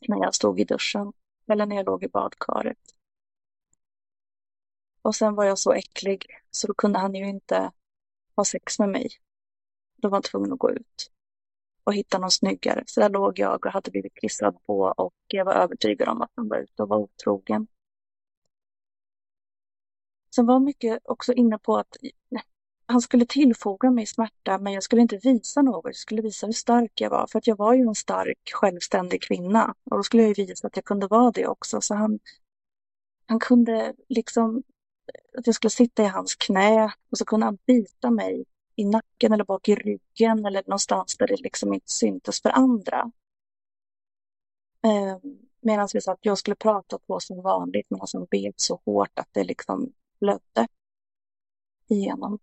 när 0.08 0.18
jag 0.18 0.34
stod 0.34 0.60
i 0.60 0.64
duschen 0.64 1.12
eller 1.48 1.66
när 1.66 1.76
jag 1.76 1.86
låg 1.86 2.04
i 2.04 2.08
badkaret. 2.08 2.91
Och 5.03 5.14
sen 5.14 5.34
var 5.34 5.44
jag 5.44 5.59
så 5.59 5.72
äcklig 5.72 6.26
så 6.50 6.66
då 6.66 6.74
kunde 6.74 6.98
han 6.98 7.14
ju 7.14 7.28
inte 7.28 7.72
ha 8.36 8.44
sex 8.44 8.78
med 8.78 8.88
mig. 8.88 9.11
Då 9.96 10.09
var 10.09 10.16
han 10.16 10.22
tvungen 10.22 10.53
att 10.53 10.59
gå 10.59 10.70
ut 10.70 11.11
och 11.84 11.94
hitta 11.94 12.18
någon 12.18 12.30
snyggare. 12.30 12.84
Så 12.86 13.00
där 13.00 13.11
låg 13.11 13.38
jag 13.38 13.66
och 13.66 13.72
hade 13.72 13.90
blivit 13.90 14.14
kissad 14.14 14.57
på 14.66 14.94
och 14.96 15.14
jag 15.26 15.44
var 15.44 15.55
övertygad 15.55 16.09
om 16.09 16.22
att 16.22 16.32
han 16.34 16.48
var 16.48 16.59
ute 16.59 16.82
och 16.82 16.88
var 16.88 16.96
otrogen. 16.96 17.66
Sen 20.34 20.46
var 20.46 20.61
mycket 20.61 21.00
också 21.05 21.32
inne 21.32 21.59
på 21.59 21.76
att 21.76 21.96
han 22.86 23.00
skulle 23.00 23.26
tillfoga 23.26 23.90
mig 23.90 24.07
smärta 24.07 24.59
men 24.59 24.72
jag 24.72 24.82
skulle 24.82 25.03
inte 25.03 25.16
visa 25.16 25.62
något. 25.62 25.84
Jag 25.84 25.96
skulle 25.96 26.22
visa 26.22 26.46
hur 26.46 26.53
stark 26.53 27.00
jag 27.00 27.11
var 27.11 27.26
för 27.26 27.38
att 27.38 27.46
jag 27.46 27.57
var 27.57 27.74
ju 27.74 27.82
en 27.82 27.94
stark 27.94 28.50
självständig 28.53 29.22
kvinna 29.22 29.74
och 29.90 29.96
då 29.96 30.03
skulle 30.03 30.22
jag 30.22 30.38
ju 30.38 30.46
visa 30.46 30.66
att 30.66 30.76
jag 30.76 30.84
kunde 30.84 31.07
vara 31.07 31.30
det 31.30 31.46
också. 31.46 31.80
Så 31.80 31.94
han, 31.94 32.18
han 33.26 33.40
kunde 33.40 33.94
liksom 34.09 34.62
att 35.38 35.46
jag 35.46 35.54
skulle 35.54 35.70
sitta 35.70 36.02
i 36.02 36.06
hans 36.06 36.34
knä 36.34 36.94
och 37.10 37.18
så 37.18 37.24
kunde 37.24 37.46
han 37.46 37.58
bita 37.66 38.10
mig 38.10 38.44
i 38.76 38.84
nacken 38.84 39.32
eller 39.32 39.44
bak 39.44 39.68
i 39.68 39.74
ryggen 39.74 40.46
eller 40.46 40.62
någonstans 40.66 41.16
där 41.16 41.26
det 41.26 41.42
liksom 41.42 41.72
inte 41.72 41.92
syntes 41.92 42.42
för 42.42 42.50
andra. 42.50 43.12
Eh, 44.84 45.18
Medan 45.64 45.88
vi 45.94 46.00
sa 46.00 46.12
att 46.12 46.18
jag 46.26 46.38
skulle 46.38 46.56
prata 46.56 46.98
på 46.98 47.20
som 47.20 47.42
vanligt 47.42 47.86
men 47.90 48.00
han 48.12 48.26
bet 48.30 48.60
så 48.60 48.80
hårt 48.84 49.18
att 49.18 49.28
det 49.32 49.44
liksom 49.44 49.92
blödde 50.20 50.68
igenom. 51.88 52.38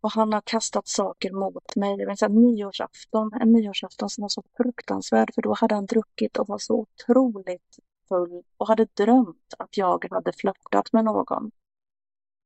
Och 0.00 0.12
han 0.12 0.32
har 0.32 0.40
kastat 0.40 0.88
saker 0.88 1.32
mot 1.32 1.76
mig. 1.76 1.96
Det 1.96 2.06
vill 2.06 2.30
nyårsafton, 2.30 3.32
en 3.40 3.52
nyårsafton 3.52 4.10
som 4.10 4.22
var 4.22 4.28
så 4.28 4.42
fruktansvärd 4.56 5.34
för 5.34 5.42
då 5.42 5.54
hade 5.54 5.74
han 5.74 5.86
druckit 5.86 6.36
och 6.36 6.48
var 6.48 6.58
så 6.58 6.74
otroligt 6.74 7.78
full 8.08 8.42
och 8.56 8.68
hade 8.68 8.84
drömt 8.84 9.54
att 9.58 9.76
jag 9.76 10.06
hade 10.10 10.32
flörtat 10.32 10.92
med 10.92 11.04
någon. 11.04 11.50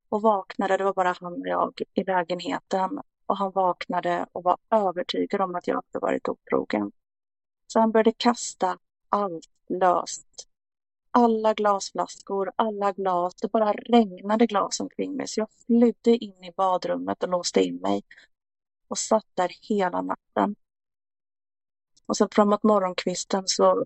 Och 0.08 0.22
vaknade, 0.22 0.76
det 0.76 0.84
var 0.84 0.94
bara 0.94 1.16
han 1.20 1.32
och 1.32 1.48
jag 1.48 1.82
i 1.94 2.04
lägenheten 2.04 3.00
och 3.26 3.36
han 3.36 3.52
vaknade 3.52 4.26
och 4.32 4.44
var 4.44 4.56
övertygad 4.70 5.40
om 5.40 5.54
att 5.54 5.66
jag 5.66 5.74
hade 5.74 5.98
varit 6.06 6.28
otrogen. 6.28 6.92
Så 7.66 7.80
han 7.80 7.92
började 7.92 8.12
kasta 8.12 8.78
allt 9.08 9.50
löst 9.68 10.48
alla 11.16 11.54
glasflaskor, 11.54 12.52
alla 12.56 12.92
glas. 12.92 13.34
Det 13.34 13.48
bara 13.48 13.72
regnade 13.72 14.46
glas 14.46 14.80
omkring 14.80 15.16
mig 15.16 15.28
så 15.28 15.40
jag 15.40 15.48
flydde 15.66 16.24
in 16.24 16.44
i 16.44 16.52
badrummet 16.56 17.22
och 17.22 17.28
låste 17.28 17.60
in 17.60 17.76
mig 17.76 18.02
och 18.88 18.98
satt 18.98 19.26
där 19.34 19.50
hela 19.62 20.02
natten. 20.02 20.56
Och 22.06 22.16
sen 22.16 22.28
framåt 22.32 22.62
morgonkvisten 22.62 23.42
så 23.46 23.84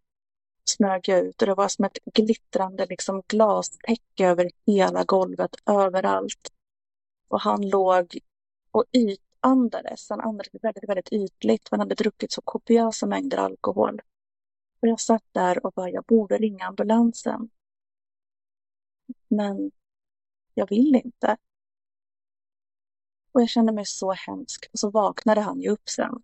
smög 0.65 1.09
jag 1.09 1.19
ut 1.19 1.43
och 1.43 1.49
det 1.49 1.55
var 1.55 1.69
som 1.69 1.85
ett 1.85 1.99
glittrande 2.05 2.87
liksom 2.87 3.23
glastäcke 3.27 4.27
över 4.27 4.51
hela 4.67 5.05
golvet, 5.05 5.57
överallt. 5.67 6.53
Och 7.29 7.41
han 7.41 7.69
låg 7.69 8.19
och 8.71 8.85
ytandades. 8.93 10.11
Han 10.11 10.21
andades 10.21 10.55
väldigt, 10.63 10.89
väldigt 10.89 11.13
ytligt. 11.13 11.69
Han 11.71 11.81
hade 11.81 11.95
druckit 11.95 12.33
så 12.33 12.43
kopiösa 12.43 13.07
mängder 13.07 13.39
alkohol. 13.39 14.01
Och 14.83 14.89
jag 14.89 15.01
satt 15.01 15.25
där 15.33 15.67
och 15.67 15.73
bara, 15.73 15.91
jag 15.91 16.05
borde 16.05 16.39
ringa 16.39 16.65
ambulansen. 16.65 17.51
Men 19.29 19.71
jag 20.55 20.69
vill 20.69 20.95
inte. 21.05 21.37
Och 23.33 23.41
jag 23.41 23.49
kände 23.49 23.73
mig 23.73 23.87
så 23.87 24.13
hemsk. 24.13 24.69
Och 24.73 24.79
så 24.79 24.91
vaknade 24.91 25.41
han 25.41 25.61
ju 25.61 25.69
upp 25.69 25.89
sen. 25.89 26.23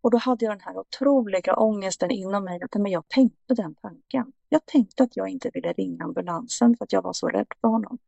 Och 0.00 0.10
då 0.10 0.18
hade 0.18 0.44
jag 0.44 0.52
den 0.52 0.60
här 0.60 0.78
otroliga 0.78 1.56
ångesten 1.56 2.10
inom 2.10 2.44
mig. 2.44 2.62
Att, 2.62 2.74
men 2.74 2.92
jag 2.92 3.08
tänkte 3.08 3.54
den 3.54 3.74
tanken. 3.74 4.32
Jag 4.48 4.66
tänkte 4.66 5.02
att 5.02 5.16
jag 5.16 5.28
inte 5.28 5.50
ville 5.54 5.72
ringa 5.72 6.04
ambulansen 6.04 6.76
för 6.76 6.84
att 6.84 6.92
jag 6.92 7.02
var 7.02 7.12
så 7.12 7.28
rädd 7.28 7.46
för 7.60 7.68
honom. 7.68 7.98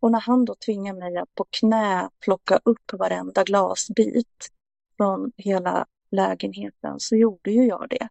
Och 0.00 0.12
när 0.12 0.20
han 0.20 0.44
då 0.44 0.54
tvingade 0.54 0.98
mig 0.98 1.16
att 1.16 1.34
på 1.34 1.46
knä 1.50 2.10
plocka 2.20 2.60
upp 2.64 2.92
varenda 2.92 3.44
glasbit 3.44 4.48
från 4.96 5.32
hela 5.36 5.86
lägenheten 6.10 7.00
så 7.00 7.16
gjorde 7.16 7.50
ju 7.50 7.64
jag 7.66 7.88
det. 7.90 8.08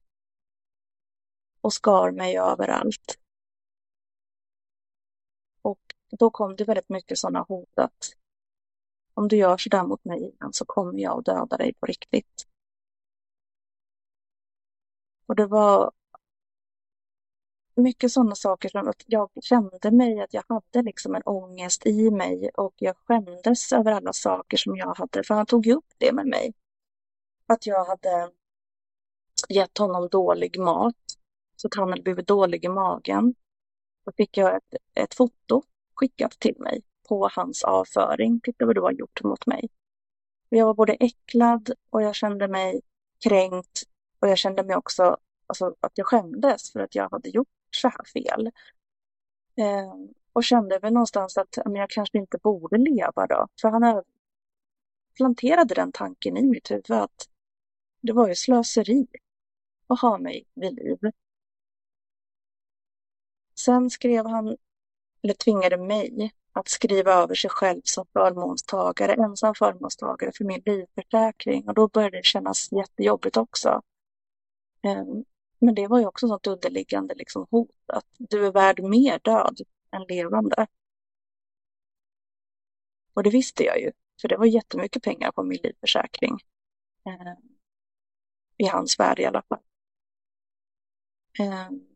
Och 1.61 1.73
skar 1.73 2.11
mig 2.11 2.37
överallt. 2.37 3.17
Och 5.61 5.95
då 6.09 6.29
kom 6.29 6.55
det 6.55 6.63
väldigt 6.63 6.89
mycket 6.89 7.17
sådana 7.17 7.41
hot 7.41 7.79
att 7.79 8.15
om 9.13 9.27
du 9.27 9.37
gör 9.37 9.57
sådär 9.57 9.83
mot 9.83 10.05
mig 10.05 10.19
igen 10.19 10.53
så 10.53 10.65
kommer 10.65 10.99
jag 10.99 11.19
att 11.19 11.25
döda 11.25 11.57
dig 11.57 11.73
på 11.73 11.85
riktigt. 11.85 12.47
Och 15.25 15.35
det 15.35 15.47
var 15.47 15.91
mycket 17.75 18.11
sådana 18.11 18.35
saker 18.35 18.69
som 18.69 18.87
att 18.87 19.03
jag 19.05 19.29
kände 19.41 19.91
mig 19.91 20.21
att 20.21 20.33
jag 20.33 20.43
hade 20.47 20.81
liksom 20.81 21.15
en 21.15 21.21
ångest 21.25 21.85
i 21.85 22.11
mig 22.11 22.49
och 22.49 22.73
jag 22.77 22.97
skämdes 22.97 23.73
över 23.73 23.91
alla 23.91 24.13
saker 24.13 24.57
som 24.57 24.75
jag 24.77 24.95
hade, 24.95 25.23
för 25.23 25.35
han 25.35 25.45
tog 25.45 25.65
ju 25.65 25.73
upp 25.73 25.93
det 25.97 26.13
med 26.13 26.27
mig 26.27 26.53
att 27.47 27.65
jag 27.65 27.85
hade 27.85 28.31
gett 29.49 29.77
honom 29.77 30.07
dålig 30.07 30.59
mat 30.59 30.95
så 31.55 31.67
att 31.67 31.75
han 31.75 31.89
hade 31.89 32.01
blivit 32.01 32.27
dålig 32.27 32.65
i 32.65 32.69
magen. 32.69 33.35
Då 34.05 34.11
fick 34.11 34.37
jag 34.37 34.55
ett, 34.55 34.75
ett 34.93 35.13
foto 35.13 35.63
skickat 35.95 36.31
till 36.31 36.55
mig 36.59 36.81
på 37.11 37.29
hans 37.33 37.63
avföring. 37.63 38.39
Titta 38.39 38.65
vad 38.65 38.75
du 38.75 38.81
har 38.81 38.91
gjort 38.91 39.23
mot 39.23 39.45
mig. 39.45 39.69
Jag 40.49 40.65
var 40.65 40.73
både 40.73 40.93
äcklad 40.93 41.71
och 41.89 42.01
jag 42.01 42.15
kände 42.15 42.47
mig 42.47 42.81
kränkt 43.23 43.83
och 44.19 44.27
jag 44.27 44.37
kände 44.37 44.63
mig 44.63 44.75
också 44.75 45.17
alltså, 45.47 45.75
att 45.79 45.91
jag 45.95 46.07
skämdes 46.07 46.71
för 46.71 46.79
att 46.79 46.95
jag 46.95 47.09
hade 47.09 47.29
gjort 47.29 47.47
så 47.71 47.87
här 47.87 48.03
fel. 48.13 48.51
Eh, 49.55 49.93
och 50.33 50.43
kände 50.43 50.79
väl 50.79 50.93
någonstans 50.93 51.37
att 51.37 51.57
men 51.65 51.75
jag 51.75 51.89
kanske 51.89 52.17
inte 52.17 52.37
borde 52.37 52.77
leva 52.77 53.27
då. 53.27 53.47
För 53.61 53.69
han 53.69 54.03
planterade 55.17 55.73
den 55.73 55.91
tanken 55.91 56.37
i 56.37 56.43
mitt 56.43 56.71
huvud 56.71 56.91
att 56.91 57.29
det 58.01 58.13
var 58.13 58.27
ju 58.27 58.35
slöseri 58.35 59.07
att 59.87 60.01
ha 60.01 60.17
mig 60.17 60.45
vid 60.53 60.73
liv. 60.73 60.97
Sen 63.55 63.89
skrev 63.89 64.25
han, 64.25 64.57
eller 65.21 65.33
tvingade 65.33 65.77
mig 65.77 66.31
att 66.53 66.69
skriva 66.69 67.13
över 67.13 67.35
sig 67.35 67.49
själv 67.49 67.81
som 67.83 68.05
förmånstagare, 68.13 69.13
ensam 69.13 69.55
förmånstagare 69.55 70.31
för 70.37 70.45
min 70.45 70.61
livförsäkring. 70.65 71.67
Och 71.67 71.73
då 71.73 71.87
började 71.87 72.17
det 72.17 72.25
kännas 72.25 72.71
jättejobbigt 72.71 73.37
också. 73.37 73.81
Ehm, 74.83 75.25
men 75.59 75.75
det 75.75 75.87
var 75.87 75.99
ju 75.99 76.05
också 76.05 76.27
sånt 76.27 76.47
underliggande 76.47 77.15
liksom 77.15 77.47
hot, 77.51 77.69
att 77.87 78.05
du 78.17 78.45
är 78.45 78.51
värd 78.51 78.83
mer 78.83 79.19
död 79.19 79.61
än 79.91 80.03
levande. 80.03 80.67
Och 83.13 83.23
det 83.23 83.29
visste 83.29 83.63
jag 83.63 83.79
ju, 83.79 83.91
för 84.21 84.27
det 84.27 84.37
var 84.37 84.45
jättemycket 84.45 85.03
pengar 85.03 85.31
på 85.31 85.43
min 85.43 85.59
livförsäkring. 85.63 86.39
Ehm, 87.05 87.37
I 88.57 88.65
hans 88.65 88.99
värld 88.99 89.19
i 89.19 89.25
alla 89.25 89.41
fall. 89.41 89.59
Ehm, 91.39 91.87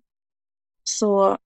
så 0.84 1.38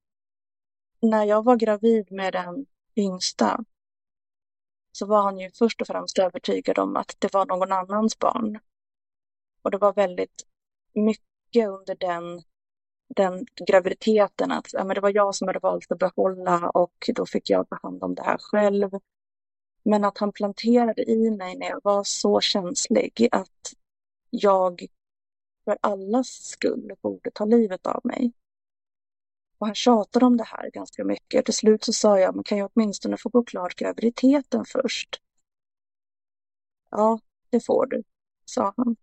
när 1.01 1.24
jag 1.24 1.43
var 1.43 1.55
gravid 1.55 2.12
med 2.12 2.34
den 2.34 2.66
yngsta 3.00 3.66
så 4.91 5.06
var 5.06 5.22
han 5.22 5.39
ju 5.39 5.52
först 5.52 5.82
och 5.82 5.88
främst 5.88 6.20
övertygad 6.20 6.80
om 6.80 6.95
att 6.95 7.16
det 7.20 7.34
var 7.34 7.45
någon 7.45 7.72
annans 7.72 8.20
barn. 8.20 8.60
Och 9.62 9.72
det 9.72 9.78
var 9.78 9.93
väldigt 9.93 10.45
mycket 10.93 11.68
under 11.68 11.95
den, 11.95 12.41
den 13.16 13.45
graviditeten 13.68 14.52
att 14.52 14.74
ja, 14.74 14.84
men 14.84 14.95
det 14.95 15.02
var 15.02 15.16
jag 15.16 15.36
som 15.36 15.47
hade 15.47 15.60
valt 15.60 15.91
att 15.91 16.00
behålla 16.00 16.70
och 16.70 17.10
då 17.16 17.26
fick 17.26 17.50
jag 17.50 17.70
ta 17.70 17.80
hand 17.82 18.04
om 18.04 18.16
det 18.16 18.24
här 18.24 18.38
själv. 18.38 18.89
Men 19.84 20.04
att 20.04 20.18
han 20.18 20.32
planterade 20.32 21.12
i 21.12 21.32
mig 21.32 21.58
när 21.58 21.70
jag 21.70 21.80
var 21.84 22.04
så 22.04 22.41
känslig 22.41 23.28
att 23.32 23.74
jag 24.30 24.86
för 25.66 25.78
allas 25.82 26.28
skull 26.28 26.95
borde 27.02 27.32
ta 27.32 27.45
livet 27.45 27.88
av 27.88 28.02
mig. 28.04 28.32
Och 29.60 29.68
han 29.68 29.76
tjatade 29.76 30.26
om 30.26 30.38
det 30.38 30.43
här 30.43 30.70
ganska 30.70 31.03
mycket. 31.03 31.45
Till 31.45 31.53
slut 31.53 31.84
så 31.84 31.93
sa 31.93 32.20
jag, 32.20 32.36
men 32.36 32.43
kan 32.43 32.57
jag 32.57 32.72
åtminstone 32.74 33.18
få 33.18 33.30
gå 33.30 33.43
klart 33.43 33.76
graviditeten 33.76 34.66
först? 34.66 35.22
Ja, 36.89 37.20
det 37.49 37.66
får 37.66 37.86
du, 37.86 38.03
sa 38.45 38.74
han. 38.78 38.95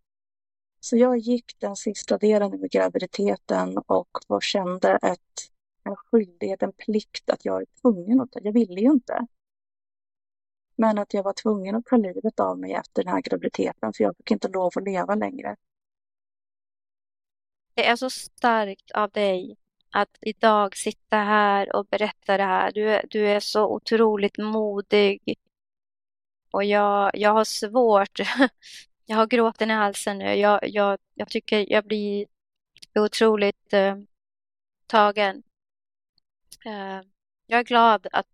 Så 0.80 0.96
jag 0.96 1.18
gick 1.18 1.58
den 1.58 1.76
sista 1.76 2.18
delen 2.18 2.60
med 2.60 2.70
graviditeten 2.70 3.78
och 3.78 4.42
kände 4.42 4.98
ett, 5.02 5.50
en 5.84 5.96
skyldighet, 5.96 6.62
en 6.62 6.72
plikt 6.72 7.30
att 7.30 7.44
jag 7.44 7.60
är 7.60 7.66
tvungen 7.82 8.20
att 8.20 8.32
ta. 8.32 8.40
Jag 8.42 8.52
ville 8.52 8.80
ju 8.80 8.90
inte. 8.90 9.26
Men 10.76 10.98
att 10.98 11.14
jag 11.14 11.22
var 11.22 11.32
tvungen 11.32 11.76
att 11.76 11.86
ta 11.86 11.96
livet 11.96 12.40
av 12.40 12.58
mig 12.58 12.72
efter 12.72 13.04
den 13.04 13.12
här 13.12 13.20
graviditeten 13.20 13.92
för 13.92 14.04
jag 14.04 14.16
fick 14.16 14.30
inte 14.30 14.48
lov 14.48 14.72
att 14.76 14.84
leva 14.84 15.14
längre. 15.14 15.56
Det 17.74 17.86
är 17.86 17.96
så 17.96 18.10
starkt 18.10 18.90
av 18.90 19.10
dig 19.10 19.56
att 19.96 20.18
idag 20.20 20.76
sitta 20.76 21.16
här 21.16 21.76
och 21.76 21.86
berätta 21.86 22.36
det 22.36 22.42
här. 22.42 22.72
Du, 22.72 22.90
är, 22.90 23.04
du 23.10 23.28
är 23.28 23.40
så 23.40 23.66
otroligt 23.66 24.38
modig. 24.38 25.38
Och 26.50 26.64
jag, 26.64 27.10
jag 27.14 27.32
har 27.32 27.44
svårt. 27.44 28.20
Jag 29.08 29.16
har 29.16 29.26
gråten 29.26 29.70
i 29.70 29.74
halsen 29.74 30.18
nu. 30.18 30.34
Jag, 30.34 30.60
jag, 30.68 30.98
jag 31.14 31.28
tycker 31.28 31.72
jag 31.72 31.84
blir 31.84 32.26
otroligt 32.94 33.72
eh, 33.72 33.96
tagen. 34.86 35.42
Eh, 36.64 37.00
jag 37.46 37.60
är 37.60 37.64
glad 37.64 38.06
att... 38.12 38.26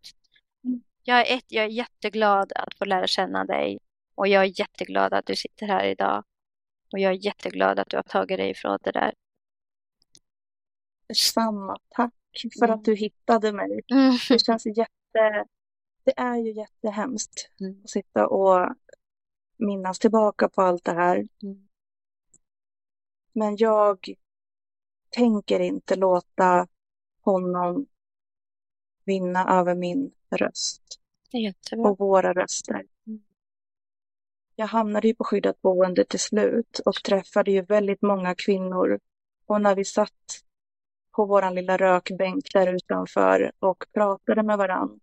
Jag 1.02 1.20
är, 1.20 1.36
ett, 1.36 1.44
jag 1.48 1.64
är 1.64 1.68
jätteglad 1.68 2.52
att 2.56 2.74
få 2.78 2.84
lära 2.84 3.06
känna 3.06 3.44
dig. 3.44 3.78
Och 4.14 4.28
jag 4.28 4.42
är 4.42 4.60
jätteglad 4.60 5.14
att 5.14 5.26
du 5.26 5.36
sitter 5.36 5.66
här 5.66 5.84
idag. 5.84 6.24
Och 6.92 6.98
jag 6.98 7.12
är 7.12 7.26
jätteglad 7.26 7.78
att 7.78 7.88
du 7.88 7.96
har 7.96 8.02
tagit 8.02 8.38
dig 8.38 8.50
ifrån 8.50 8.78
det 8.82 8.92
där. 8.92 9.14
Detsamma. 11.12 11.78
Tack 11.88 12.14
för 12.58 12.64
mm. 12.64 12.78
att 12.78 12.84
du 12.84 12.94
hittade 12.94 13.52
mig. 13.52 13.80
Mm. 13.92 14.12
Det 14.28 14.38
känns 14.38 14.66
jätte... 14.66 15.46
Det 16.04 16.12
är 16.16 16.36
ju 16.36 16.52
jättehemskt 16.52 17.50
mm. 17.60 17.80
att 17.84 17.90
sitta 17.90 18.26
och 18.26 18.74
minnas 19.56 19.98
tillbaka 19.98 20.48
på 20.48 20.62
allt 20.62 20.84
det 20.84 20.92
här. 20.92 21.16
Mm. 21.16 21.68
Men 23.32 23.56
jag 23.56 23.98
tänker 25.10 25.60
inte 25.60 25.96
låta 25.96 26.68
honom 27.20 27.86
vinna 29.04 29.58
över 29.60 29.74
min 29.74 30.12
röst. 30.30 31.00
Och 31.76 31.98
våra 31.98 32.32
röster. 32.32 32.86
Mm. 33.06 33.22
Jag 34.56 34.66
hamnade 34.66 35.08
ju 35.08 35.14
på 35.14 35.24
skyddat 35.24 35.62
boende 35.62 36.04
till 36.04 36.20
slut 36.20 36.80
och 36.84 36.94
träffade 36.94 37.50
ju 37.50 37.62
väldigt 37.62 38.02
många 38.02 38.34
kvinnor. 38.34 39.00
Och 39.46 39.60
när 39.60 39.76
vi 39.76 39.84
satt 39.84 40.42
på 41.12 41.24
vår 41.24 41.50
lilla 41.50 41.76
rökbänk 41.76 42.52
där 42.52 42.74
utanför 42.74 43.52
och 43.58 43.84
pratade 43.92 44.42
med 44.42 44.58
varann 44.58 45.00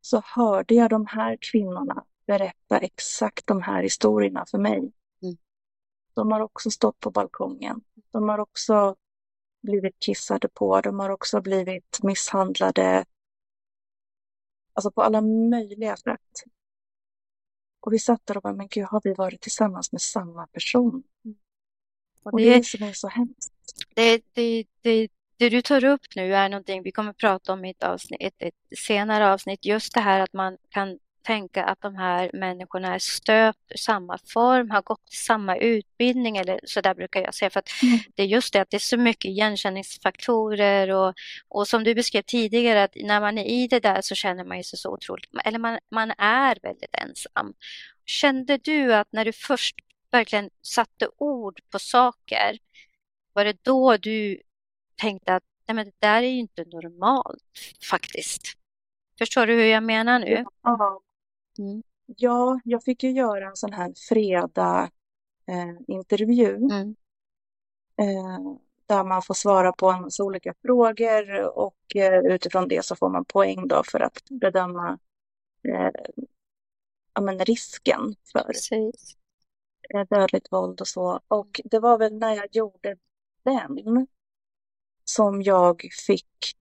så 0.00 0.22
hörde 0.24 0.74
jag 0.74 0.90
de 0.90 1.06
här 1.06 1.38
kvinnorna 1.40 2.04
berätta 2.26 2.78
exakt 2.78 3.46
de 3.46 3.62
här 3.62 3.82
historierna 3.82 4.46
för 4.50 4.58
mig. 4.58 4.78
Mm. 5.22 5.36
De 6.14 6.32
har 6.32 6.40
också 6.40 6.70
stått 6.70 7.00
på 7.00 7.10
balkongen. 7.10 7.80
De 8.10 8.28
har 8.28 8.38
också 8.38 8.96
blivit 9.62 9.98
kissade 9.98 10.48
på. 10.48 10.80
De 10.80 10.98
har 10.98 11.10
också 11.10 11.40
blivit 11.40 12.02
misshandlade. 12.02 13.04
Alltså 14.72 14.90
på 14.90 15.02
alla 15.02 15.20
möjliga 15.50 15.96
sätt. 15.96 16.44
Och 17.80 17.92
vi 17.92 17.98
satt 17.98 18.26
där 18.26 18.36
och 18.36 18.42
bara, 18.42 18.54
men 18.54 18.68
gud, 18.68 18.84
har 18.84 19.00
vi 19.04 19.14
varit 19.14 19.40
tillsammans 19.40 19.92
med 19.92 20.02
samma 20.02 20.46
person? 20.46 21.02
Mm. 21.24 21.36
Och, 22.22 22.32
och 22.32 22.38
det, 22.38 22.54
är 22.54 22.58
det 22.58 22.64
som 22.64 22.82
är 22.82 22.92
så 22.92 23.08
hemskt. 23.08 23.52
Det, 23.94 24.22
det, 24.32 24.64
det, 24.82 25.08
det 25.36 25.48
du 25.48 25.62
tar 25.62 25.84
upp 25.84 26.00
nu 26.16 26.34
är 26.34 26.48
någonting 26.48 26.82
vi 26.82 26.92
kommer 26.92 27.12
prata 27.12 27.52
om 27.52 27.64
i 27.64 27.70
ett, 27.70 27.82
avsnitt, 27.82 28.20
ett, 28.20 28.34
ett 28.38 28.78
senare 28.78 29.32
avsnitt. 29.32 29.64
Just 29.64 29.94
det 29.94 30.00
här 30.00 30.20
att 30.20 30.32
man 30.32 30.56
kan 30.70 30.98
tänka 31.26 31.64
att 31.64 31.80
de 31.80 31.96
här 31.96 32.30
människorna 32.32 32.94
är 32.94 32.98
stöpt 32.98 33.72
i 33.74 33.78
samma 33.78 34.18
form, 34.26 34.70
har 34.70 34.82
gått 34.82 35.12
samma 35.12 35.56
utbildning 35.56 36.36
eller 36.36 36.60
så 36.64 36.80
där 36.80 36.94
brukar 36.94 37.20
jag 37.20 37.34
säga. 37.34 37.50
För 37.50 37.60
att 37.60 37.68
mm. 37.82 37.98
det 38.14 38.22
är 38.22 38.26
just 38.26 38.52
det 38.52 38.60
att 38.60 38.70
det 38.70 38.76
är 38.76 38.78
så 38.78 38.96
mycket 38.96 39.28
igenkänningsfaktorer 39.28 40.90
och, 40.90 41.14
och 41.48 41.68
som 41.68 41.84
du 41.84 41.94
beskrev 41.94 42.22
tidigare 42.22 42.82
att 42.82 42.94
när 42.94 43.20
man 43.20 43.38
är 43.38 43.44
i 43.44 43.68
det 43.68 43.80
där 43.80 44.00
så 44.00 44.14
känner 44.14 44.44
man 44.44 44.64
sig 44.64 44.78
så 44.78 44.92
otroligt, 44.92 45.30
eller 45.44 45.58
man, 45.58 45.78
man 45.90 46.10
är 46.18 46.58
väldigt 46.62 46.94
ensam. 46.94 47.54
Kände 48.04 48.58
du 48.58 48.94
att 48.94 49.12
när 49.12 49.24
du 49.24 49.32
först 49.32 49.76
verkligen 50.10 50.50
satte 50.62 51.08
ord 51.18 51.60
på 51.70 51.78
saker, 51.78 52.58
var 53.36 53.44
det 53.44 53.64
då 53.64 53.96
du 53.96 54.42
tänkte 54.96 55.34
att 55.34 55.44
nej 55.68 55.74
men 55.74 55.86
det 55.86 55.94
där 55.98 56.22
är 56.22 56.28
ju 56.28 56.38
inte 56.38 56.64
normalt 56.64 57.42
faktiskt? 57.90 58.42
Förstår 59.18 59.46
du 59.46 59.54
hur 59.54 59.64
jag 59.64 59.82
menar 59.82 60.18
nu? 60.18 60.44
Ja, 60.62 61.00
Mm. 61.58 61.82
Ja, 62.06 62.60
jag 62.64 62.84
fick 62.84 63.02
ju 63.02 63.10
göra 63.10 63.48
en 63.48 63.56
sån 63.56 63.72
här 63.72 63.92
fredag 64.08 64.90
eh, 65.46 65.94
intervju. 65.94 66.56
Mm. 66.56 66.96
Eh, 67.98 68.56
där 68.86 69.04
man 69.04 69.22
får 69.22 69.34
svara 69.34 69.72
på 69.72 69.90
en 69.90 70.02
massa 70.02 70.24
olika 70.24 70.54
frågor 70.62 71.40
och 71.58 71.96
eh, 71.96 72.18
utifrån 72.18 72.68
det 72.68 72.84
så 72.84 72.96
får 72.96 73.10
man 73.10 73.24
poäng 73.24 73.68
då 73.68 73.82
för 73.84 74.00
att 74.00 74.22
bedöma 74.30 74.98
eh, 75.68 75.90
ja, 77.14 77.20
men 77.20 77.38
risken 77.38 78.14
för 78.32 78.44
Precis. 78.44 79.16
Eh, 79.94 80.06
dödligt 80.10 80.52
våld 80.52 80.80
och 80.80 80.88
så. 80.88 81.20
Och 81.28 81.60
det 81.64 81.78
var 81.78 81.98
väl 81.98 82.18
när 82.18 82.36
jag 82.36 82.48
gjorde 82.56 82.96
den 83.46 84.06
som 85.04 85.42
jag 85.42 85.88
fick 86.06 86.56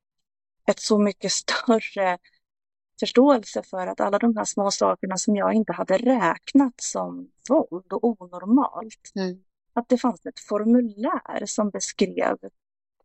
ett 0.66 0.80
så 0.80 1.00
mycket 1.00 1.32
större 1.32 2.18
förståelse 3.00 3.64
för 3.64 3.88
att 3.88 4.00
alla 4.00 4.20
de 4.20 4.38
här 4.38 4.46
små 4.46 4.72
sakerna 4.72 5.18
som 5.18 5.36
jag 5.36 5.54
inte 5.54 5.74
hade 5.74 5.98
räknat 5.98 6.82
som 6.82 7.32
våld 7.50 7.94
och 7.94 8.04
onormalt, 8.04 9.12
mm. 9.16 9.44
att 9.74 9.90
det 9.90 9.98
fanns 9.98 10.26
ett 10.26 10.40
formulär 10.40 11.46
som 11.46 11.70
beskrev 11.70 12.38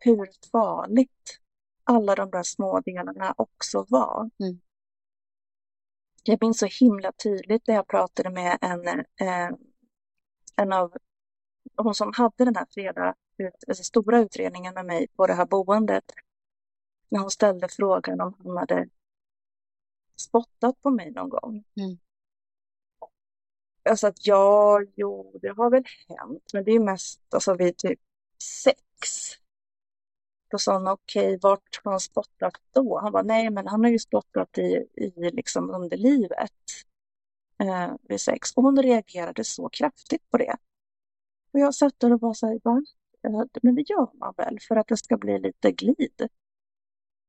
hur 0.01 0.29
farligt 0.53 1.41
alla 1.85 2.15
de 2.15 2.31
där 2.31 2.43
små 2.43 2.81
delarna 2.81 3.35
också 3.37 3.87
var. 3.89 4.31
Mm. 4.41 4.61
Jag 6.23 6.39
minns 6.43 6.59
så 6.59 6.67
himla 6.67 7.13
tydligt 7.13 7.67
när 7.67 7.75
jag 7.75 7.87
pratade 7.87 8.31
med 8.31 8.59
en, 8.61 8.89
eh, 8.99 9.51
en 10.57 10.73
av 10.73 10.97
hon 11.77 11.95
som 11.95 12.13
hade 12.17 12.45
den 12.45 12.57
här 12.57 12.65
freda, 13.41 13.57
alltså 13.69 13.85
stora 13.85 14.19
utredningen 14.19 14.75
med 14.75 14.87
mig 14.87 15.09
på 15.09 15.27
det 15.27 15.35
här 15.35 15.47
boendet. 15.47 16.05
När 17.09 17.21
hon 17.21 17.31
ställde 17.31 17.69
frågan 17.69 18.21
om 18.21 18.35
hon 18.43 18.57
hade 18.57 18.89
spottat 20.17 20.83
på 20.83 20.91
mig 20.91 21.11
någon 21.11 21.29
gång. 21.29 21.65
Mm. 21.77 21.99
Alltså 23.91 24.07
att 24.07 24.27
ja, 24.27 24.81
jo, 24.95 25.39
det 25.43 25.49
har 25.49 25.71
väl 25.71 25.85
hänt, 26.09 26.51
men 26.53 26.65
det 26.65 26.71
är 26.71 26.81
mest 26.81 27.21
alltså 27.35 27.55
vid 27.55 27.77
typ 27.77 28.01
sex. 28.65 28.81
Då 30.51 30.59
sa 30.59 30.73
han 30.73 30.89
okej, 30.89 31.27
okay, 31.27 31.39
vart 31.43 31.81
har 31.85 31.91
han 31.91 32.01
spottat 32.01 32.55
då? 32.73 32.99
Han 32.99 33.13
var 33.13 33.23
nej, 33.23 33.51
men 33.51 33.67
han 33.67 33.85
har 33.85 33.91
ju 33.91 33.99
spottat 33.99 34.59
i, 34.59 34.87
i 34.95 35.31
liksom 35.31 35.71
underlivet 35.71 36.53
eh, 37.59 37.95
vid 38.03 38.21
sex. 38.21 38.53
Och 38.57 38.63
hon 38.63 38.83
reagerade 38.83 39.45
så 39.45 39.69
kraftigt 39.69 40.31
på 40.31 40.39
det. 40.39 40.57
Och 41.53 41.61
jag 41.61 41.75
satt 41.75 42.01
där 42.01 42.13
och 42.13 42.21
bara 42.21 42.35
så 42.35 42.47
här, 42.47 42.61
va? 42.65 42.83
Men 43.63 43.75
det 43.75 43.91
gör 43.91 44.19
man 44.19 44.35
väl 44.37 44.59
för 44.61 44.77
att 44.77 44.89
det 44.89 44.97
ska 44.97 45.17
bli 45.17 45.39
lite 45.39 45.73
glid? 45.73 46.29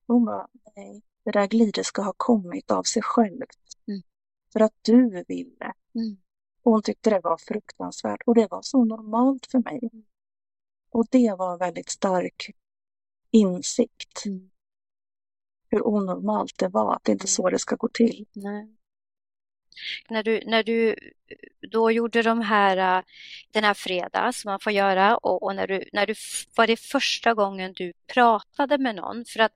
Hon 0.07 0.25
bara, 0.25 0.47
nej, 0.75 1.01
det 1.23 1.31
där 1.31 1.47
glidet 1.47 1.85
ska 1.85 2.01
ha 2.01 2.13
kommit 2.17 2.71
av 2.71 2.83
sig 2.83 3.01
självt. 3.01 3.77
Mm. 3.87 4.01
För 4.53 4.59
att 4.59 4.73
du 4.81 5.23
ville. 5.27 5.73
Mm. 5.95 6.17
Och 6.63 6.71
hon 6.71 6.81
tyckte 6.81 7.09
det 7.09 7.19
var 7.23 7.37
fruktansvärt 7.37 8.21
och 8.25 8.35
det 8.35 8.47
var 8.51 8.61
så 8.61 8.85
normalt 8.85 9.45
för 9.45 9.59
mig. 9.59 9.89
Mm. 9.93 10.05
Och 10.89 11.05
det 11.11 11.35
var 11.37 11.53
en 11.53 11.59
väldigt 11.59 11.89
stark 11.89 12.55
insikt. 13.31 14.25
Mm. 14.25 14.51
Hur 15.69 15.87
onormalt 15.87 16.57
det 16.57 16.67
var, 16.67 16.95
att 16.95 17.03
det 17.03 17.11
inte 17.11 17.25
är 17.25 17.27
så 17.27 17.49
det 17.49 17.59
ska 17.59 17.75
gå 17.75 17.87
till. 17.87 18.25
Nej. 18.33 18.75
När 20.09 20.23
du, 20.23 20.41
när 20.45 20.63
du 20.63 20.95
då 21.71 21.91
gjorde 21.91 22.21
de 22.21 22.41
här, 22.41 22.97
äh, 22.97 23.03
den 23.51 23.63
här 23.63 23.73
fredag 23.73 24.31
som 24.33 24.51
man 24.51 24.59
får 24.59 24.71
göra 24.71 25.17
och, 25.17 25.43
och 25.43 25.55
när, 25.55 25.67
du, 25.67 25.89
när 25.93 26.05
du 26.07 26.15
var 26.55 26.67
det 26.67 26.79
första 26.79 27.33
gången 27.33 27.73
du 27.73 27.93
pratade 28.07 28.77
med 28.77 28.95
någon? 28.95 29.25
För 29.25 29.39
att 29.39 29.51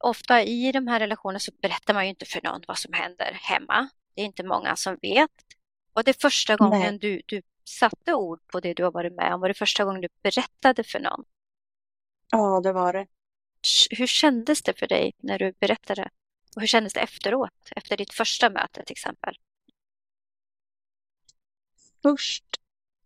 ofta 0.00 0.42
i 0.42 0.72
de 0.72 0.86
här 0.88 1.00
relationerna 1.00 1.38
så 1.38 1.52
berättar 1.62 1.94
man 1.94 2.04
ju 2.04 2.10
inte 2.10 2.24
för 2.24 2.40
någon 2.42 2.62
vad 2.68 2.78
som 2.78 2.92
händer 2.92 3.38
hemma. 3.42 3.88
Det 4.14 4.22
är 4.22 4.26
inte 4.26 4.44
många 4.44 4.76
som 4.76 4.98
vet. 5.02 5.30
Var 5.92 6.02
det 6.02 6.20
första 6.20 6.56
gången 6.56 6.98
du, 6.98 7.22
du 7.26 7.42
satte 7.64 8.14
ord 8.14 8.40
på 8.46 8.60
det 8.60 8.74
du 8.74 8.84
har 8.84 8.90
varit 8.92 9.12
med 9.12 9.34
om? 9.34 9.40
Var 9.40 9.48
det 9.48 9.54
första 9.54 9.84
gången 9.84 10.00
du 10.00 10.08
berättade 10.22 10.84
för 10.84 11.00
någon? 11.00 11.24
Ja, 12.30 12.60
det 12.60 12.72
var 12.72 12.92
det. 12.92 13.06
Hur 13.90 14.06
kändes 14.06 14.62
det 14.62 14.78
för 14.78 14.86
dig 14.86 15.12
när 15.18 15.38
du 15.38 15.52
berättade? 15.60 16.10
Och 16.54 16.60
hur 16.60 16.66
kändes 16.66 16.92
det 16.92 17.00
efteråt, 17.00 17.50
efter 17.76 17.96
ditt 17.96 18.12
första 18.12 18.50
möte 18.50 18.84
till 18.84 18.92
exempel? 18.92 19.34
Först, 22.02 22.44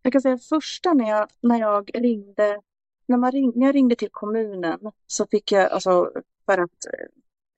jag 0.03 0.13
kan 0.13 0.23
säga 0.23 0.39
första 0.39 0.95
när 0.95 1.09
jag, 1.09 1.29
när 1.41 1.61
jag 1.61 1.91
ringde, 1.95 2.61
när, 3.07 3.17
man 3.17 3.33
ring, 3.33 3.53
när 3.55 3.67
jag 3.67 3.75
ringde 3.75 3.97
till 3.97 4.11
kommunen 4.11 4.81
så 5.07 5.27
fick 5.27 5.53
jag, 5.53 5.73
alltså 5.73 6.13
för 6.47 6.59
att, 6.59 6.87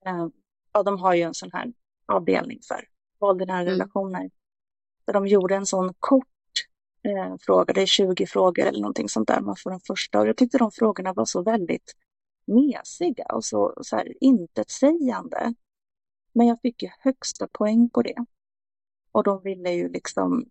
eh, 0.07 0.27
ja 0.73 0.83
de 0.83 0.99
har 0.99 1.15
ju 1.15 1.23
en 1.23 1.35
sån 1.35 1.51
här 1.53 1.73
avdelning 2.07 2.61
för 2.69 2.89
våld 3.19 3.43
i 3.43 3.47
nära 3.47 3.61
mm. 3.61 3.73
relationer. 3.73 4.31
Där 5.05 5.13
de 5.13 5.27
gjorde 5.27 5.57
en 5.57 5.67
sån 5.67 5.95
kort 5.99 6.27
eh, 7.03 7.37
fråga, 7.41 7.73
det 7.73 7.83
är 7.83 7.87
20 7.87 8.27
frågor 8.27 8.67
eller 8.67 8.81
någonting 8.81 9.09
sånt 9.09 9.29
där 9.29 9.41
man 9.41 9.57
får 9.57 9.71
den 9.71 9.81
första. 9.81 10.21
Och 10.21 10.29
jag 10.29 10.37
tyckte 10.37 10.59
de 10.59 10.71
frågorna 10.71 11.13
var 11.13 11.25
så 11.25 11.43
väldigt 11.43 11.95
mesiga 12.45 13.25
och 13.25 13.45
så, 13.45 13.75
så 13.83 13.97
här 13.97 14.13
intetsägande. 14.21 15.55
Men 16.33 16.47
jag 16.47 16.61
fick 16.61 16.83
ju 16.83 16.89
högsta 16.99 17.49
poäng 17.53 17.91
på 17.91 18.03
det. 18.03 18.25
Och 19.13 19.25
de 19.25 19.43
ville 19.43 19.73
ju 19.73 19.89
liksom 19.89 20.45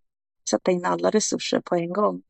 sätta 0.49 0.71
in 0.71 0.85
alla 0.85 1.09
resurser 1.09 1.61
på 1.65 1.75
en 1.75 1.93
gång. 1.93 2.21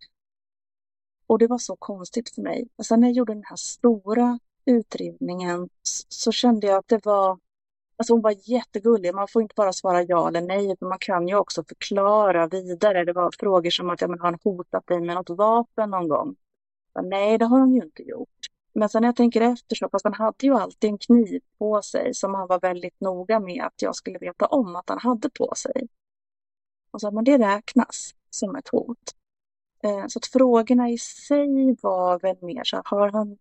Och 1.28 1.39
det 1.39 1.47
var 1.47 1.58
så 1.58 1.76
konstigt 1.76 2.36
för 2.36 2.41
mig. 2.41 2.68
Och 2.76 2.86
sen 2.86 3.00
när 3.00 3.08
jag 3.08 3.16
gjorde 3.16 3.34
den 3.34 3.43
här 3.43 3.56
stora 3.56 4.39
utredningen 4.66 5.70
så 6.10 6.32
kände 6.32 6.68
jag 6.68 6.78
att 6.78 6.88
det 6.88 7.06
var 7.06 7.39
Alltså 8.00 8.14
hon 8.14 8.22
var 8.22 8.36
jättegullig. 8.50 9.16
Man 9.16 9.28
får 9.28 9.41
inte 9.41 9.54
bara 9.56 9.74
svara 9.74 10.04
ja 10.04 10.28
eller 10.28 10.41
nej, 10.41 10.72
utan 10.72 10.89
man 10.89 11.00
kan 11.00 11.28
ju 11.28 11.36
också 11.36 11.64
förklara 11.64 12.47
vidare. 12.47 13.06
Det 13.06 13.14
var 13.14 13.32
frågor 13.39 13.70
som 13.70 13.89
att 13.89 14.02
ja, 14.02 14.08
men 14.08 14.20
har 14.20 14.26
han 14.26 14.39
hotat 14.43 14.88
dig 14.88 15.02
med 15.02 15.16
något 15.16 15.30
vapen 15.30 15.89
någon 15.89 16.08
gång? 16.08 16.36
Men 16.93 17.10
nej, 17.10 17.38
det 17.38 17.45
har 17.45 17.60
hon 17.60 17.74
ju 17.74 17.82
inte 17.82 18.04
gjort. 18.04 18.47
Men 18.74 18.89
sen 18.89 19.01
när 19.01 19.07
jag 19.07 19.15
tänker 19.15 19.41
efter 19.41 19.76
så, 19.76 19.89
fast 19.89 20.05
han 20.05 20.13
hade 20.13 20.45
ju 20.45 20.55
alltid 20.55 20.89
en 20.89 20.97
kniv 20.97 21.41
på 21.57 21.82
sig 21.82 22.13
som 22.13 22.34
han 22.34 22.47
var 22.47 22.59
väldigt 22.59 23.01
noga 23.01 23.39
med 23.39 23.63
att 23.63 23.82
jag 23.82 23.95
skulle 23.95 24.20
veta 24.20 24.45
om 24.45 24.76
att 24.76 24.89
han 24.89 24.99
hade 24.99 25.30
på 25.30 25.53
sig. 25.55 25.88
Och 26.91 27.01
så, 27.01 27.11
men 27.11 27.24
det 27.24 27.38
räknas 27.38 28.15
som 28.30 28.55
ett 28.55 28.70
hot. 28.70 29.15
Eh, 29.84 30.07
så 30.07 30.20
att 30.20 30.26
frågorna 30.26 30.89
i 30.89 30.97
sig 30.97 31.76
var 31.82 32.20
väl 32.20 32.38
mer 32.41 32.63
så 32.63 32.82
har 32.86 33.09
han 33.09 33.38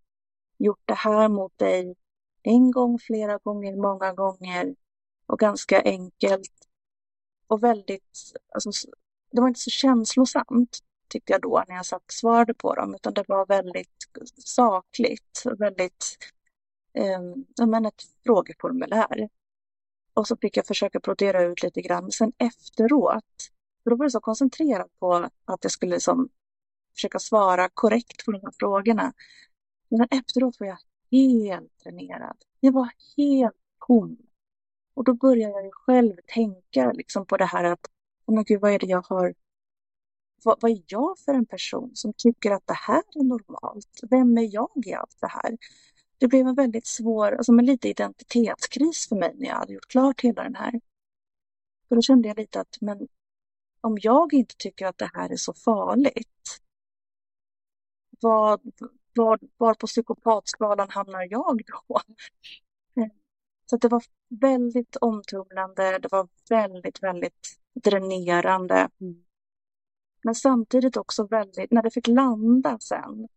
gjort 0.59 0.83
det 0.85 0.95
här 0.95 1.29
mot 1.29 1.59
dig 1.59 1.97
en 2.43 2.71
gång, 2.71 2.99
flera 2.99 3.39
gånger, 3.39 3.77
många 3.77 4.13
gånger 4.13 4.75
och 5.27 5.39
ganska 5.39 5.83
enkelt 5.83 6.53
och 7.47 7.63
väldigt, 7.63 8.19
alltså, 8.55 8.71
det 9.31 9.41
var 9.41 9.49
inte 9.49 9.61
så 9.61 9.71
känslosamt 9.71 10.79
tyckte 11.09 11.33
jag 11.33 11.43
då 11.43 11.65
när 11.69 11.75
jag 11.75 11.87
satt 11.87 12.05
och 12.05 12.13
svarade 12.13 12.55
på 12.55 12.75
dem, 12.75 12.95
utan 12.95 13.15
det 13.15 13.25
var 13.29 13.47
väldigt 13.47 14.09
sakligt, 14.45 15.43
väldigt, 15.59 16.17
eh, 16.93 17.67
men 17.67 17.87
ett 17.87 18.03
frågeformulär. 18.27 19.29
Och 20.15 20.29
så 20.29 20.37
fick 20.37 20.57
jag 20.57 20.67
försöka 20.67 20.99
brodera 20.99 21.43
ut 21.43 21.63
lite 21.63 21.83
grann. 21.83 22.13
Sen 22.13 22.33
efteråt, 22.39 23.25
för 23.83 23.91
då 23.91 23.97
var 23.97 24.05
det 24.05 24.11
så 24.11 24.21
koncentrerat 24.21 24.99
på 24.99 25.15
att 25.45 25.65
jag 25.65 25.73
skulle 25.73 25.95
liksom 25.95 26.29
försöka 26.95 27.19
svara 27.19 27.69
korrekt 27.69 28.25
på 28.25 28.33
de 28.33 28.41
här 28.43 28.53
frågorna. 28.59 29.13
Men 29.89 30.09
efteråt 30.11 30.61
var 30.61 30.67
jag 30.67 30.79
helt 31.11 31.79
dränerad. 31.85 32.37
Jag 32.61 32.73
var 32.73 32.91
helt 33.17 33.57
tom. 33.87 34.19
Och 34.95 35.05
då 35.05 35.15
började 35.15 35.63
jag 35.63 35.75
själv 35.75 36.17
tänka 36.27 36.93
liksom 36.93 37.27
på 37.27 37.37
det 37.37 37.45
här 37.45 37.65
att, 37.65 37.87
men 38.27 38.45
gud, 38.45 38.61
vad 38.61 38.73
är 38.73 38.79
det 38.79 38.87
jag 38.87 39.07
har 39.09 39.35
vad, 40.45 40.59
vad 40.61 40.71
är 40.71 40.83
jag 40.87 41.19
för 41.19 41.35
en 41.35 41.47
person 41.47 41.91
som 41.95 42.13
tycker 42.13 42.51
att 42.51 42.67
det 42.67 42.75
här 42.75 43.03
är 43.15 43.25
normalt? 43.25 44.01
Vem 44.11 44.39
är 44.39 44.55
jag 44.55 44.71
i 44.87 44.93
allt 44.93 45.17
det 45.21 45.29
här? 45.29 45.59
Det 46.19 46.29
blev 46.29 46.47
en 46.47 46.55
väldigt 46.55 46.87
svår, 46.87 47.33
alltså 47.33 47.53
en 47.53 47.67
lite 47.67 47.89
identitetskris 47.89 49.09
för 49.09 49.17
mig 49.17 49.35
när 49.37 49.47
jag 49.47 49.57
hade 49.57 49.73
gjort 49.73 49.89
klart 49.89 50.21
hela 50.21 50.43
den 50.43 50.55
här. 50.55 50.81
För 51.89 51.95
då 51.95 52.03
kände 52.03 52.29
jag 52.29 52.39
lite 52.39 52.61
att, 52.61 52.77
men 52.81 53.09
om 53.81 53.99
jag 54.01 54.35
inte 54.35 54.55
tycker 54.59 54.87
att 54.87 54.99
det 54.99 55.11
här 55.15 55.31
är 55.31 55.37
så 55.37 55.55
farligt, 55.55 56.61
vad, 58.21 58.61
var, 59.15 59.39
var 59.57 59.75
på 59.75 59.87
psykopatskalan 59.87 60.91
hamnar 60.91 61.27
jag 61.31 61.63
då? 61.67 62.01
Så 63.71 63.77
det 63.77 63.89
var 63.89 64.03
väldigt 64.29 64.97
omtumlande, 64.97 65.99
det 65.99 66.13
var 66.13 66.29
väldigt, 66.49 67.03
väldigt 67.03 67.59
dränerande. 67.75 68.89
Mm. 69.01 69.25
Men 70.23 70.35
samtidigt 70.35 70.97
också 70.97 71.27
väldigt, 71.27 71.71
när 71.71 71.83
det 71.83 71.91
fick 71.91 72.07
landa 72.07 72.79
sen, 72.79 73.29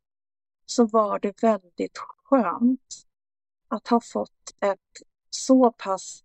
så 0.66 0.86
var 0.86 1.20
det 1.20 1.44
väldigt 1.44 1.98
skönt 1.98 3.06
att 3.68 3.88
ha 3.88 4.02
fått 4.02 4.56
ett 4.60 4.80
så 5.30 5.72
pass 5.72 6.24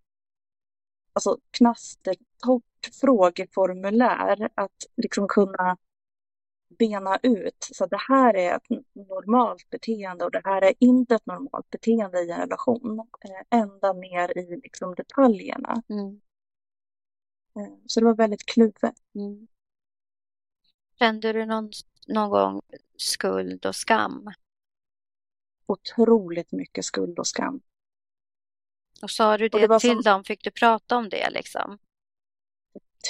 alltså, 1.12 1.38
knastertorrt 1.50 2.90
frågeformulär 3.00 4.48
att 4.54 4.86
liksom 4.96 5.28
kunna 5.28 5.76
bena 6.78 7.18
ut. 7.22 7.68
Så 7.72 7.86
det 7.86 8.00
här 8.08 8.36
är 8.36 8.56
ett 8.56 8.84
normalt 8.92 9.70
beteende 9.70 10.24
och 10.24 10.30
det 10.30 10.42
här 10.44 10.62
är 10.64 10.74
inte 10.78 11.14
ett 11.14 11.26
normalt 11.26 11.70
beteende 11.70 12.18
i 12.18 12.30
en 12.30 12.40
relation. 12.40 12.98
Eh, 12.98 13.58
ända 13.58 13.92
ner 13.92 14.38
i 14.38 14.60
liksom 14.62 14.94
detaljerna. 14.94 15.82
Mm. 15.88 16.20
Eh, 17.56 17.74
så 17.86 18.00
det 18.00 18.06
var 18.06 18.14
väldigt 18.14 18.46
kluvet. 18.46 18.94
Mm. 19.14 19.46
Kände 20.98 21.32
du 21.32 21.46
någon, 21.46 21.70
någon 22.06 22.30
gång 22.30 22.62
skuld 22.96 23.66
och 23.66 23.76
skam? 23.76 24.32
Otroligt 25.66 26.52
mycket 26.52 26.84
skuld 26.84 27.18
och 27.18 27.26
skam. 27.26 27.60
Och 29.02 29.10
sa 29.10 29.36
du 29.36 29.48
det, 29.48 29.66
det 29.66 29.80
till 29.80 29.90
som... 29.90 30.02
dem? 30.02 30.24
Fick 30.24 30.44
du 30.44 30.50
prata 30.50 30.96
om 30.96 31.08
det 31.08 31.30
liksom? 31.30 31.78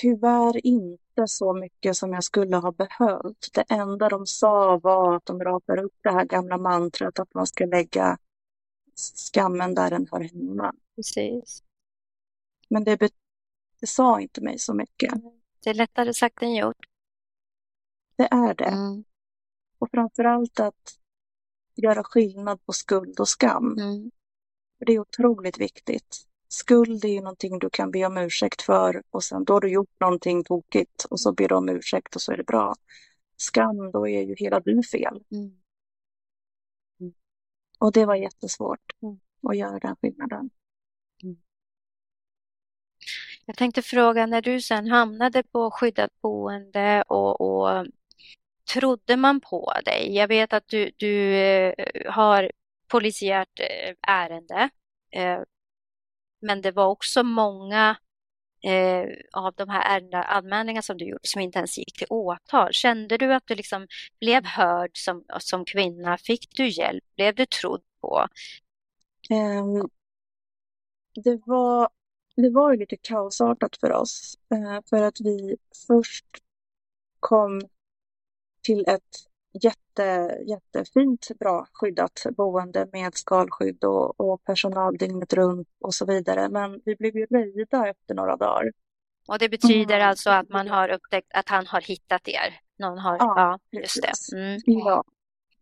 Tyvärr 0.01 0.67
inte 0.67 1.29
så 1.29 1.53
mycket 1.53 1.97
som 1.97 2.13
jag 2.13 2.25
skulle 2.25 2.57
ha 2.57 2.73
behövt. 2.73 3.49
Det 3.53 3.65
enda 3.69 4.09
de 4.09 4.27
sa 4.27 4.79
var 4.79 5.17
att 5.17 5.27
de 5.27 5.45
rapar 5.45 5.79
upp 5.79 5.95
det 6.03 6.11
här 6.11 6.25
gamla 6.25 6.59
mantrat 6.59 7.19
att 7.19 7.35
man 7.35 7.47
ska 7.47 7.67
lägga 7.67 8.19
skammen 9.15 9.75
där 9.75 9.91
den 9.91 10.07
hör 10.13 10.21
hemma. 10.21 10.75
Precis. 10.97 11.63
Men 12.69 12.85
det, 12.85 12.97
det 13.81 13.87
sa 13.87 14.21
inte 14.21 14.41
mig 14.41 14.59
så 14.59 14.75
mycket. 14.75 15.15
Det 15.65 15.71
är 15.71 15.75
lättare 15.75 16.15
sagt 16.15 16.43
än 16.43 16.55
gjort. 16.55 16.87
Det 18.17 18.29
är 18.31 18.55
det. 18.55 18.65
Mm. 18.65 19.05
Och 19.79 19.91
framförallt 19.91 20.61
att 20.61 20.99
göra 21.75 22.05
skillnad 22.05 22.67
på 22.67 22.73
skuld 22.73 23.21
och 23.21 23.29
skam. 23.29 23.79
Mm. 23.79 24.11
det 24.87 24.93
är 24.93 24.99
otroligt 24.99 25.59
viktigt. 25.59 26.27
Skuld 26.49 27.05
är 27.05 27.09
ju 27.09 27.21
någonting 27.21 27.59
du 27.59 27.71
kan 27.71 27.91
be 27.91 28.07
om 28.07 28.17
ursäkt 28.17 28.63
för 28.63 29.03
och 29.11 29.25
sen 29.25 29.45
då 29.45 29.53
har 29.53 29.61
du 29.61 29.69
gjort 29.69 30.01
någonting 30.01 30.45
tokigt 30.45 31.05
och 31.05 31.21
så 31.21 31.33
ber 31.33 31.49
du 31.49 31.55
om 31.55 31.69
ursäkt 31.69 32.17
och 32.17 32.23
så 32.23 32.33
är 32.33 32.37
det 32.37 32.45
bra. 32.45 32.75
Skam, 33.37 33.91
då 33.91 34.09
är 34.09 34.23
ju 34.23 34.35
hela 34.39 34.61
du 34.61 34.83
fel. 34.83 35.25
Mm. 35.31 35.51
mm. 37.01 37.15
Och 37.79 37.93
det 37.93 38.05
var 38.05 38.15
jättesvårt 38.15 38.93
mm. 39.03 39.21
att 39.43 39.57
göra 39.57 39.79
den 39.79 39.97
skillnaden. 39.97 40.51
Mm. 41.23 41.37
Jag 43.47 43.57
tänkte 43.57 43.83
fråga, 43.83 44.27
när 44.27 44.43
du 44.43 44.61
sen 44.61 44.87
hamnade 44.87 45.43
på 45.43 45.71
skyddat 45.71 46.21
boende 46.21 47.05
och, 47.09 47.41
och 47.41 47.87
trodde 48.67 49.17
man 49.17 49.41
på 49.41 49.73
dig? 49.85 50.15
Jag 50.15 50.29
vet 50.29 50.53
att 50.53 50.69
du, 50.69 50.91
du 50.97 51.35
eh, 51.35 51.75
har 52.13 52.51
polisiärt 52.89 53.61
eh, 53.61 53.95
ärende, 54.09 54.71
eh, 55.11 55.41
men 56.41 56.63
det 56.63 56.71
var 56.71 56.87
också 56.87 57.23
många 57.23 57.97
av 59.33 59.55
de 59.55 59.69
här 59.69 60.15
anmälningarna 60.15 60.83
som 60.83 60.99
du 60.99 61.05
gjorde 61.05 61.27
som 61.27 61.41
inte 61.41 61.59
ens 61.59 61.79
gick 61.79 61.99
till 61.99 62.07
åtal. 62.11 62.73
Kände 62.73 63.19
du 63.19 63.35
att 63.35 63.47
du 63.47 63.55
liksom 63.55 63.87
blev 64.21 64.45
hörd 64.45 64.91
som, 64.95 65.25
som 65.39 65.65
kvinna? 65.65 66.19
Fick 66.19 66.57
du 66.57 66.69
hjälp? 66.69 67.05
Blev 67.17 67.35
du 67.35 67.47
trodd 67.47 67.83
på? 68.01 68.27
Um, 69.31 69.89
det 71.15 71.41
var, 71.47 71.89
det 72.37 72.51
var 72.51 72.73
ju 72.73 72.79
lite 72.79 72.97
kaosartat 72.97 73.77
för 73.77 73.93
oss. 73.93 74.35
För 74.91 75.03
att 75.03 75.21
vi 75.21 75.57
först 75.87 76.27
kom 77.21 77.61
till 78.67 78.85
ett 78.89 79.03
jätte, 79.63 80.39
jättefint, 80.47 81.29
bra 81.39 81.67
skyddat 81.73 82.27
boende 82.37 82.89
med 82.93 83.15
skalskydd 83.15 83.85
och, 83.85 84.21
och 84.21 84.45
personal 84.45 84.97
dygnet 84.97 85.33
runt 85.33 85.69
och 85.81 85.95
så 85.95 86.07
vidare. 86.07 86.49
Men 86.49 86.81
vi 86.85 86.97
blev 86.97 87.17
ju 87.17 87.27
röjda 87.27 87.89
efter 87.89 88.15
några 88.15 88.37
dagar. 88.37 88.73
Och 89.29 89.39
det 89.39 89.49
betyder 89.49 89.95
mm. 89.95 90.09
alltså 90.09 90.31
att 90.31 90.49
man 90.49 90.69
har 90.69 90.89
upptäckt 90.89 91.33
att 91.35 91.49
han 91.49 91.67
har 91.67 91.81
hittat 91.81 92.29
er? 92.29 92.61
Någon 92.79 92.99
har, 92.99 93.17
ja, 93.17 93.59
ja 93.71 93.81
just 93.81 94.03
det. 94.03 94.37
Mm. 94.37 94.61
Ja, 94.65 95.05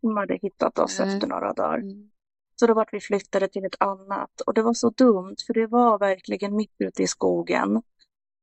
de 0.01 0.17
hade 0.17 0.39
hittat 0.41 0.79
oss 0.79 0.99
mm. 0.99 1.13
efter 1.13 1.27
några 1.27 1.53
dagar. 1.53 1.77
Mm. 1.77 2.09
Så 2.55 2.67
då 2.67 2.73
vart 2.73 2.93
vi 2.93 2.99
flyttade 2.99 3.47
till 3.47 3.65
ett 3.65 3.75
annat 3.79 4.41
och 4.45 4.53
det 4.53 4.61
var 4.61 4.73
så 4.73 4.89
dumt 4.89 5.35
för 5.47 5.53
det 5.53 5.67
var 5.67 5.99
verkligen 5.99 6.55
mitt 6.55 6.75
ute 6.79 7.03
i 7.03 7.07
skogen. 7.07 7.81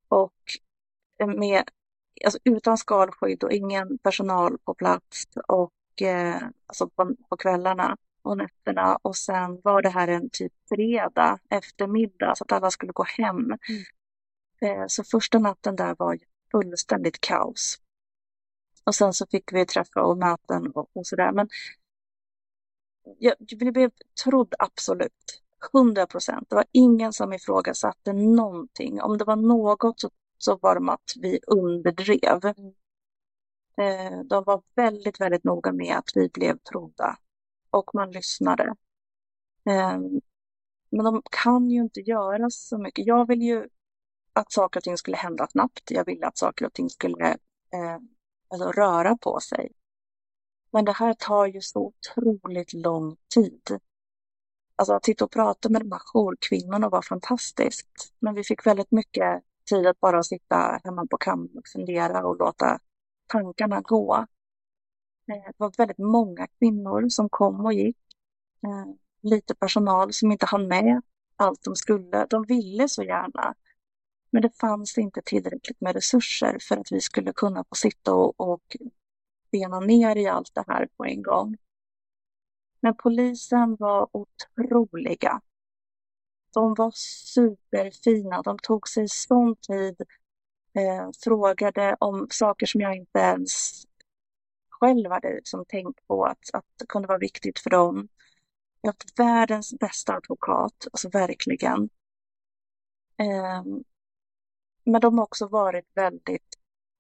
Och 0.08 0.32
med, 1.26 1.62
alltså 2.24 2.38
utan 2.44 2.78
skalskydd 2.78 3.44
och 3.44 3.52
ingen 3.52 3.98
personal 3.98 4.58
på 4.58 4.74
plats 4.74 5.24
och 5.48 6.02
eh, 6.02 6.42
alltså 6.66 6.88
på, 6.88 7.16
på 7.28 7.36
kvällarna 7.36 7.96
och 8.22 8.36
nätterna. 8.36 8.98
Och 9.02 9.16
sen 9.16 9.60
var 9.64 9.82
det 9.82 9.88
här 9.88 10.08
en 10.08 10.30
typ 10.30 10.52
fredag 10.68 11.38
eftermiddag 11.48 12.34
så 12.34 12.44
att 12.44 12.52
alla 12.52 12.70
skulle 12.70 12.92
gå 12.92 13.02
hem. 13.02 13.36
Mm. 13.36 13.58
Eh, 14.60 14.84
så 14.86 15.04
första 15.04 15.38
natten 15.38 15.76
där 15.76 15.94
var 15.98 16.18
fullständigt 16.50 17.20
kaos. 17.20 17.78
Och 18.84 18.94
sen 18.94 19.12
så 19.12 19.26
fick 19.26 19.52
vi 19.52 19.66
träffa 19.66 20.02
och 20.02 20.18
möten 20.18 20.66
och, 20.66 20.90
och 20.92 21.06
sådär. 21.06 21.32
Men 21.32 21.48
jag, 23.18 23.34
vi 23.58 23.72
blev 23.72 23.90
trodd 24.24 24.54
absolut. 24.58 25.42
100 25.74 26.06
procent. 26.06 26.50
Det 26.50 26.54
var 26.54 26.64
ingen 26.72 27.12
som 27.12 27.32
ifrågasatte 27.32 28.12
någonting. 28.12 29.02
Om 29.02 29.18
det 29.18 29.24
var 29.24 29.36
något 29.36 30.00
så, 30.00 30.10
så 30.45 30.59
var 30.62 30.80
det 30.80 30.93
att 30.93 31.12
vi 31.20 31.40
underdrev. 31.47 32.45
Eh, 33.76 34.20
de 34.24 34.45
var 34.45 34.62
väldigt, 34.74 35.20
väldigt 35.20 35.45
noga 35.45 35.72
med 35.72 35.97
att 35.97 36.11
vi 36.14 36.28
blev 36.28 36.59
trodda 36.59 37.16
och 37.70 37.95
man 37.95 38.11
lyssnade. 38.11 38.64
Eh, 39.66 39.99
men 40.90 41.05
de 41.05 41.22
kan 41.30 41.70
ju 41.70 41.80
inte 41.80 42.01
göra 42.01 42.51
så 42.51 42.78
mycket. 42.78 43.07
Jag 43.07 43.28
vill 43.28 43.43
ju 43.43 43.68
att 44.32 44.53
saker 44.53 44.80
och 44.80 44.84
ting 44.84 44.97
skulle 44.97 45.16
hända 45.16 45.49
snabbt. 45.51 45.90
Jag 45.90 46.05
ville 46.05 46.26
att 46.26 46.38
saker 46.38 46.66
och 46.66 46.72
ting 46.72 46.90
skulle 46.90 47.28
eh, 47.72 47.99
alltså 48.49 48.72
röra 48.72 49.16
på 49.16 49.40
sig. 49.40 49.72
Men 50.70 50.84
det 50.84 50.93
här 50.93 51.14
tar 51.14 51.47
ju 51.47 51.61
så 51.61 51.80
otroligt 51.80 52.72
lång 52.72 53.16
tid. 53.34 53.78
Alltså 54.76 54.93
att 54.93 55.05
sitta 55.05 55.24
och 55.24 55.30
prata 55.30 55.68
med 55.68 55.82
de 55.82 55.93
här 55.93 56.01
jourkvinnorna 56.05 56.88
var 56.88 57.03
fantastiskt. 57.03 58.14
Men 58.18 58.34
vi 58.34 58.45
fick 58.45 58.66
väldigt 58.66 58.90
mycket 58.90 59.43
tid 59.64 59.86
att 59.86 60.00
bara 60.00 60.22
sitta 60.22 60.80
hemma 60.84 61.06
på 61.10 61.16
kammaren 61.16 61.58
och 61.58 61.68
fundera 61.72 62.26
och 62.26 62.38
låta 62.38 62.78
tankarna 63.26 63.80
gå. 63.80 64.26
Eh, 65.32 65.44
det 65.46 65.54
var 65.56 65.72
väldigt 65.78 65.98
många 65.98 66.46
kvinnor 66.58 67.08
som 67.08 67.28
kom 67.28 67.66
och 67.66 67.72
gick. 67.72 67.98
Eh, 68.64 68.94
lite 69.22 69.54
personal 69.54 70.12
som 70.12 70.32
inte 70.32 70.46
hann 70.46 70.68
med 70.68 71.02
allt 71.36 71.62
de 71.62 71.76
skulle. 71.76 72.26
De 72.30 72.44
ville 72.44 72.88
så 72.88 73.02
gärna. 73.02 73.54
Men 74.30 74.42
det 74.42 74.50
fanns 74.60 74.98
inte 74.98 75.22
tillräckligt 75.24 75.80
med 75.80 75.94
resurser 75.94 76.58
för 76.68 76.76
att 76.76 76.92
vi 76.92 77.00
skulle 77.00 77.32
kunna 77.32 77.64
få 77.68 77.74
sitta 77.74 78.14
och, 78.14 78.40
och 78.40 78.76
bena 79.50 79.80
ner 79.80 80.16
i 80.16 80.26
allt 80.26 80.54
det 80.54 80.64
här 80.66 80.88
på 80.96 81.04
en 81.04 81.22
gång. 81.22 81.56
Men 82.80 82.94
polisen 82.96 83.76
var 83.78 84.08
otroliga. 84.12 85.40
De 86.55 86.74
var 86.74 86.90
superfina. 87.24 88.42
De 88.42 88.59
tog 88.59 88.88
sig 88.88 89.09
sån 89.09 89.57
tid, 89.57 90.03
eh, 90.74 91.11
frågade 91.24 91.96
om 92.00 92.26
saker 92.30 92.66
som 92.66 92.80
jag 92.80 92.96
inte 92.96 93.18
ens 93.18 93.82
själv 94.68 95.11
hade 95.11 95.34
liksom 95.34 95.64
tänkt 95.68 96.07
på 96.07 96.24
att, 96.24 96.50
att 96.53 96.64
det 96.78 96.86
kunde 96.86 97.09
vara 97.09 97.18
viktigt 97.18 97.59
för 97.59 97.70
dem. 97.70 98.09
Jag 98.80 98.88
har 98.88 98.92
haft 98.92 99.18
världens 99.18 99.74
bästa 99.80 100.14
advokat, 100.14 100.86
alltså 100.92 101.09
verkligen. 101.09 101.88
Eh, 103.18 103.64
men 104.84 105.00
de 105.00 105.18
har 105.18 105.24
också 105.24 105.46
varit 105.46 105.86
väldigt 105.94 106.59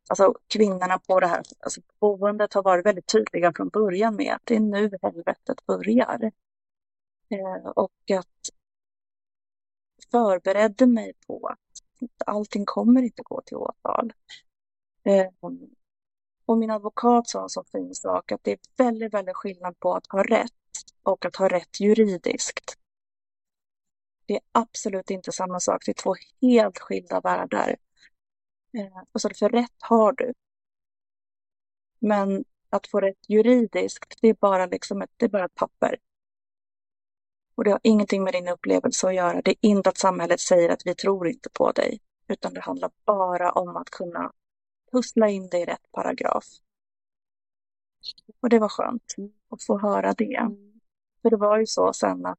alltså 0.08 0.34
kvinnorna 0.48 0.98
på 0.98 1.20
det 1.20 1.26
här 1.26 1.42
alltså 1.60 1.80
boendet 2.00 2.54
har 2.54 2.62
varit 2.62 2.86
väldigt 2.86 3.06
tydliga 3.06 3.52
från 3.56 3.68
början 3.68 4.16
med 4.16 4.34
att 4.34 4.42
det 4.44 4.56
är 4.56 4.60
nu 4.60 4.90
helvetet 5.02 5.66
börjar. 5.66 6.32
Eh, 7.28 7.70
och 7.76 8.10
att 8.18 8.50
förberedde 10.12 10.86
mig 10.86 11.12
på 11.26 11.46
att 11.46 12.26
allting 12.26 12.64
kommer 12.66 13.02
inte 13.02 13.22
gå 13.22 13.42
till 13.46 13.56
åtal. 13.56 14.12
Ehm, 15.04 15.34
och 16.46 16.58
min 16.58 16.70
advokat 16.70 17.28
sa 17.28 17.42
en 17.42 17.48
så 17.48 17.64
fin 17.64 17.94
sak 17.94 18.32
att 18.32 18.44
det 18.44 18.52
är 18.52 18.58
väldigt, 18.76 19.14
väldigt 19.14 19.36
skillnad 19.36 19.80
på 19.80 19.94
att 19.94 20.06
ha 20.06 20.22
rätt 20.22 20.52
och 21.02 21.24
att 21.24 21.36
ha 21.36 21.48
rätt 21.48 21.80
juridiskt. 21.80 22.78
Det 24.26 24.34
är 24.34 24.40
absolut 24.52 25.10
inte 25.10 25.32
samma 25.32 25.60
sak, 25.60 25.82
det 25.86 25.92
är 25.92 26.02
två 26.02 26.14
helt 26.40 26.78
skilda 26.78 27.20
världar. 27.20 27.76
Ehm, 28.78 29.06
och 29.12 29.20
så 29.20 29.30
för 29.38 29.48
rätt 29.48 29.76
har 29.80 30.12
du. 30.12 30.32
Men 31.98 32.44
att 32.70 32.86
få 32.86 33.00
rätt 33.00 33.28
juridiskt, 33.28 34.18
det 34.20 34.28
är 34.28 34.34
bara, 34.34 34.66
liksom 34.66 35.02
ett, 35.02 35.10
det 35.16 35.26
är 35.26 35.30
bara 35.30 35.44
ett 35.44 35.54
papper. 35.54 35.98
Och 37.54 37.64
det 37.64 37.70
har 37.70 37.80
ingenting 37.82 38.24
med 38.24 38.32
din 38.34 38.48
upplevelse 38.48 39.08
att 39.08 39.14
göra. 39.14 39.42
Det 39.42 39.50
är 39.50 39.56
inte 39.60 39.88
att 39.88 39.98
samhället 39.98 40.40
säger 40.40 40.68
att 40.68 40.86
vi 40.86 40.94
tror 40.94 41.28
inte 41.28 41.50
på 41.50 41.72
dig, 41.72 42.00
utan 42.28 42.54
det 42.54 42.60
handlar 42.60 42.90
bara 43.04 43.52
om 43.52 43.76
att 43.76 43.90
kunna 43.90 44.32
pussla 44.92 45.28
in 45.28 45.48
dig 45.48 45.62
i 45.62 45.64
rätt 45.64 45.92
paragraf. 45.92 46.44
Och 48.40 48.48
det 48.48 48.58
var 48.58 48.68
skönt 48.68 49.14
att 49.50 49.62
få 49.62 49.78
höra 49.78 50.12
det. 50.12 50.48
För 51.22 51.30
det 51.30 51.36
var 51.36 51.58
ju 51.58 51.66
så 51.66 51.92
sen 51.92 52.26
att 52.26 52.38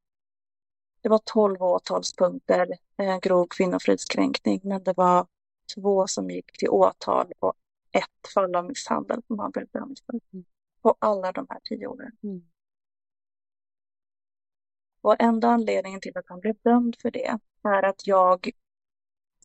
det 1.01 1.09
var 1.09 1.21
tolv 1.25 1.63
åtalspunkter, 1.63 2.77
eh, 2.97 3.19
grov 3.19 3.47
kvinnofridskränkning, 3.49 4.61
men 4.63 4.83
det 4.83 4.93
var 4.97 5.27
två 5.75 6.07
som 6.07 6.29
gick 6.29 6.57
till 6.57 6.69
åtal 6.69 7.31
och 7.39 7.53
ett 7.91 8.33
fall 8.33 8.55
av 8.55 8.65
misshandel 8.65 9.21
som 9.27 9.39
han 9.39 9.51
blev 9.51 9.67
dömd 9.67 9.99
för. 10.05 10.19
Mm. 10.33 10.45
På 10.81 10.95
alla 10.99 11.31
de 11.31 11.47
här 11.49 11.59
tio 11.63 11.87
åren. 11.87 12.11
Mm. 12.23 12.43
Och 15.03 15.15
enda 15.19 15.47
anledningen 15.47 16.01
till 16.01 16.17
att 16.17 16.27
han 16.27 16.39
blev 16.39 16.55
dömd 16.63 16.95
för 17.01 17.11
det 17.11 17.25
är 17.63 17.83
att 17.83 18.07
jag 18.07 18.49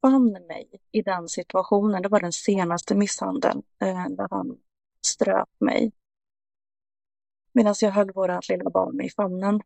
fann 0.00 0.32
mig 0.32 0.80
i 0.92 1.02
den 1.02 1.28
situationen. 1.28 2.02
Det 2.02 2.08
var 2.08 2.20
den 2.20 2.32
senaste 2.32 2.94
misshandeln 2.94 3.62
eh, 3.80 4.08
där 4.08 4.28
han 4.30 4.58
ströp 5.06 5.48
mig. 5.58 5.92
Medan 7.52 7.74
jag 7.80 7.90
höll 7.90 8.12
vårt 8.12 8.48
lilla 8.48 8.70
barn 8.70 9.00
i 9.00 9.10
famnen. 9.10 9.60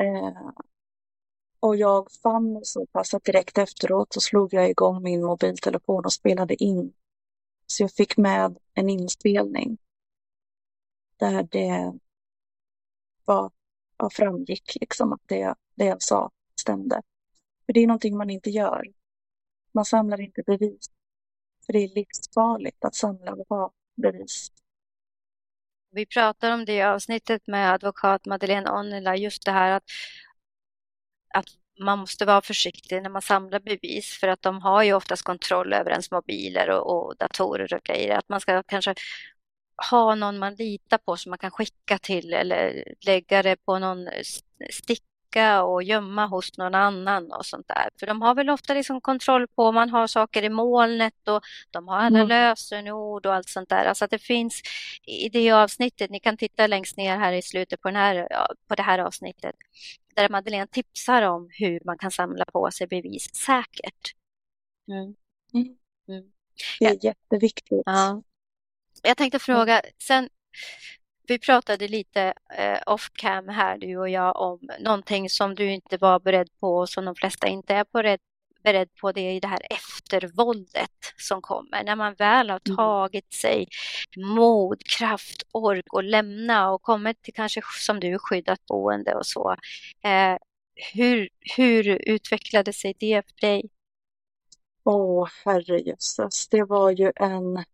Eh, 0.00 0.50
och 1.60 1.76
jag 1.76 2.12
fann 2.22 2.52
mig 2.52 2.64
så 2.64 2.86
pass 2.86 3.14
att 3.14 3.24
direkt 3.24 3.58
efteråt 3.58 4.12
så 4.12 4.20
slog 4.20 4.54
jag 4.54 4.70
igång 4.70 5.02
min 5.02 5.24
mobiltelefon 5.24 6.04
och 6.04 6.12
spelade 6.12 6.64
in. 6.64 6.92
Så 7.66 7.82
jag 7.82 7.92
fick 7.92 8.16
med 8.16 8.58
en 8.74 8.88
inspelning 8.88 9.78
där 11.16 11.42
det 11.42 11.92
var, 13.24 13.50
ja, 14.02 14.10
framgick 14.10 14.76
liksom 14.80 15.12
att 15.12 15.22
det, 15.26 15.54
det 15.74 15.84
jag 15.84 16.02
sa 16.02 16.30
stämde. 16.60 17.02
För 17.66 17.72
det 17.72 17.80
är 17.80 17.86
någonting 17.86 18.16
man 18.16 18.30
inte 18.30 18.50
gör. 18.50 18.84
Man 19.74 19.84
samlar 19.84 20.20
inte 20.20 20.42
bevis. 20.46 20.90
För 21.66 21.72
det 21.72 21.78
är 21.78 21.88
livsfarligt 21.88 22.84
att 22.84 22.94
samla 22.94 23.32
och 23.32 23.48
ha 23.48 23.72
bevis. 23.96 24.48
Vi 25.90 26.06
pratar 26.06 26.50
om 26.50 26.64
det 26.64 26.72
i 26.72 26.82
avsnittet 26.82 27.46
med 27.46 27.72
advokat 27.72 28.26
Madeleine 28.26 28.70
Onnela, 28.70 29.16
just 29.16 29.44
det 29.44 29.52
här 29.52 29.70
att 29.70 29.84
att 31.34 31.46
man 31.80 31.98
måste 31.98 32.24
vara 32.24 32.42
försiktig 32.42 33.02
när 33.02 33.10
man 33.10 33.22
samlar 33.22 33.60
bevis 33.60 34.18
för 34.20 34.28
att 34.28 34.42
de 34.42 34.62
har 34.62 34.82
ju 34.82 34.94
oftast 34.94 35.22
kontroll 35.22 35.72
över 35.72 35.90
ens 35.90 36.10
mobiler 36.10 36.70
och, 36.70 37.06
och 37.06 37.16
datorer 37.16 37.74
och 37.74 37.82
grejer. 37.82 38.18
Att 38.18 38.28
man 38.28 38.40
ska 38.40 38.62
kanske 38.62 38.94
ha 39.90 40.14
någon 40.14 40.38
man 40.38 40.54
litar 40.54 40.98
på 40.98 41.16
som 41.16 41.30
man 41.30 41.38
kan 41.38 41.50
skicka 41.50 41.98
till 41.98 42.32
eller 42.32 42.84
lägga 43.06 43.42
det 43.42 43.56
på 43.56 43.78
någon 43.78 44.08
stick 44.70 45.02
sticka 45.32 45.62
och 45.62 45.82
gömma 45.82 46.26
hos 46.26 46.58
någon 46.58 46.74
annan 46.74 47.32
och 47.32 47.46
sånt 47.46 47.68
där. 47.68 47.88
För 48.00 48.06
de 48.06 48.22
har 48.22 48.34
väl 48.34 48.50
ofta 48.50 48.74
liksom 48.74 49.00
kontroll 49.00 49.46
på 49.48 49.64
om 49.64 49.74
man 49.74 49.90
har 49.90 50.06
saker 50.06 50.42
i 50.42 50.48
molnet 50.48 51.28
och 51.28 51.42
de 51.70 51.88
har 51.88 51.96
alla 51.96 52.18
mm. 52.18 52.28
lösenord 52.28 53.26
och 53.26 53.34
allt 53.34 53.48
sånt 53.48 53.68
där. 53.68 53.84
Alltså 53.84 54.04
att 54.04 54.10
det 54.10 54.18
finns 54.18 54.62
i 55.06 55.28
det 55.28 55.50
avsnittet, 55.50 56.10
ni 56.10 56.20
kan 56.20 56.36
titta 56.36 56.66
längst 56.66 56.96
ner 56.96 57.16
här 57.18 57.32
i 57.32 57.42
slutet 57.42 57.80
på, 57.80 57.88
den 57.88 57.96
här, 57.96 58.28
på 58.68 58.74
det 58.74 58.82
här 58.82 58.98
avsnittet, 58.98 59.54
där 60.14 60.28
Madeleine 60.28 60.66
tipsar 60.66 61.22
om 61.22 61.48
hur 61.58 61.80
man 61.84 61.98
kan 61.98 62.10
samla 62.10 62.44
på 62.44 62.70
sig 62.70 62.86
bevis 62.86 63.34
säkert. 63.34 64.14
Mm. 64.88 65.14
Mm. 65.54 65.76
mm. 66.08 66.32
Det 66.78 66.86
är 66.86 66.90
ja. 66.90 66.98
jätteviktigt. 67.02 67.82
Ja. 67.86 68.22
Jag 69.02 69.16
tänkte 69.16 69.38
fråga, 69.38 69.82
sen 69.98 70.28
Vi 71.28 71.38
pratade 71.38 71.88
lite 71.88 72.34
eh, 72.58 72.78
off 72.86 73.10
cam 73.12 73.48
här 73.48 73.78
du 73.78 73.96
och 73.96 74.08
jag 74.08 74.36
om 74.36 74.60
någonting 74.80 75.30
som 75.30 75.54
du 75.54 75.72
inte 75.72 75.96
var 75.96 76.20
beredd 76.20 76.48
på 76.60 76.76
och 76.76 76.88
som 76.88 77.04
de 77.04 77.14
flesta 77.14 77.48
inte 77.48 77.74
är 77.74 77.86
beredd, 77.92 78.20
beredd 78.64 78.94
på 78.94 79.12
det 79.12 79.32
i 79.32 79.40
det 79.40 79.48
här 79.48 79.62
eftervåldet 79.70 81.14
som 81.16 81.42
kommer. 81.42 81.84
När 81.84 81.96
man 81.96 82.14
väl 82.14 82.50
har 82.50 82.60
mm. 82.66 82.76
tagit 82.76 83.32
sig 83.32 83.66
mod, 84.16 84.82
kraft, 84.98 85.42
ork 85.52 85.92
och 85.92 86.04
lämna 86.04 86.70
och 86.70 86.82
kommit 86.82 87.22
till 87.22 87.34
kanske 87.34 87.62
som 87.78 88.00
du 88.00 88.18
skyddat 88.18 88.66
boende 88.66 89.14
och 89.14 89.26
så. 89.26 89.56
Eh, 90.04 90.36
hur, 90.94 91.28
hur 91.56 92.08
utvecklade 92.08 92.72
sig 92.72 92.94
det 92.98 93.22
för 93.26 93.46
dig? 93.46 93.70
Åh, 94.84 95.28
herrejösses. 95.44 96.48
Det 96.48 96.64
var 96.64 96.90
ju 96.90 97.12
en 97.16 97.64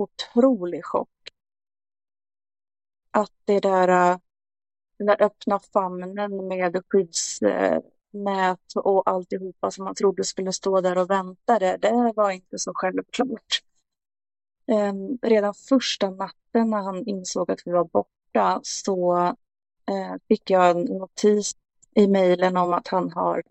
otrolig 0.00 0.84
chock. 0.84 1.08
Att 3.10 3.32
det 3.44 3.60
där, 3.60 3.88
äh, 3.88 4.18
den 4.98 5.06
där 5.06 5.22
öppna 5.22 5.58
famnen 5.58 6.48
med 6.48 6.82
skyddsnät 6.88 8.76
äh, 8.76 8.82
och 8.82 9.10
alltihopa 9.10 9.70
som 9.70 9.84
man 9.84 9.94
trodde 9.94 10.24
skulle 10.24 10.52
stå 10.52 10.80
där 10.80 10.98
och 10.98 11.10
vänta, 11.10 11.58
det, 11.58 11.76
det 11.76 12.12
var 12.16 12.30
inte 12.30 12.58
så 12.58 12.72
självklart. 12.74 13.62
Ehm, 14.66 15.18
redan 15.22 15.54
första 15.54 16.10
natten 16.10 16.70
när 16.70 16.82
han 16.82 17.08
insåg 17.08 17.50
att 17.50 17.62
vi 17.64 17.70
var 17.70 17.84
borta 17.84 18.60
så 18.62 19.16
äh, 19.90 20.14
fick 20.28 20.50
jag 20.50 20.70
en 20.70 20.84
notis 20.84 21.52
i 21.94 22.06
mejlen 22.06 22.56
om 22.56 22.72
att 22.72 22.88
han 22.88 23.12
har 23.12 23.42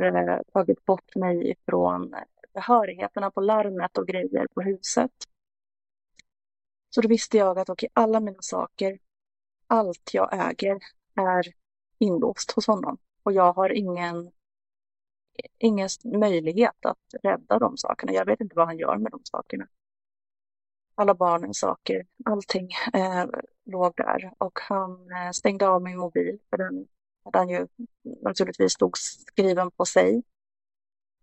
tagit 0.54 0.86
bort 0.86 1.16
mig 1.16 1.56
från 1.66 2.16
behörigheterna 2.54 3.32
på 3.32 3.42
larmet 3.42 3.98
och 3.98 4.08
grejer 4.08 4.48
på 4.54 4.62
huset. 4.62 5.12
Så 6.90 7.02
då 7.02 7.08
visste 7.08 7.38
jag 7.38 7.60
att 7.60 7.70
okej, 7.70 7.90
alla 7.94 8.20
mina 8.20 8.42
saker, 8.42 9.00
allt 9.68 10.14
jag 10.14 10.50
äger 10.50 10.80
är 11.16 11.44
inlåst 11.98 12.52
hos 12.52 12.68
honom 12.68 12.98
och 13.24 13.34
jag 13.34 13.54
har 13.54 13.70
ingen, 13.70 14.32
ingen 15.58 15.90
möjlighet 16.04 16.86
att 16.86 17.24
rädda 17.24 17.60
de 17.60 17.78
sakerna. 17.78 18.14
Jag 18.14 18.26
vet 18.26 18.42
inte 18.42 18.56
vad 18.56 18.68
han 18.68 18.78
gör 18.78 18.98
med 18.98 19.12
de 19.12 19.22
sakerna. 19.24 19.68
Alla 20.96 21.16
barnens 21.16 21.60
saker, 21.60 22.08
allting 22.26 22.70
eh, 22.94 23.26
låg 23.66 23.94
där 23.96 24.34
och 24.38 24.60
han 24.62 25.12
eh, 25.12 25.32
stängde 25.32 25.68
av 25.68 25.82
min 25.82 25.98
mobil 25.98 26.40
för 26.50 26.58
den 26.58 26.88
hade 27.24 27.38
han 27.38 27.50
ju 27.50 27.68
naturligtvis 28.22 28.74
stod 28.74 28.98
skriven 28.98 29.72
på 29.72 29.86
sig. 29.86 30.24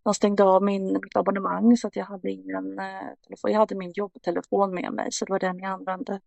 Han 0.06 0.14
stängde 0.14 0.44
av 0.44 0.62
min, 0.62 0.92
mitt 0.92 1.16
abonnemang 1.16 1.76
så 1.76 1.86
att 1.86 1.96
jag 1.96 2.04
hade 2.04 2.30
ingen 2.30 2.78
eh, 2.78 3.14
telefon. 3.22 3.50
Jag 3.50 3.58
hade 3.58 3.74
min 3.74 3.92
jobbtelefon 3.94 4.74
med 4.74 4.92
mig 4.92 5.12
så 5.12 5.24
det 5.24 5.32
var 5.32 5.38
den 5.38 5.58
jag 5.58 5.70
använde. 5.70 6.20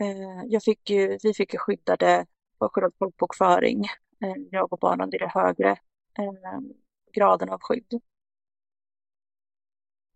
Eh, 0.00 0.44
jag 0.46 0.62
fick 0.62 0.90
ju, 0.90 1.18
vi 1.22 1.34
fick 1.34 1.52
ju 1.52 1.58
skyddade, 1.58 2.26
skyddad 2.58 2.92
folkbokföring, 2.98 3.84
eh, 4.20 4.34
jag 4.50 4.72
och 4.72 4.78
barnen 4.78 5.14
i 5.14 5.18
det 5.18 5.28
högre 5.28 5.70
eh, 6.18 6.60
graden 7.12 7.48
av 7.48 7.60
skydd. 7.60 8.00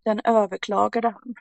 Den 0.03 0.21
överklagade 0.25 1.09
han 1.09 1.35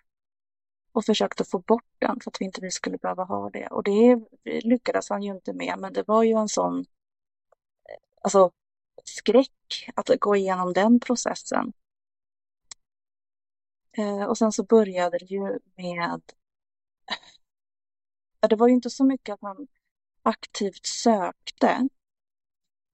och 0.91 1.05
försökte 1.05 1.43
få 1.43 1.59
bort 1.59 1.85
den 1.99 2.19
för 2.19 2.31
att 2.31 2.41
vi 2.41 2.45
inte 2.45 2.71
skulle 2.71 2.97
behöva 2.97 3.23
ha 3.23 3.49
det. 3.49 3.67
Och 3.67 3.83
det 3.83 4.19
lyckades 4.43 5.09
han 5.09 5.23
ju 5.23 5.31
inte 5.31 5.53
med, 5.53 5.75
men 5.79 5.93
det 5.93 6.07
var 6.07 6.23
ju 6.23 6.33
en 6.33 6.49
sån 6.49 6.79
eh, 6.79 6.85
alltså, 8.21 8.51
skräck 9.07 9.89
att 9.95 10.19
gå 10.19 10.35
igenom 10.35 10.73
den 10.73 10.99
processen. 10.99 11.73
Eh, 13.97 14.23
och 14.23 14.37
sen 14.37 14.51
så 14.51 14.63
började 14.63 15.17
det 15.17 15.25
ju 15.25 15.59
med... 15.75 16.21
Det 18.49 18.55
var 18.55 18.67
ju 18.67 18.73
inte 18.73 18.89
så 18.89 19.03
mycket 19.03 19.33
att 19.33 19.41
han 19.41 19.67
aktivt 20.23 20.85
sökte 20.85 21.89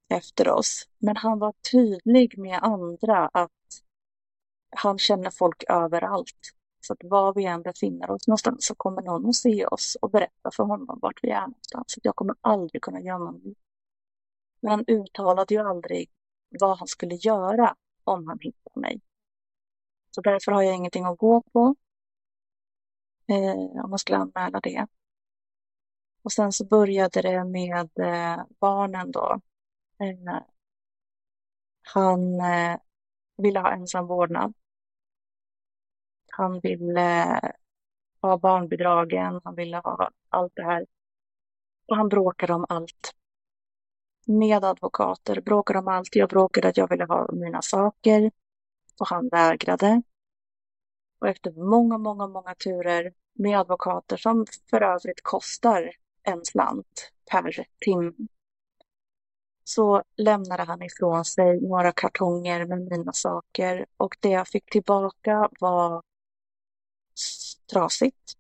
efter 0.10 0.50
oss, 0.50 0.90
men 0.98 1.16
han 1.18 1.40
var 1.40 1.54
tydlig 1.72 2.38
med 2.38 2.60
andra 2.64 3.28
att 3.28 3.52
han 4.76 4.98
känner 4.98 5.30
folk 5.30 5.64
överallt. 5.70 6.54
Så 6.82 6.94
att 6.94 7.00
var 7.04 7.34
vi 7.34 7.46
än 7.46 7.62
befinner 7.62 8.12
oss 8.12 8.28
någonstans 8.28 8.66
så 8.66 8.76
kommer 8.76 9.02
någon 9.02 9.30
att 9.30 9.36
se 9.36 9.66
oss 9.66 9.98
och 10.02 10.10
berätta 10.12 10.52
för 10.52 10.64
honom 10.64 11.00
vart 11.02 11.20
vi 11.24 11.30
är 11.30 11.42
någonstans. 11.42 11.86
Så 11.88 12.00
jag 12.04 12.16
kommer 12.16 12.36
aldrig 12.42 12.82
kunna 12.82 13.02
gömma 13.02 13.32
mig. 13.32 13.56
Men 14.62 14.72
han 14.72 14.86
uttalade 14.88 15.54
ju 15.54 15.60
aldrig 15.60 16.10
vad 16.60 16.78
han 16.78 16.88
skulle 16.88 17.16
göra 17.16 17.76
om 18.04 18.28
han 18.28 18.40
hittade 18.42 18.80
mig. 18.80 19.02
Så 20.12 20.22
därför 20.22 20.52
har 20.52 20.62
jag 20.62 20.76
ingenting 20.76 21.06
att 21.06 21.18
gå 21.18 21.42
på 21.42 21.76
eh, 23.28 23.84
om 23.84 23.90
man 23.90 24.00
skulle 24.00 24.18
anmäla 24.18 24.60
det. 24.60 24.88
Och 26.24 26.32
sen 26.32 26.52
så 26.52 26.66
började 26.66 27.22
det 27.22 27.44
med 27.44 27.90
eh, 28.00 28.44
barnen 28.60 29.12
då. 29.12 29.42
Eh, 30.00 30.42
han 31.82 32.40
eh, 32.40 32.78
ville 33.38 33.60
ha 33.60 33.72
ensam 33.72 34.08
vårdnad. 34.08 34.54
Han 36.32 36.60
ville 36.60 37.24
eh, 37.24 37.52
ha 38.22 38.38
barnbidragen, 38.38 39.42
han 39.44 39.56
ville 39.56 39.78
ha 39.78 40.10
allt 40.30 40.54
det 40.56 40.64
här. 40.64 40.86
Och 41.88 41.98
han 41.98 42.10
bråkade 42.10 42.54
om 42.54 42.66
allt 42.70 43.16
med 44.26 44.64
advokater, 44.64 45.42
bråkade 45.42 45.80
om 45.80 45.88
allt. 45.88 46.16
Jag 46.16 46.30
bråkade 46.30 46.68
att 46.68 46.78
jag 46.78 46.90
ville 46.90 47.06
ha 47.06 47.30
mina 47.32 47.62
saker 47.62 48.32
och 49.00 49.08
han 49.08 49.30
vägrade. 49.30 50.02
Och 51.20 51.28
efter 51.28 51.52
många, 51.52 51.98
många, 51.98 52.28
många 52.28 52.56
turer 52.56 53.14
med 53.34 53.60
advokater 53.60 54.18
som 54.18 54.46
för 54.70 54.82
övrigt 54.82 55.24
kostar 55.24 55.92
en 56.24 56.46
slant 56.46 57.12
per 57.32 57.68
timme 57.86 58.14
så 59.64 60.04
lämnade 60.18 60.64
han 60.64 60.82
ifrån 60.82 61.26
sig 61.26 61.62
några 61.62 61.92
kartonger 61.92 62.66
med 62.66 62.82
mina 62.82 63.14
saker 63.14 63.86
och 63.98 64.18
det 64.20 64.30
jag 64.30 64.48
fick 64.48 64.72
tillbaka 64.72 65.50
var 65.60 66.02
trasigt. 67.72 68.34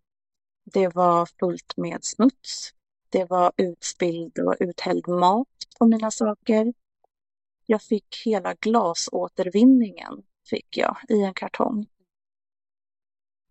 Det 0.63 0.95
var 0.95 1.25
fullt 1.39 1.77
med 1.77 2.03
smuts. 2.03 2.73
Det 3.11 3.29
var 3.29 3.51
utspilld 3.57 4.39
och 4.39 4.55
uthälld 4.59 5.07
mat 5.07 5.47
på 5.79 5.85
mina 5.85 6.11
saker. 6.11 6.73
Jag 7.65 7.81
fick 7.81 8.21
hela 8.25 8.53
glasåtervinningen 8.53 10.23
fick 10.49 10.77
jag 10.77 10.97
i 11.09 11.23
en 11.23 11.33
kartong. 11.33 11.87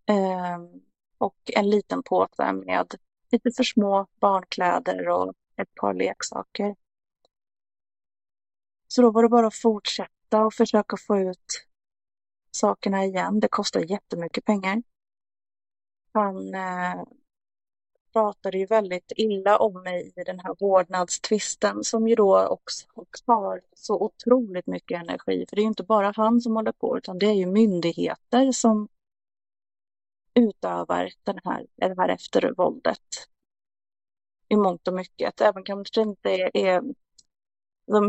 Ehm, 0.05 0.81
och 1.17 1.51
en 1.55 1.69
liten 1.69 2.03
påse 2.03 2.53
med 2.53 2.95
lite 3.31 3.51
för 3.51 3.63
små 3.63 4.07
barnkläder 4.19 5.09
och 5.09 5.33
ett 5.55 5.75
par 5.75 5.93
leksaker. 5.93 6.75
Så 8.87 9.01
då 9.01 9.11
var 9.11 9.23
det 9.23 9.29
bara 9.29 9.47
att 9.47 9.55
fortsätta 9.55 10.45
och 10.45 10.53
försöka 10.53 10.97
få 10.97 11.19
ut 11.19 11.67
sakerna 12.51 13.05
igen. 13.05 13.39
Det 13.39 13.47
kostar 13.47 13.91
jättemycket 13.91 14.45
pengar. 14.45 14.83
Han 16.13 16.53
eh, 16.53 17.03
pratade 18.13 18.57
ju 18.57 18.65
väldigt 18.65 19.11
illa 19.15 19.57
om 19.57 19.83
mig 19.83 20.13
i 20.15 20.23
den 20.23 20.39
här 20.39 20.55
vårdnadstvisten 20.59 21.83
som 21.83 22.07
ju 22.07 22.15
då 22.15 22.45
också 22.45 22.87
tar 23.25 23.61
så 23.75 24.01
otroligt 24.01 24.67
mycket 24.67 25.01
energi. 25.01 25.45
För 25.49 25.55
det 25.55 25.59
är 25.59 25.63
ju 25.63 25.67
inte 25.67 25.83
bara 25.83 26.13
han 26.15 26.41
som 26.41 26.55
håller 26.55 26.71
på 26.71 26.97
utan 26.97 27.19
det 27.19 27.25
är 27.25 27.33
ju 27.33 27.45
myndigheter 27.45 28.51
som 28.51 28.87
utövar 30.33 31.11
den 31.23 31.39
här, 31.43 31.67
det 31.75 31.95
här 31.97 32.09
eftervåldet 32.09 33.27
i 34.47 34.55
mångt 34.55 34.87
och 34.87 34.93
mycket. 34.93 35.41
Även 35.41 35.63
kanske 35.63 36.01
inte 36.01 36.29
är, 36.29 36.57
är 36.57 36.81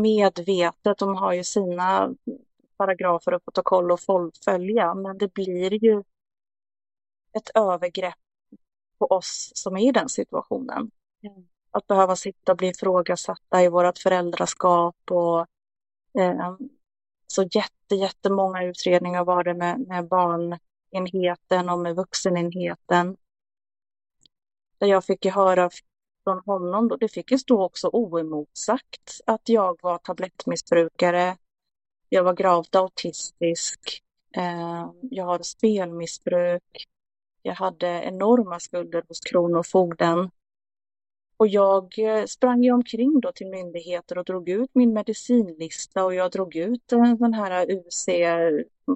medvetet, 0.01 0.97
de 0.97 1.15
har 1.15 1.33
ju 1.33 1.43
sina 1.43 2.15
paragrafer 2.77 3.33
och 3.33 3.45
protokoll 3.45 3.91
att 3.91 4.37
följa, 4.45 4.93
men 4.93 5.17
det 5.17 5.33
blir 5.33 5.83
ju 5.83 6.03
ett 7.33 7.49
övergrepp 7.55 8.22
på 9.07 9.15
oss 9.15 9.51
som 9.55 9.77
är 9.77 9.89
i 9.89 9.91
den 9.91 10.09
situationen. 10.09 10.91
Mm. 11.23 11.47
Att 11.71 11.87
behöva 11.87 12.15
sitta 12.15 12.51
och 12.51 12.57
bli 12.57 12.67
ifrågasatta 12.67 13.63
i 13.63 13.69
vårt 13.69 13.97
föräldraskap 13.97 14.95
och 15.11 15.39
eh, 16.19 16.55
så 17.27 17.43
jätte, 17.43 17.95
jättemånga 17.95 18.63
utredningar 18.63 19.23
var 19.23 19.43
det 19.43 19.53
med, 19.53 19.79
med 19.79 20.07
barnenheten 20.07 21.69
och 21.69 21.79
med 21.79 21.95
vuxenenheten. 21.95 23.17
Där 24.77 24.87
jag 24.87 25.05
fick 25.05 25.25
ju 25.25 25.31
höra 25.31 25.69
från 26.23 26.39
honom, 26.45 26.87
då, 26.87 26.95
det 26.95 27.07
fick 27.07 27.31
ju 27.31 27.37
stå 27.37 27.63
också 27.63 27.87
oemotsagt 27.87 29.21
att 29.25 29.49
jag 29.49 29.79
var 29.81 29.97
tablettmissbrukare, 29.97 31.37
jag 32.09 32.23
var 32.23 32.33
gravt 32.33 32.75
autistisk, 32.75 33.79
eh, 34.35 34.91
jag 35.01 35.25
har 35.25 35.39
spelmissbruk, 35.39 36.87
jag 37.43 37.53
hade 37.53 37.87
enorma 37.87 38.59
skulder 38.59 39.03
hos 39.07 39.19
Kronofogden. 39.19 40.31
Och 41.37 41.47
jag 41.47 41.99
eh, 41.99 42.25
sprang 42.25 42.63
ju 42.63 42.71
omkring 42.71 43.19
då 43.19 43.31
till 43.31 43.47
myndigheter 43.47 44.17
och 44.17 44.25
drog 44.25 44.49
ut 44.49 44.69
min 44.73 44.93
medicinlista 44.93 46.05
och 46.05 46.15
jag 46.15 46.31
drog 46.31 46.55
ut 46.55 46.87
den 46.87 47.33
här 47.33 47.71
UC 47.71 48.05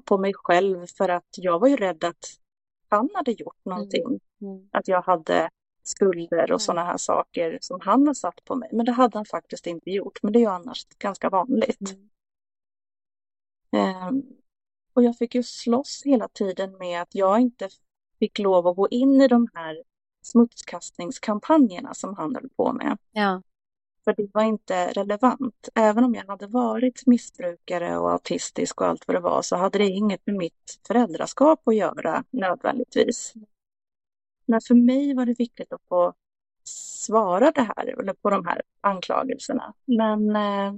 på 0.04 0.18
mig 0.18 0.34
själv 0.34 0.86
för 0.86 1.08
att 1.08 1.28
jag 1.36 1.58
var 1.58 1.68
ju 1.68 1.76
rädd 1.76 2.04
att 2.04 2.38
han 2.88 3.08
hade 3.14 3.32
gjort 3.32 3.64
någonting. 3.64 4.06
Mm. 4.06 4.20
Mm. 4.42 4.68
Att 4.72 4.88
jag 4.88 5.02
hade 5.02 5.50
skulder 5.82 6.42
och 6.42 6.48
Mm. 6.48 6.58
sådana 6.58 6.84
här 6.84 6.96
saker 6.96 7.58
som 7.60 7.80
han 7.80 8.06
har 8.06 8.14
satt 8.14 8.44
på 8.44 8.54
mig. 8.54 8.68
Men 8.72 8.86
det 8.86 8.92
hade 8.92 9.18
han 9.18 9.24
faktiskt 9.24 9.66
inte 9.66 9.90
gjort. 9.90 10.22
Men 10.22 10.32
det 10.32 10.38
är 10.38 10.40
ju 10.40 10.46
annars 10.46 10.86
ganska 10.98 11.30
vanligt. 11.30 11.90
Mm. 11.90 12.08
Ehm, 13.72 14.22
och 14.92 15.02
jag 15.02 15.16
fick 15.16 15.34
ju 15.34 15.42
slåss 15.42 16.02
hela 16.04 16.28
tiden 16.28 16.78
med 16.78 17.02
att 17.02 17.14
jag 17.14 17.40
inte 17.40 17.68
fick 18.18 18.38
lov 18.38 18.66
att 18.66 18.76
gå 18.76 18.88
in 18.88 19.20
i 19.20 19.28
de 19.28 19.48
här 19.54 19.82
smutskastningskampanjerna 20.22 21.94
som 21.94 22.16
han 22.16 22.34
höll 22.34 22.48
på 22.56 22.72
med. 22.72 22.98
Ja. 23.12 23.42
För 24.04 24.14
det 24.16 24.34
var 24.34 24.42
inte 24.42 24.92
relevant. 24.92 25.68
Även 25.74 26.04
om 26.04 26.14
jag 26.14 26.26
hade 26.26 26.46
varit 26.46 27.06
missbrukare 27.06 27.98
och 27.98 28.12
autistisk 28.12 28.80
och 28.80 28.86
allt 28.86 29.08
vad 29.08 29.16
det 29.16 29.20
var 29.20 29.42
så 29.42 29.56
hade 29.56 29.78
det 29.78 29.86
inget 29.86 30.26
med 30.26 30.36
mitt 30.36 30.80
föräldraskap 30.86 31.68
att 31.68 31.76
göra 31.76 32.24
nödvändigtvis. 32.30 33.34
Men 34.46 34.60
för 34.60 34.74
mig 34.74 35.14
var 35.14 35.26
det 35.26 35.38
viktigt 35.38 35.72
att 35.72 35.82
få 35.88 36.14
svara 36.64 37.50
det 37.50 37.62
här, 37.62 38.00
eller 38.00 38.12
på 38.12 38.30
de 38.30 38.46
här 38.46 38.62
anklagelserna. 38.80 39.74
Men 39.84 40.36
eh, 40.36 40.74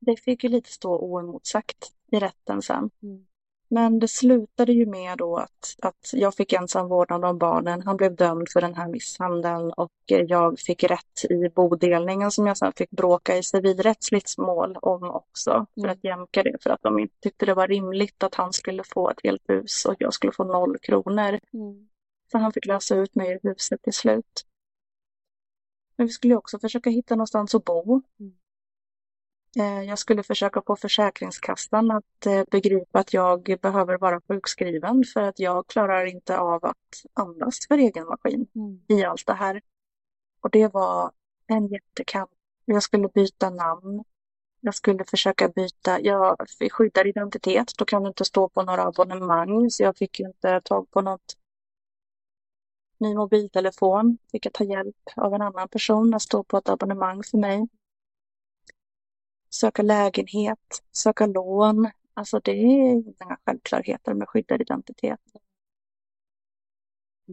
det 0.00 0.16
fick 0.16 0.44
ju 0.44 0.50
lite 0.50 0.72
stå 0.72 0.98
oemotsagt 0.98 1.92
i 2.12 2.18
rätten 2.18 2.62
sen. 2.62 2.90
Mm. 3.02 3.26
Men 3.74 3.98
det 3.98 4.08
slutade 4.08 4.72
ju 4.72 4.86
med 4.86 5.18
då 5.18 5.36
att, 5.36 5.76
att 5.82 6.10
jag 6.12 6.34
fick 6.34 6.52
ensam 6.52 6.88
vårdnad 6.88 7.24
om 7.24 7.38
barnen. 7.38 7.82
Han 7.82 7.96
blev 7.96 8.16
dömd 8.16 8.48
för 8.52 8.60
den 8.60 8.74
här 8.74 8.88
misshandeln 8.88 9.72
och 9.72 9.92
jag 10.06 10.58
fick 10.58 10.84
rätt 10.84 11.24
i 11.30 11.48
bodelningen 11.48 12.30
som 12.30 12.46
jag 12.46 12.56
sen 12.56 12.72
fick 12.76 12.90
bråka 12.90 13.36
i 13.36 13.42
civilrättsligt 13.42 14.38
mål 14.38 14.76
om 14.82 15.02
också. 15.10 15.66
För 15.74 15.80
Mm. 15.80 15.90
att 15.92 16.04
jämka 16.04 16.42
det, 16.42 16.62
för 16.62 16.70
att 16.70 16.82
de 16.82 16.98
inte 16.98 17.14
tyckte 17.20 17.46
det 17.46 17.54
var 17.54 17.68
rimligt 17.68 18.22
att 18.22 18.34
han 18.34 18.52
skulle 18.52 18.84
få 18.84 19.10
ett 19.10 19.20
helt 19.24 19.42
hus 19.48 19.84
och 19.84 19.94
jag 19.98 20.14
skulle 20.14 20.32
få 20.32 20.44
noll 20.44 20.78
kronor. 20.78 21.40
Mm. 21.52 21.88
Så 22.30 22.38
han 22.38 22.52
fick 22.52 22.66
lösa 22.66 22.96
ut 22.96 23.14
mig 23.14 23.32
ur 23.32 23.40
huset 23.42 23.82
till 23.82 23.92
slut. 23.92 24.46
Men 25.96 26.06
vi 26.06 26.12
skulle 26.12 26.36
också 26.36 26.58
försöka 26.58 26.90
hitta 26.90 27.14
någonstans 27.14 27.54
att 27.54 27.64
bo. 27.64 28.02
Mm. 28.20 28.34
Eh, 29.58 29.82
Jag 29.82 29.98
skulle 29.98 30.22
försöka 30.22 30.62
få 30.66 30.76
Försäkringskassan 30.76 31.90
att 31.90 32.26
eh, 32.26 32.44
begripa 32.50 32.98
att 32.98 33.12
jag 33.14 33.58
behöver 33.62 33.98
vara 33.98 34.20
sjukskriven 34.28 35.04
för 35.14 35.22
att 35.22 35.38
jag 35.38 35.66
klarar 35.66 36.04
inte 36.06 36.38
av 36.38 36.64
att 36.64 36.76
andas 37.14 37.58
för 37.68 37.78
egen 37.78 38.06
maskin 38.06 38.46
Mm. 38.54 38.80
i 38.88 39.04
allt 39.04 39.26
det 39.26 39.34
här. 39.34 39.60
Och 40.40 40.50
det 40.50 40.68
var 40.74 41.12
en 41.46 41.66
jättekamp. 41.66 42.30
Jag 42.64 42.82
skulle 42.82 43.08
byta 43.08 43.50
namn. 43.50 44.04
Jag 44.60 44.74
skulle 44.74 45.04
försöka 45.04 45.48
byta, 45.48 46.00
jag 46.00 46.48
fick 46.58 46.72
skyddad 46.72 47.06
identitet, 47.06 47.72
då 47.78 47.84
kan 47.84 48.02
du 48.02 48.08
inte 48.08 48.24
stå 48.24 48.48
på 48.48 48.62
några 48.62 48.82
abonnemang 48.82 49.70
så 49.70 49.82
jag 49.82 49.96
fick 49.96 50.20
inte 50.20 50.60
tag 50.64 50.90
på 50.90 51.00
något 51.00 51.36
ny 52.98 53.14
mobiltelefon. 53.14 54.18
Fick 54.32 54.46
jag 54.46 54.52
ta 54.52 54.64
hjälp 54.64 54.96
av 55.16 55.34
en 55.34 55.42
annan 55.42 55.68
person 55.68 56.14
att 56.14 56.22
stå 56.22 56.44
på 56.44 56.56
ett 56.58 56.68
abonnemang 56.68 57.22
för 57.22 57.38
mig. 57.38 57.68
Söka 59.54 59.82
lägenhet, 59.82 60.82
söka 60.92 61.26
lån. 61.26 61.90
Alltså 62.14 62.40
det 62.40 62.52
är 62.52 62.90
inga 62.90 63.38
självklarheter 63.46 64.14
med 64.14 64.28
skyddad 64.28 64.60
identitet. 64.60 65.20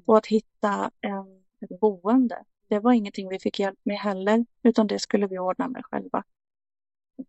Och 0.05 0.17
att 0.17 0.25
hitta 0.25 0.91
en, 1.01 1.43
ett 1.61 1.79
boende, 1.79 2.43
det 2.67 2.79
var 2.79 2.93
ingenting 2.93 3.29
vi 3.29 3.39
fick 3.39 3.59
hjälp 3.59 3.79
med 3.83 3.97
heller, 3.97 4.45
utan 4.63 4.87
det 4.87 4.99
skulle 4.99 5.27
vi 5.27 5.39
ordna 5.39 5.67
med 5.67 5.85
själva. 5.85 6.23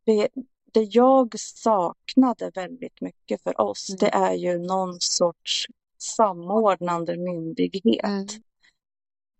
Det, 0.04 0.28
det 0.72 0.82
jag 0.82 1.38
saknade 1.38 2.50
väldigt 2.54 3.00
mycket 3.00 3.42
för 3.42 3.60
oss, 3.60 3.90
Mm. 3.90 3.98
det 3.98 4.08
är 4.08 4.34
ju 4.34 4.58
någon 4.58 5.00
sorts 5.00 5.66
samordnande 5.98 7.16
myndighet. 7.16 8.04
Mm. 8.04 8.26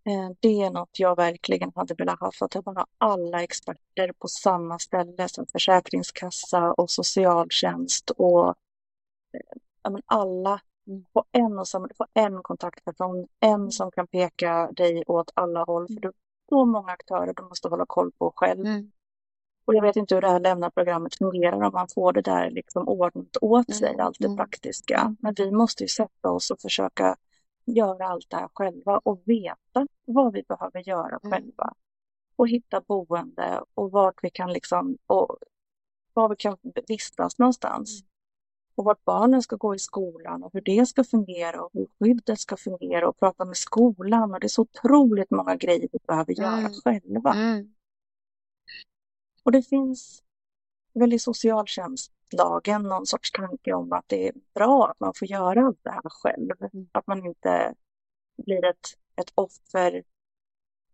Eh, 0.05 0.29
Det 0.39 0.61
är 0.61 0.69
något 0.69 0.99
jag 0.99 1.15
verkligen 1.15 1.71
hade 1.75 1.93
velat 1.93 2.19
ha 2.19 2.31
för 2.31 2.45
att 2.45 2.65
man 2.65 2.77
har 2.77 2.85
alla 2.97 3.43
experter 3.43 4.11
på 4.19 4.27
samma 4.27 4.79
ställe 4.79 5.27
som 5.29 5.45
Försäkringskassa 5.47 6.73
och 6.73 6.89
socialtjänst 6.89 8.09
och 8.09 8.47
eh, 9.83 9.95
alla 10.05 10.61
Mm. 10.87 11.05
på 11.13 11.23
en 11.31 11.59
och 11.59 11.67
samma, 11.67 11.87
du 11.87 11.93
får 11.95 12.07
en 12.13 12.43
kontaktperson, 12.43 13.27
en 13.39 13.71
som 13.71 13.91
kan 13.91 14.07
peka 14.07 14.71
dig 14.71 15.03
åt 15.07 15.31
alla 15.33 15.63
håll. 15.63 15.87
För 15.87 15.99
det 16.01 16.07
är 16.07 16.13
så 16.49 16.65
många 16.65 16.91
aktörer 16.91 17.33
du 17.33 17.43
måste 17.43 17.67
hålla 17.67 17.85
koll 17.85 18.11
på 18.11 18.33
själv. 18.35 18.65
Mm. 18.65 18.91
Och 19.65 19.75
jag 19.75 19.81
vet 19.81 19.95
inte 19.95 20.15
hur 20.15 20.21
det 20.21 20.29
här 20.29 20.39
lämnarprogrammet 20.39 21.15
fungerar 21.15 21.61
om 21.61 21.73
man 21.73 21.87
får 21.95 22.13
det 22.13 22.21
där 22.21 22.49
liksom 22.51 22.87
ordnat 22.87 23.37
åt 23.41 23.75
sig, 23.75 23.89
Mm, 23.89 24.05
allt 24.05 24.19
det 24.19 24.25
mm. 24.25 24.37
praktiska. 24.37 25.15
Men 25.19 25.33
vi 25.37 25.51
måste 25.51 25.83
ju 25.83 25.87
sätta 25.87 26.31
oss 26.31 26.51
och 26.51 26.59
försöka 26.61 27.15
göra 27.65 28.07
allt 28.07 28.29
det 28.29 28.35
här 28.37 28.49
själva 28.53 29.01
och 29.03 29.21
veta 29.25 29.87
vad 30.05 30.33
vi 30.33 30.43
behöver 30.43 30.87
göra 30.89 31.19
Mm. 31.23 31.31
själva. 31.31 31.73
Och 32.35 32.47
hitta 32.47 32.81
boende 32.81 33.63
och 33.73 33.91
vart 33.91 34.19
vi 34.21 34.29
kan 34.29 34.53
liksom, 34.53 34.97
och 35.07 35.37
var 36.13 36.29
vi 36.29 36.35
kan 36.35 36.57
vistas 36.87 37.37
någonstans. 37.39 38.01
Mm. 38.01 38.09
Och 38.75 38.85
vart 38.85 39.05
barnen 39.05 39.41
ska 39.41 39.55
gå 39.55 39.75
i 39.75 39.79
skolan 39.79 40.43
och 40.43 40.53
hur 40.53 40.61
det 40.61 40.85
ska 40.85 41.03
fungera 41.03 41.61
och 41.63 41.69
hur 41.73 41.87
skyddet 41.99 42.39
ska 42.39 42.57
fungera 42.57 43.09
och 43.09 43.19
prata 43.19 43.45
med 43.45 43.57
skolan. 43.57 44.33
Och 44.33 44.39
det 44.39 44.47
är 44.47 44.49
så 44.49 44.61
otroligt 44.61 45.31
många 45.31 45.55
grejer 45.55 45.89
vi 45.91 45.99
behöver 46.07 46.33
göra 46.33 46.57
Mm. 46.57 46.73
själva. 46.73 47.33
Mm. 47.33 47.73
Och 49.43 49.51
det 49.51 49.61
finns 49.61 50.23
väl 50.93 51.13
i 51.13 51.19
socialtjänstlagen 52.33 52.83
någon 52.83 53.05
sorts 53.05 53.31
tanke 53.31 53.73
om 53.73 53.93
att 53.93 54.05
det 54.07 54.27
är 54.27 54.33
bra 54.53 54.87
att 54.87 54.99
man 54.99 55.13
får 55.15 55.27
göra 55.27 55.65
allt 55.65 55.79
det 55.83 55.91
här 55.91 56.09
själv. 56.09 56.51
Mm. 56.73 56.89
Att 56.91 57.07
man 57.07 57.25
inte 57.25 57.73
blir 58.45 58.65
ett, 58.65 58.97
ett 59.15 59.31
offer 59.35 60.03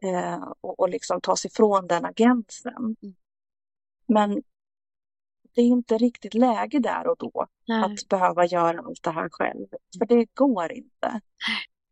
eh, 0.01 0.53
och, 0.61 0.79
och 0.79 0.89
liksom 0.89 1.21
tas 1.21 1.45
ifrån 1.45 1.87
den 1.87 2.13
gränsen. 2.15 2.95
Mm. 3.01 3.15
Men 4.07 4.43
det 5.55 5.61
är 5.61 5.65
inte 5.65 5.97
riktigt 5.97 6.33
läge 6.33 6.79
där 6.79 7.07
och 7.07 7.17
då 7.17 7.47
Nej. 7.67 7.83
att 7.83 8.07
behöva 8.09 8.45
göra 8.45 8.79
allt 8.79 9.03
det 9.03 9.11
här 9.11 9.29
själv. 9.31 9.67
För 9.99 10.05
det 10.05 10.25
går 10.33 10.71
inte. 10.71 11.21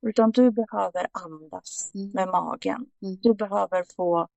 Utan 0.01 0.31
du 0.31 0.51
behöver 0.51 1.07
andas 1.11 1.91
Mm. 1.95 2.11
med 2.11 2.27
magen. 2.27 2.85
Mm. 3.01 3.17
Du 3.21 3.33
behöver 3.33 3.85
få 3.95 4.27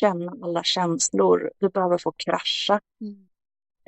känna 0.00 0.32
alla 0.42 0.62
känslor. 0.62 1.52
Du 1.58 1.68
behöver 1.68 1.98
få 1.98 2.12
krascha. 2.12 2.80
Mm. 3.00 3.28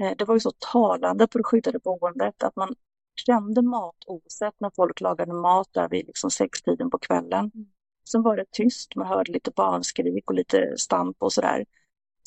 Eh, 0.02 0.12
Det 0.18 0.24
var 0.24 0.34
ju 0.34 0.40
så 0.40 0.50
talande 0.72 1.26
på 1.26 1.38
det 1.38 1.44
skyddade 1.44 1.78
boendet 1.78 2.42
att 2.42 2.56
man 2.56 2.74
kände 3.26 3.62
matoset 3.62 4.54
när 4.58 4.70
folk 4.76 5.00
lagade 5.00 5.32
mat 5.32 5.68
där 5.72 5.88
vid 5.88 6.06
liksom 6.06 6.30
sextiden 6.30 6.90
på 6.90 6.98
kvällen. 6.98 7.50
Mm. 7.54 7.66
Sen 8.10 8.22
var 8.22 8.36
det 8.36 8.44
tyst, 8.50 8.96
man 8.96 9.06
hörde 9.06 9.32
lite 9.32 9.50
barnskrik 9.50 10.30
och 10.30 10.34
lite 10.34 10.74
stamp 10.78 11.16
och 11.22 11.32
sådär. 11.32 11.64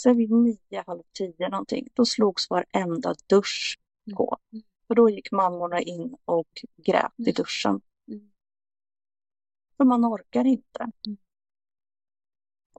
Sen 0.01 0.17
vid 0.17 0.31
nio, 0.31 0.83
halv 0.87 1.03
tio 1.17 1.49
någonting, 1.49 1.87
då 1.93 2.05
slogs 2.05 2.49
varenda 2.49 3.15
dusch 3.29 3.79
Mm. 4.07 4.17
på. 4.17 4.37
Mm. 4.53 4.63
Och 4.87 4.95
då 4.95 5.09
gick 5.09 5.31
mammorna 5.31 5.79
in 5.81 6.15
och 6.25 6.47
grät 6.77 7.11
i 7.17 7.31
duschen. 7.31 7.81
För 9.77 9.83
man 9.85 10.05
orkar 10.05 10.45
inte. 10.47 10.91
Mm. 11.07 11.17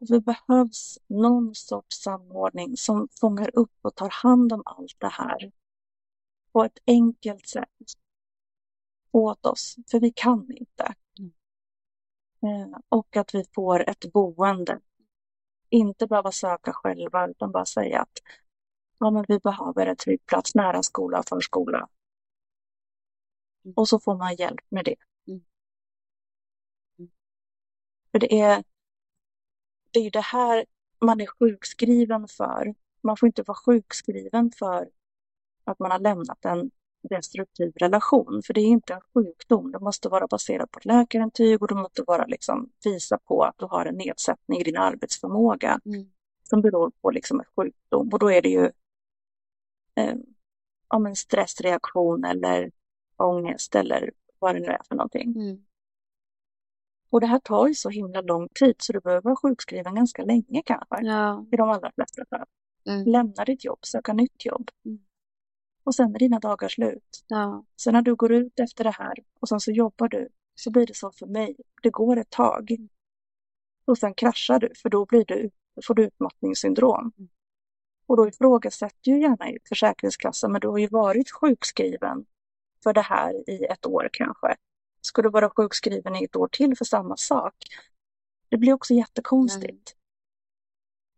Och 0.01 0.07
det 0.07 0.21
behövs 0.21 0.99
någon 1.07 1.55
sorts 1.55 1.97
samordning 2.03 2.77
som 2.77 3.09
fångar 3.21 3.51
upp 3.59 3.73
och 3.83 3.95
tar 3.95 4.11
hand 4.11 4.53
om 4.53 4.63
allt 4.65 4.97
det 4.99 5.09
här 5.09 5.53
på 6.53 6.65
ett 6.65 6.79
enkelt 6.87 7.49
sätt 7.49 7.69
åt 9.13 9.47
oss, 9.47 9.77
för 9.91 10.01
vi 10.01 10.13
kan 10.13 10.53
inte. 10.57 10.95
Mm. 11.19 11.33
Eh, 12.73 12.79
Och 12.89 13.17
att 13.17 13.35
vi 13.35 13.45
får 13.55 13.91
ett 13.91 14.13
boende. 14.13 14.81
Inte 15.69 16.07
behöva 16.07 16.33
söka 16.33 16.73
själva 16.73 17.29
utan 17.29 17.53
bara 17.53 17.65
säga 17.65 18.01
att 18.01 18.19
ja, 18.99 19.11
men 19.11 19.25
vi 19.29 19.39
behöver 19.39 19.87
en 19.87 19.97
trygg 19.97 20.27
plats 20.27 20.55
nära 20.55 20.83
skola 20.83 21.19
och 21.19 21.29
förskola. 21.29 21.89
Mm. 23.65 23.75
Och 23.77 23.89
så 23.89 24.01
får 24.01 24.17
man 24.17 24.37
hjälp 24.37 24.61
med 24.69 24.85
det. 24.85 24.97
Mm. 25.27 25.45
Mm. 26.99 27.11
För 28.13 28.19
det 28.19 28.41
är, 28.41 28.65
det 29.91 30.01
är 30.01 30.05
ju 30.05 30.11
det 30.11 30.21
här 30.21 30.65
man 31.01 31.21
är 31.21 31.27
sjukskriven 31.27 32.29
för. 32.29 32.75
Man 33.03 33.17
får 33.17 33.27
inte 33.27 33.43
vara 33.43 33.59
sjukskriven 33.67 34.51
för 34.59 34.89
att 35.65 35.79
man 35.79 35.91
har 35.91 35.99
lämnat 35.99 36.45
en 36.45 36.71
destruktiv 37.03 37.73
relation. 37.77 38.43
För 38.47 38.55
det 38.55 38.61
är 38.61 38.67
inte 38.67 38.95
en 38.95 39.01
sjukdom. 39.15 39.73
Det 39.73 39.79
måste 39.81 40.09
vara 40.09 40.27
baserat 40.27 40.71
på 40.71 40.79
ett 40.79 40.85
läkarintyg 40.85 41.63
och 41.63 41.69
det 41.69 41.75
måste 41.75 42.03
vara 42.03 42.27
liksom 42.27 42.71
visa 42.85 43.19
på 43.19 43.43
att 43.45 43.59
du 43.59 43.65
har 43.65 43.87
en 43.87 43.95
nedsättning 43.97 44.61
i 44.61 44.65
din 44.65 44.77
arbetsförmåga 44.77 45.81
Mm. 45.85 46.11
som 46.43 46.63
beror 46.63 46.91
på 46.91 47.11
liksom 47.11 47.41
en 47.41 47.47
sjukdom. 47.57 48.09
Och 48.13 48.19
då 48.19 48.31
är 48.33 48.43
det 48.43 48.49
ju 48.49 48.65
eh, 49.95 50.17
om 50.89 51.07
en 51.07 51.17
stressreaktion 51.17 52.25
eller 52.25 52.71
ångest 53.17 53.75
eller 53.75 54.11
vad 54.39 54.55
det 54.55 54.61
nu 54.61 54.67
är 54.67 54.81
för 54.89 54.95
någonting. 54.95 55.35
Mm. 55.37 55.65
Och 57.11 57.21
det 57.21 57.27
här 57.27 57.39
tar 57.39 57.69
ju 57.69 57.75
så 57.75 57.89
himla 57.89 58.21
lång 58.21 58.49
tid 58.49 58.75
så 58.79 58.93
du 58.93 59.01
behöver 59.01 59.23
vara 59.23 59.37
sjukskriven 59.37 59.95
ganska 59.95 60.25
länge 60.25 60.63
kanske. 60.65 60.97
Ja. 61.03 61.47
I 61.53 61.57
de 61.57 61.71
allra 61.71 61.93
flesta 61.93 62.25
fall. 62.31 62.47
Mm. 62.87 63.07
Lämna 63.07 63.45
ditt 63.45 63.65
jobb, 63.65 63.79
söka 63.83 64.13
nytt 64.13 64.45
jobb. 64.47 64.71
Mm. 64.85 64.99
Och 65.85 65.95
sen 65.95 66.15
är 66.15 66.19
dina 66.19 66.39
dagar 66.39 66.69
slut. 66.69 67.25
Ja. 67.29 67.65
Sen 67.77 67.93
när 67.93 68.03
du 68.03 68.15
går 68.15 68.33
ut 68.33 68.61
efter 68.61 68.85
det 68.85 68.91
här 68.91 69.15
och 69.41 69.49
sen 69.49 69.61
så 69.61 69.71
jobbar 69.71 70.09
du 70.09 70.29
så 70.55 70.71
blir 70.71 70.87
det 70.87 70.97
så 70.97 71.13
för 71.13 71.27
mig. 71.27 71.57
Det 71.83 71.91
går 71.91 72.17
ett 72.17 72.31
tag. 72.31 72.77
och 73.85 73.99
sen 73.99 74.15
kraschar 74.15 74.59
du 74.59 74.75
för 74.83 74.89
då 74.89 75.07
blir 75.07 75.25
du, 75.25 75.51
får 75.87 75.95
du 75.95 76.05
utmattningssyndrom. 76.05 77.13
Mm. 77.19 77.29
Och 78.07 78.17
då 78.17 78.29
ifrågasätter 78.29 79.11
ju 79.11 79.21
gärna 79.21 79.59
Försäkringskassan, 79.69 80.53
men 80.53 80.61
du 80.61 80.69
har 80.69 80.79
ju 80.79 80.87
varit 80.87 81.31
sjukskriven 81.31 82.27
för 82.83 82.93
det 82.93 83.01
här 83.01 83.51
i 83.51 83.65
ett 83.65 83.87
år 83.87 84.09
kanske. 84.13 84.57
Ska 85.01 85.23
du 85.23 85.31
vara 85.31 85.51
sjukskriven 85.51 86.17
i 86.17 86.25
ett 86.25 86.37
år 86.37 86.49
till 86.49 86.77
för 86.77 86.85
samma 86.85 87.17
sak? 87.17 87.55
Det 88.49 88.57
blir 88.57 88.73
också 88.73 88.95
jättekonstigt. 88.95 89.95
Mm. 89.95 90.01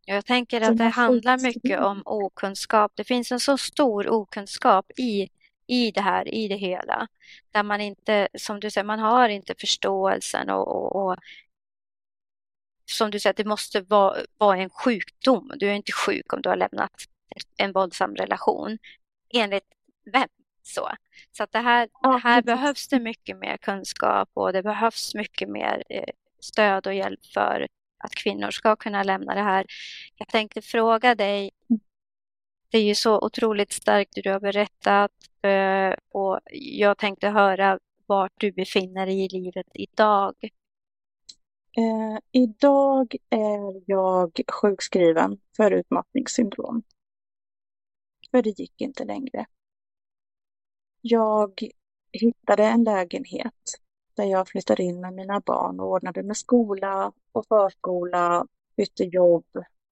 Jag 0.05 0.26
tänker 0.26 0.61
att 0.61 0.78
det 0.78 0.85
handlar 0.85 1.39
mycket 1.39 1.80
om 1.80 2.03
okunskap. 2.05 2.93
Det 2.95 3.05
finns 3.05 3.33
en 3.33 3.41
så 3.41 3.59
stor 3.59 4.09
okunskap 4.09 4.91
i, 4.99 5.28
i 5.66 5.91
det 5.91 6.01
här, 6.01 6.35
i 6.35 6.49
det 6.49 6.57
hela. 6.57 7.09
Där 7.51 7.62
man 7.62 7.80
inte, 7.80 8.28
som 8.39 8.61
du 8.61 8.70
säger, 8.70 8.85
man 8.85 8.99
har 8.99 9.28
inte 9.28 9.55
förståelsen 9.59 10.51
och, 10.51 10.68
och, 10.68 10.97
och 10.97 11.16
som 12.91 13.11
du 13.11 13.20
säger, 13.20 13.35
det 13.35 13.45
måste 13.45 13.80
vara, 13.80 14.16
vara 14.39 14.59
en 14.59 14.70
sjukdom. 14.70 15.53
Du 15.57 15.68
är 15.68 15.74
inte 15.74 15.93
sjuk 15.93 16.33
om 16.33 16.43
du 16.43 16.49
har 16.49 16.57
lämnat 16.57 16.93
en 17.57 17.72
våldsam 17.72 18.14
relation. 18.14 18.78
Enligt 19.35 19.66
vem? 20.12 20.28
Så, 20.63 20.89
så 21.33 21.43
att 21.43 21.53
det 21.53 21.59
här, 21.59 21.89
ja, 22.03 22.21
här 22.25 22.43
behövs 22.43 22.89
det 22.89 23.01
mycket 23.01 23.39
mer 23.39 23.57
kunskap 23.57 24.31
och 24.35 24.53
det 24.53 24.63
behövs 24.63 25.15
mycket 25.15 25.49
mer 25.49 25.83
eh, 25.89 26.13
stöd 26.41 26.87
och 26.87 26.95
hjälp 26.95 27.27
för 27.35 27.67
att 28.05 28.15
kvinnor 28.15 28.51
ska 28.51 28.77
kunna 28.77 29.03
lämna 29.03 29.35
det 29.35 29.43
här. 29.43 29.67
Jag 30.17 30.29
tänkte 30.29 30.63
fråga 30.63 31.15
dig, 31.15 31.51
det 32.71 32.79
är 32.79 32.83
ju 32.83 32.95
så 32.95 33.21
otroligt 33.21 33.73
starkt 33.73 34.15
det 34.15 34.21
du 34.23 34.31
har 34.31 34.41
berättat 34.41 35.13
eh, 35.43 35.95
och 36.09 36.41
jag 36.53 36.99
tänkte 36.99 37.29
höra 37.29 37.79
vart 38.07 38.33
du 38.37 38.53
befinner 38.53 39.07
dig 39.07 39.25
i 39.25 39.29
livet 39.29 39.67
idag. 39.75 40.35
Eh, 41.77 42.19
idag 42.33 43.17
är 43.31 43.83
jag 43.87 44.41
sjukskriven 44.53 45.41
för 45.57 45.71
utmattningssyndrom. 45.71 46.83
För 48.31 48.43
det 48.43 48.59
gick 48.59 48.81
inte 48.81 49.05
längre. 49.05 49.47
Jag 51.05 51.62
hittade 52.12 52.64
en 52.64 52.84
lägenhet 52.84 53.74
där 54.14 54.24
jag 54.24 54.48
flyttade 54.48 54.82
in 54.82 55.00
med 55.00 55.12
mina 55.12 55.40
barn 55.40 55.80
och 55.80 55.90
ordnade 55.90 56.22
med 56.22 56.36
skola 56.36 57.12
och 57.32 57.46
förskola, 57.46 58.46
bytte 58.76 59.05
jobb, 59.05 59.46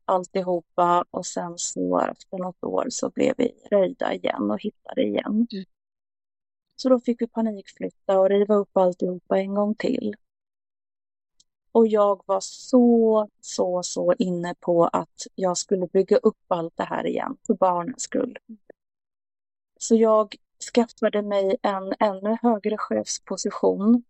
alltihopa 0.05 1.05
och 1.11 1.27
sen 1.27 1.59
så 1.59 2.01
efter 2.01 2.39
något 2.39 2.65
år 2.65 2.87
så 2.91 3.11
blev 3.11 3.35
vi 3.39 3.53
röjda 3.71 4.15
igen 4.15 4.51
och 4.51 4.61
hittade 4.61 5.03
igen. 5.03 5.47
Mm. 5.53 5.65
Så 6.77 6.89
då 6.89 7.01
fick 7.01 7.23
vi 7.23 7.27
panikflytta 7.27 8.21
och 8.21 8.29
riva 8.29 8.55
upp 8.55 8.77
alltihopa 8.77 9.39
en 9.39 9.55
gång 9.55 9.75
till. 9.75 10.17
Och 11.73 11.87
jag 11.87 12.23
var 12.27 12.41
så, 12.41 13.29
så, 13.41 13.83
så 13.83 14.15
inne 14.19 14.55
på 14.61 14.85
att 14.85 15.27
jag 15.35 15.57
skulle 15.59 15.87
bygga 15.87 16.17
upp 16.17 16.45
allt 16.49 16.77
det 16.77 16.85
här 16.85 17.07
igen 17.07 17.37
för 17.47 17.55
barnens 17.55 18.03
skull. 18.03 18.39
Så 19.79 19.95
jag 19.95 20.37
skaffade 20.63 21.23
mig 21.23 21.57
en 21.63 21.95
ännu 22.01 22.39
högre 22.43 22.79
chefsposition, 22.79 24.05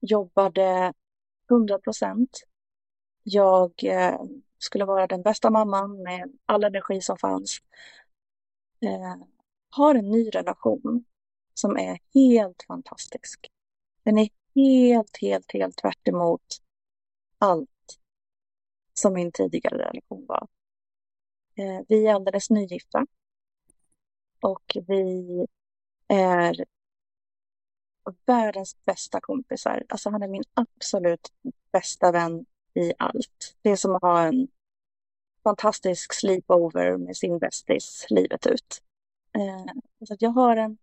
jobbade 0.00 0.92
100 1.50 1.78
procent. 1.78 2.42
Jag 3.22 3.72
eh, 3.84 4.20
skulle 4.58 4.84
vara 4.84 5.06
den 5.06 5.22
bästa 5.22 5.50
mamman 5.50 6.02
med 6.02 6.38
all 6.46 6.64
energi 6.64 7.00
som 7.00 7.18
fanns. 7.18 7.58
Eh, 8.80 9.16
har 9.70 9.94
en 9.94 10.10
ny 10.10 10.28
relation 10.28 11.04
som 11.54 11.76
är 11.76 11.98
helt 12.14 12.62
fantastisk. 12.62 13.46
Den 14.02 14.18
är 14.18 14.28
helt, 14.54 15.16
helt, 15.20 15.52
helt 15.52 15.76
tvärt 15.76 16.08
emot 16.08 16.56
allt 17.38 17.98
som 18.94 19.12
min 19.12 19.32
tidigare 19.32 19.78
relation 19.78 20.26
var. 20.26 20.48
Eh, 21.54 21.80
vi 21.88 22.06
är 22.06 22.14
alldeles 22.14 22.50
nygifta 22.50 23.06
och 24.40 24.76
vi 24.86 25.46
är 26.08 26.64
världens 28.26 28.84
bästa 28.84 29.20
kompisar. 29.20 29.84
Alltså 29.88 30.10
han 30.10 30.22
är 30.22 30.28
min 30.28 30.44
absolut 30.54 31.32
bästa 31.72 32.12
vän 32.12 32.46
i 32.74 32.92
allt. 32.98 33.56
Det 33.62 33.70
är 33.70 33.76
som 33.76 33.94
att 33.94 34.02
ha 34.02 34.22
en 34.22 34.48
fantastisk 35.42 36.12
sleepover 36.12 36.96
med 36.96 37.16
sin 37.16 37.38
bästis 37.38 38.06
livet 38.10 38.46
ut. 38.46 38.82
Eh, 39.34 39.74
så 40.06 40.16
jag 40.18 40.30
har 40.30 40.56
en, 40.56 40.78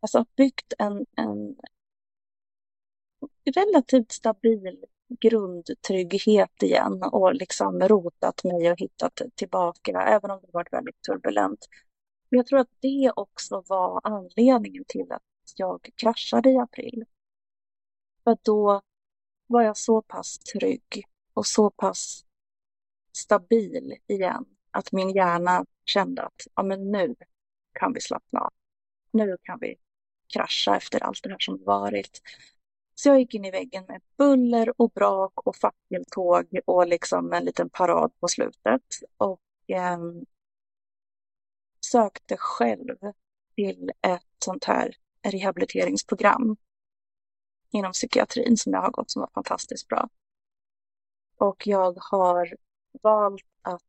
alltså 0.00 0.24
byggt 0.36 0.72
en, 0.78 1.06
en 1.16 1.56
relativt 3.44 4.12
stabil 4.12 4.84
grundtrygghet 5.08 6.62
igen 6.62 7.02
och 7.02 7.34
liksom 7.34 7.80
rotat 7.80 8.44
mig 8.44 8.70
och 8.70 8.80
hittat 8.80 9.22
tillbaka, 9.34 10.02
även 10.02 10.30
om 10.30 10.40
det 10.42 10.52
varit 10.52 10.72
väldigt 10.72 11.02
turbulent. 11.02 11.66
Men 12.28 12.36
Jag 12.36 12.46
tror 12.46 12.58
att 12.58 12.70
det 12.80 13.12
också 13.16 13.62
var 13.66 14.00
anledningen 14.04 14.84
till 14.88 15.12
att 15.12 15.22
jag 15.56 15.90
kraschade 15.96 16.50
i 16.50 16.56
april. 16.56 17.04
För 18.24 18.36
då 18.42 18.82
var 19.46 19.62
jag 19.62 19.76
så 19.76 20.02
pass 20.02 20.38
trygg 20.38 21.04
och 21.34 21.46
så 21.46 21.70
pass 21.70 22.24
stabil 23.12 23.94
igen 24.06 24.44
att 24.70 24.92
min 24.92 25.10
hjärna 25.10 25.66
kände 25.84 26.22
att 26.22 26.46
ja, 26.54 26.62
men 26.62 26.90
nu 26.92 27.14
kan 27.72 27.92
vi 27.92 28.00
slappna 28.00 28.40
av. 28.40 28.52
Nu 29.10 29.36
kan 29.42 29.58
vi 29.60 29.76
krascha 30.34 30.76
efter 30.76 31.02
allt 31.02 31.22
det 31.22 31.30
här 31.30 31.38
som 31.38 31.64
varit. 31.64 32.20
Så 32.94 33.08
jag 33.08 33.18
gick 33.18 33.34
in 33.34 33.44
i 33.44 33.50
väggen 33.50 33.84
med 33.88 34.00
buller 34.18 34.80
och 34.80 34.90
brak 34.90 35.46
och 35.46 35.56
fackeltåg 35.56 36.58
och 36.66 36.86
liksom 36.86 37.32
en 37.32 37.44
liten 37.44 37.70
parad 37.70 38.12
på 38.20 38.28
slutet. 38.28 38.82
Och 39.16 39.40
eh, 39.66 39.98
sökte 41.90 42.36
själv 42.36 42.96
till 43.54 43.92
ett 44.02 44.26
sånt 44.44 44.64
här 44.64 44.96
rehabiliteringsprogram 45.22 46.56
inom 47.70 47.92
psykiatrin 47.92 48.56
som 48.56 48.72
jag 48.72 48.80
har 48.80 48.90
gått 48.90 49.10
som 49.10 49.20
var 49.20 49.30
fantastiskt 49.34 49.88
bra. 49.88 50.08
Och 51.38 51.66
jag 51.66 51.98
har 52.00 52.56
valt 53.02 53.44
att 53.62 53.82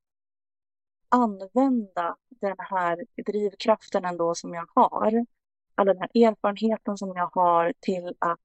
använda 1.10 2.18
den 2.30 2.56
här 2.60 3.06
drivkraften 3.26 4.06
ändå 4.06 4.36
som 4.36 4.54
jag 4.54 4.68
har, 4.76 5.26
all 5.76 5.86
den 5.86 5.98
här 5.98 6.10
erfarenheten 6.14 6.98
som 6.98 7.14
jag 7.16 7.30
har 7.34 7.74
till 7.80 8.16
att 8.20 8.40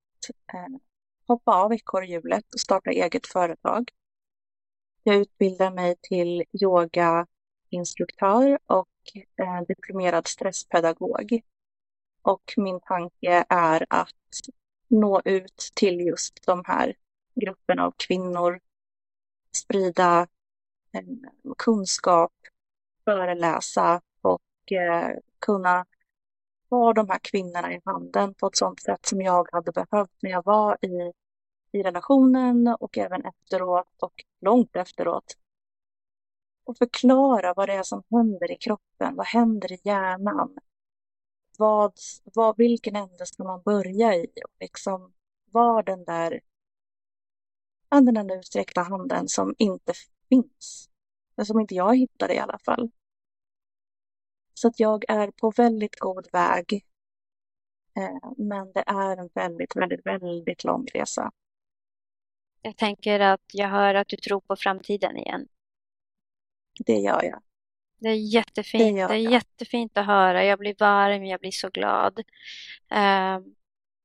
eh, 0.54 0.66
hoppa 1.26 1.54
av 1.54 1.72
ekorrhjulet 1.72 2.54
och 2.54 2.60
starta 2.60 2.90
eget 2.90 3.26
företag. 3.26 3.90
Jag 5.02 5.16
utbildar 5.16 5.70
mig 5.70 5.96
till 6.02 6.44
yogainstruktör 6.62 8.58
och 8.66 8.88
eh, 9.14 9.60
diplomerad 9.68 10.26
stresspedagog. 10.26 11.40
Och 12.22 12.54
min 12.56 12.80
tanke 12.80 13.44
är 13.48 13.86
att 13.90 14.10
nå 14.88 15.22
ut 15.24 15.70
till 15.74 16.00
just 16.00 16.46
de 16.46 16.62
här 16.66 16.94
grupperna 17.34 17.84
av 17.84 17.94
kvinnor, 17.96 18.60
sprida 19.56 20.26
eh, 20.92 21.02
kunskap, 21.58 22.32
föreläsa 23.04 24.00
och 24.20 24.72
eh, 24.72 25.16
kunna 25.38 25.86
ha 26.70 26.92
de 26.92 27.08
här 27.08 27.18
kvinnorna 27.22 27.72
i 27.72 27.80
handen 27.84 28.34
på 28.34 28.46
ett 28.46 28.56
sådant 28.56 28.80
sätt 28.80 29.06
som 29.06 29.20
jag 29.20 29.48
hade 29.52 29.72
behövt 29.72 30.16
när 30.22 30.30
jag 30.30 30.44
var 30.44 30.84
i, 30.84 31.12
i 31.72 31.82
relationen 31.82 32.76
och 32.80 32.98
även 32.98 33.24
efteråt 33.24 34.02
och 34.02 34.24
långt 34.40 34.76
efteråt. 34.76 35.36
Och 36.64 36.78
förklara 36.78 37.54
vad 37.54 37.68
det 37.68 37.72
är 37.72 37.82
som 37.82 38.02
händer 38.10 38.50
i 38.50 38.56
kroppen, 38.56 39.16
vad 39.16 39.26
händer 39.26 39.72
i 39.72 39.80
hjärnan? 39.84 40.58
Vad, 41.58 41.92
vad, 42.24 42.56
vilken 42.56 42.96
ände 42.96 43.26
ska 43.26 43.44
man 43.44 43.62
börja 43.62 44.14
i? 44.14 44.26
Och 44.26 44.56
liksom 44.60 45.12
var 45.50 45.82
den 45.82 46.04
där, 46.04 46.40
den 47.88 48.14
där 48.14 48.38
utsträckta 48.38 48.82
handen 48.82 49.28
som 49.28 49.54
inte 49.58 49.92
finns. 50.28 50.88
Som 51.46 51.60
inte 51.60 51.74
jag 51.74 51.96
hittade 51.96 52.34
i 52.34 52.38
alla 52.38 52.58
fall. 52.58 52.90
Så 54.54 54.68
att 54.68 54.80
jag 54.80 55.04
är 55.08 55.30
på 55.30 55.50
väldigt 55.50 55.98
god 56.00 56.28
väg. 56.32 56.86
Eh, 57.96 58.32
men 58.36 58.72
det 58.72 58.84
är 58.86 59.16
en 59.16 59.28
väldigt, 59.34 59.76
väldigt, 59.76 60.06
väldigt 60.06 60.64
lång 60.64 60.86
resa. 60.94 61.32
Jag 62.62 62.76
tänker 62.76 63.20
att 63.20 63.44
jag 63.52 63.68
hör 63.68 63.94
att 63.94 64.08
du 64.08 64.16
tror 64.16 64.40
på 64.40 64.56
framtiden 64.56 65.16
igen. 65.16 65.48
Det 66.78 66.96
gör 66.96 67.22
jag. 67.22 67.42
Det 67.98 68.08
är 68.08 68.34
jättefint. 68.34 68.96
Det, 68.96 69.06
det 69.06 69.14
är 69.14 69.30
jättefint 69.30 69.98
att 69.98 70.06
höra. 70.06 70.44
Jag 70.44 70.58
blir 70.58 70.74
varm, 70.78 71.24
jag 71.24 71.40
blir 71.40 71.50
så 71.50 71.68
glad. 71.68 72.22
Um, 72.94 73.54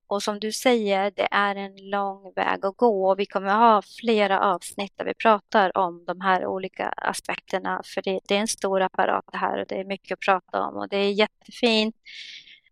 och 0.08 0.24
som 0.24 0.40
du 0.40 0.52
säger, 0.52 1.12
det 1.12 1.28
är 1.32 1.56
en 1.56 1.90
lång 1.90 2.34
väg 2.36 2.66
att 2.66 2.78
gå 2.78 3.10
och 3.10 3.20
vi 3.20 3.26
kommer 3.26 3.56
ha 3.56 3.82
flera 4.02 4.40
avsnitt 4.40 4.94
där 4.96 5.06
vi 5.06 5.14
pratar 5.14 5.78
om 5.78 6.06
de 6.06 6.22
här 6.22 6.46
olika 6.46 6.88
aspekterna. 6.90 7.82
För 7.86 8.02
det, 8.02 8.20
det 8.28 8.36
är 8.36 8.40
en 8.40 8.48
stor 8.48 8.82
apparat 8.82 9.26
det 9.32 9.38
här 9.38 9.62
och 9.62 9.68
det 9.68 9.80
är 9.80 9.86
mycket 9.86 10.12
att 10.12 10.20
prata 10.20 10.62
om 10.62 10.76
och 10.76 10.90
det 10.90 10.98
är 10.98 11.12
jättefint 11.12 11.96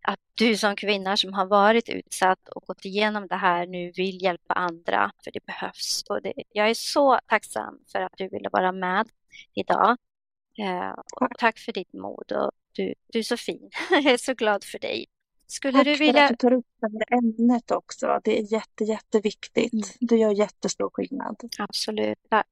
att 0.02 0.20
du 0.34 0.56
som 0.56 0.76
kvinna 0.76 1.16
som 1.16 1.32
har 1.32 1.46
varit 1.46 1.88
utsatt 1.88 2.48
och 2.48 2.62
gått 2.62 2.84
igenom 2.84 3.26
det 3.26 3.36
här 3.36 3.66
nu 3.66 3.92
vill 3.96 4.22
hjälpa 4.22 4.54
andra, 4.54 5.10
för 5.24 5.30
det 5.32 5.46
behövs. 5.46 6.04
Och 6.08 6.22
det, 6.22 6.32
jag 6.52 6.70
är 6.70 6.74
så 6.74 7.18
tacksam 7.28 7.78
för 7.92 8.00
att 8.00 8.12
du 8.16 8.28
ville 8.28 8.48
vara 8.52 8.72
med 8.72 9.08
idag. 9.54 9.96
Eh, 10.58 10.90
och 11.20 11.28
tack 11.38 11.58
för 11.58 11.72
ditt 11.72 11.92
mod 11.92 12.32
och 12.32 12.50
du, 12.72 12.94
du 13.06 13.18
är 13.18 13.22
så 13.22 13.36
fin. 13.36 13.70
jag 13.90 14.04
är 14.06 14.16
så 14.16 14.34
glad 14.34 14.64
för 14.64 14.78
dig. 14.78 15.06
Skulle 15.48 15.72
Tack 15.72 15.84
du 15.84 15.96
vilja... 15.96 16.12
för 16.12 16.24
att 16.24 16.30
du 16.30 16.36
tar 16.36 16.52
upp 16.52 16.66
det 16.80 16.88
här 17.10 17.18
ämnet 17.18 17.70
också. 17.70 18.20
Det 18.24 18.38
är 18.38 18.52
jätte, 18.52 18.84
jätteviktigt. 18.84 19.72
Mm. 19.72 19.84
Du 20.00 20.16
gör 20.16 20.30
jättestor 20.30 20.90
skillnad. 20.92 21.36
Absolut, 21.58 22.18
tack. 22.30 22.46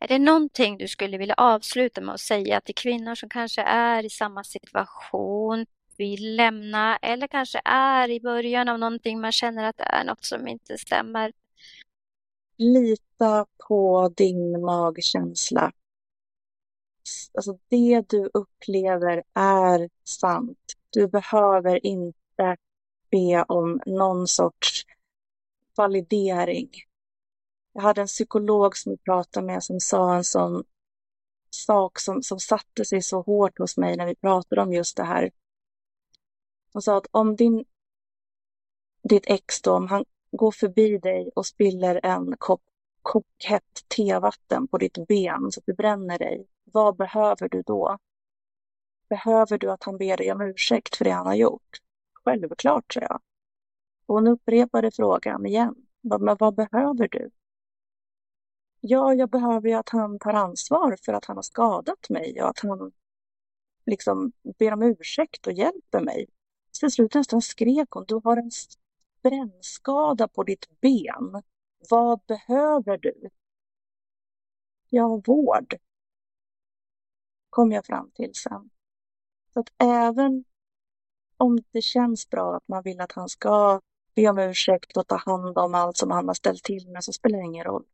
Är 0.00 0.08
det 0.08 0.18
någonting 0.18 0.78
du 0.78 0.88
skulle 0.88 1.18
vilja 1.18 1.34
avsluta 1.34 2.00
med 2.00 2.14
att 2.14 2.20
säga 2.20 2.60
till 2.60 2.74
kvinnor 2.74 3.14
som 3.14 3.28
kanske 3.28 3.62
är 3.62 4.04
i 4.04 4.10
samma 4.10 4.44
situation, 4.44 5.66
vill 5.96 6.36
lämna 6.36 6.96
eller 6.96 7.26
kanske 7.26 7.60
är 7.64 8.10
i 8.10 8.20
början 8.20 8.68
av 8.68 8.78
någonting 8.78 9.20
man 9.20 9.32
känner 9.32 9.64
att 9.64 9.76
det 9.76 9.84
är 9.84 10.04
något 10.04 10.24
som 10.24 10.48
inte 10.48 10.78
stämmer? 10.78 11.32
Lita 12.56 13.46
på 13.68 14.08
din 14.16 14.60
magkänsla. 14.60 15.72
Alltså 17.34 17.58
det 17.68 18.04
du 18.08 18.30
upplever 18.34 19.22
är 19.34 19.88
sant. 20.04 20.58
Du 20.90 21.08
behöver 21.08 21.86
inte 21.86 22.56
be 23.10 23.44
om 23.48 23.80
någon 23.86 24.28
sorts 24.28 24.82
validering. 25.76 26.70
Jag 27.72 27.82
hade 27.82 28.00
en 28.00 28.06
psykolog 28.06 28.76
som 28.76 28.92
jag 28.92 29.04
pratade 29.04 29.46
med 29.46 29.64
som 29.64 29.80
sa 29.80 30.16
en 30.16 30.24
sån 30.24 30.64
sak 31.50 31.98
som, 31.98 32.22
som 32.22 32.40
satte 32.40 32.84
sig 32.84 33.02
så 33.02 33.20
hårt 33.22 33.58
hos 33.58 33.76
mig 33.76 33.96
när 33.96 34.06
vi 34.06 34.14
pratade 34.14 34.62
om 34.62 34.72
just 34.72 34.96
det 34.96 35.04
här. 35.04 35.30
Hon 36.72 36.82
sa 36.82 36.96
att 36.96 37.06
om 37.10 37.36
din, 37.36 37.64
ditt 39.08 39.24
ex 39.26 39.62
då, 39.62 39.72
om 39.72 39.86
han 39.86 40.04
går 40.30 40.50
förbi 40.50 40.98
dig 40.98 41.30
och 41.34 41.46
spiller 41.46 42.00
en 42.02 42.36
kopp 42.38 42.62
kokhett 43.02 43.88
tevatten 43.96 44.68
på 44.68 44.78
ditt 44.78 45.06
ben 45.08 45.52
så 45.52 45.60
att 45.60 45.66
du 45.66 45.74
bränner 45.74 46.18
dig, 46.18 46.46
vad 46.72 46.96
behöver 46.96 47.48
du 47.48 47.62
då? 47.62 47.98
Behöver 49.08 49.58
du 49.58 49.70
att 49.70 49.84
han 49.84 49.98
ber 49.98 50.16
dig 50.16 50.32
om 50.32 50.40
ursäkt 50.40 50.96
för 50.96 51.04
det 51.04 51.10
han 51.10 51.26
har 51.26 51.34
gjort? 51.34 51.78
Självklart, 52.24 52.92
sa 52.92 53.00
jag. 53.00 53.20
Och 54.06 54.14
hon 54.14 54.26
upprepade 54.26 54.90
frågan 54.90 55.46
igen. 55.46 55.74
Men 56.00 56.36
vad 56.38 56.54
behöver 56.54 57.08
du? 57.08 57.30
Ja, 58.80 59.14
jag 59.14 59.30
behöver 59.30 59.68
ju 59.68 59.74
att 59.74 59.88
han 59.88 60.18
tar 60.18 60.32
ansvar 60.32 60.96
för 61.04 61.12
att 61.12 61.24
han 61.24 61.36
har 61.36 61.42
skadat 61.42 62.08
mig 62.08 62.42
och 62.42 62.48
att 62.48 62.58
han 62.58 62.92
liksom 63.86 64.32
ber 64.58 64.72
om 64.72 64.82
ursäkt 64.82 65.46
och 65.46 65.52
hjälper 65.52 66.00
mig. 66.00 66.26
Så 66.70 66.86
till 66.86 66.92
slut 66.92 67.14
nästan 67.14 67.42
skrek 67.42 67.88
hon, 67.90 68.04
du 68.08 68.20
har 68.24 68.36
en 68.36 68.50
brännskada 69.22 70.28
på 70.28 70.42
ditt 70.42 70.80
ben. 70.80 71.42
Vad 71.90 72.20
behöver 72.26 72.98
du? 72.98 73.30
Ja, 74.88 75.22
vård. 75.26 75.74
Kom 77.52 77.72
jag 77.72 77.86
fram 77.86 78.10
till 78.10 78.34
sen. 78.34 78.70
Så 79.52 79.60
att 79.60 79.68
även 79.78 80.44
om 81.36 81.58
det 81.70 81.82
känns 81.82 82.30
bra 82.30 82.56
att 82.56 82.68
man 82.68 82.82
vill 82.82 83.00
att 83.00 83.12
han 83.12 83.28
ska 83.28 83.80
be 84.14 84.28
om 84.28 84.38
ursäkt 84.38 84.96
och 84.96 85.06
ta 85.06 85.16
hand 85.16 85.58
om 85.58 85.74
allt 85.74 85.96
som 85.96 86.10
han 86.10 86.26
har 86.26 86.34
ställt 86.34 86.64
till 86.64 86.88
med 86.88 87.04
så 87.04 87.12
spelar 87.12 87.38
det 87.38 87.44
ingen 87.44 87.64
roll. 87.64 87.84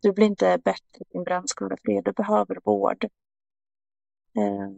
Du 0.00 0.12
blir 0.12 0.26
inte 0.26 0.58
bättre 0.64 1.00
i 1.00 1.04
din 1.12 1.24
brännskada 1.24 1.76
för 1.76 1.92
det. 1.92 2.00
Du 2.00 2.12
behöver 2.12 2.58
vård. 2.64 3.04
Eh, 4.36 4.70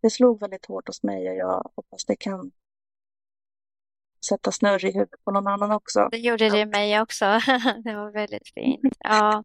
det 0.00 0.10
slog 0.10 0.40
väldigt 0.40 0.66
hårt 0.66 0.86
hos 0.86 1.02
mig 1.02 1.30
och 1.30 1.36
jag 1.36 1.70
hoppas 1.76 2.04
det 2.04 2.16
kan 2.16 2.52
sätta 4.28 4.52
snurr 4.52 4.84
i 4.84 4.92
huvudet 4.92 5.24
på 5.24 5.30
någon 5.30 5.46
annan 5.46 5.70
också. 5.70 6.08
Det 6.10 6.18
gjorde 6.18 6.50
det 6.50 6.66
mig 6.66 7.00
också. 7.00 7.24
det 7.84 7.94
var 7.94 8.10
väldigt 8.10 8.48
fint. 8.54 8.96
Ja. 8.98 9.44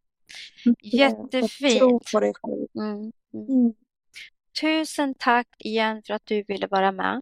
Jättefint. 0.82 1.80
Tro 1.80 2.00
på 2.14 2.20
dig 2.20 2.34
själv. 2.34 2.68
Mm. 2.76 3.12
Mm. 3.34 3.74
Mm. 4.64 4.86
Tusen 4.86 5.14
tack 5.14 5.48
igen 5.58 6.02
för 6.08 6.14
att 6.14 6.26
du 6.26 6.44
ville 6.44 6.68
vara 6.68 6.92
med. 6.92 7.22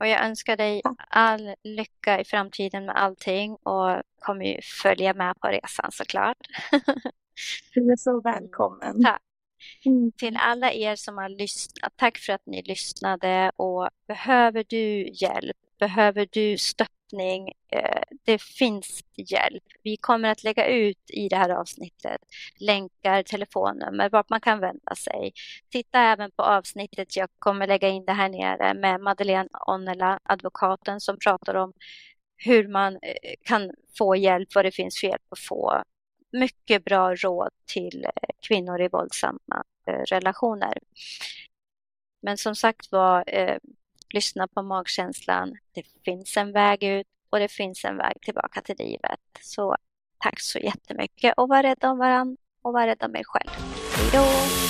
Och 0.00 0.06
jag 0.06 0.24
önskar 0.24 0.56
dig 0.56 0.82
all 1.08 1.54
lycka 1.62 2.20
i 2.20 2.24
framtiden 2.24 2.86
med 2.86 2.96
allting 2.96 3.54
och 3.54 4.02
kommer 4.18 4.44
ju 4.44 4.60
följa 4.82 5.14
med 5.14 5.40
på 5.40 5.48
resan 5.48 5.92
såklart. 5.92 6.36
Du 7.74 7.92
är 7.92 7.96
så 7.96 8.20
välkommen. 8.24 9.02
Tack. 9.02 9.22
Mm. 9.84 10.12
Till 10.12 10.36
alla 10.36 10.72
er 10.72 10.96
som 10.96 11.18
har 11.18 11.28
lyssnat, 11.28 11.92
tack 11.96 12.18
för 12.18 12.32
att 12.32 12.46
ni 12.46 12.62
lyssnade 12.62 13.52
och 13.56 13.88
behöver 14.06 14.64
du 14.68 15.08
hjälp, 15.12 15.56
behöver 15.78 16.28
du 16.30 16.58
stötta 16.58 16.99
stöttning. 17.10 17.52
Eh, 17.72 18.02
det 18.24 18.42
finns 18.42 19.04
hjälp. 19.16 19.62
Vi 19.82 19.96
kommer 19.96 20.28
att 20.28 20.44
lägga 20.44 20.66
ut 20.66 21.10
i 21.10 21.28
det 21.28 21.36
här 21.36 21.50
avsnittet 21.50 22.20
länkar, 22.60 23.22
telefonnummer, 23.22 24.10
vart 24.10 24.30
man 24.30 24.40
kan 24.40 24.60
vända 24.60 24.94
sig. 24.94 25.32
Titta 25.70 26.00
även 26.00 26.30
på 26.30 26.42
avsnittet, 26.42 27.16
jag 27.16 27.28
kommer 27.38 27.66
lägga 27.66 27.88
in 27.88 28.04
det 28.04 28.12
här 28.12 28.28
nere 28.28 28.74
med 28.74 29.00
Madeleine 29.00 29.48
Onnela, 29.66 30.18
advokaten 30.22 31.00
som 31.00 31.18
pratar 31.18 31.54
om 31.54 31.72
hur 32.36 32.68
man 32.68 32.94
eh, 32.94 33.34
kan 33.44 33.70
få 33.98 34.16
hjälp, 34.16 34.48
vad 34.54 34.64
det 34.64 34.72
finns 34.72 35.00
för 35.00 35.06
hjälp 35.06 35.22
att 35.30 35.38
få. 35.38 35.82
Mycket 36.32 36.84
bra 36.84 37.14
råd 37.14 37.50
till 37.66 38.04
eh, 38.04 38.30
kvinnor 38.48 38.80
i 38.80 38.88
våldsamma 38.88 39.64
relationer. 40.10 40.78
Men 42.22 42.38
som 42.38 42.54
sagt 42.54 42.92
var, 42.92 43.24
lyssna 44.14 44.48
på 44.48 44.62
magkänslan. 44.62 45.56
Det 45.74 45.82
finns 46.04 46.36
en 46.36 46.52
väg 46.52 46.82
ut 46.82 47.06
och 47.30 47.38
det 47.38 47.48
finns 47.48 47.84
en 47.84 47.96
väg 47.96 48.20
tillbaka 48.22 48.60
till 48.62 48.76
livet. 48.78 49.20
Så 49.40 49.76
tack 50.18 50.40
så 50.40 50.58
jättemycket 50.58 51.34
och 51.36 51.48
var 51.48 51.62
rädd 51.62 51.84
om 51.84 51.98
varandra 51.98 52.36
och 52.62 52.72
var 52.72 52.86
rädd 52.86 53.02
om 53.02 53.16
er 53.16 53.24
själv. 53.24 53.50
Hej 53.96 54.10
då! 54.12 54.69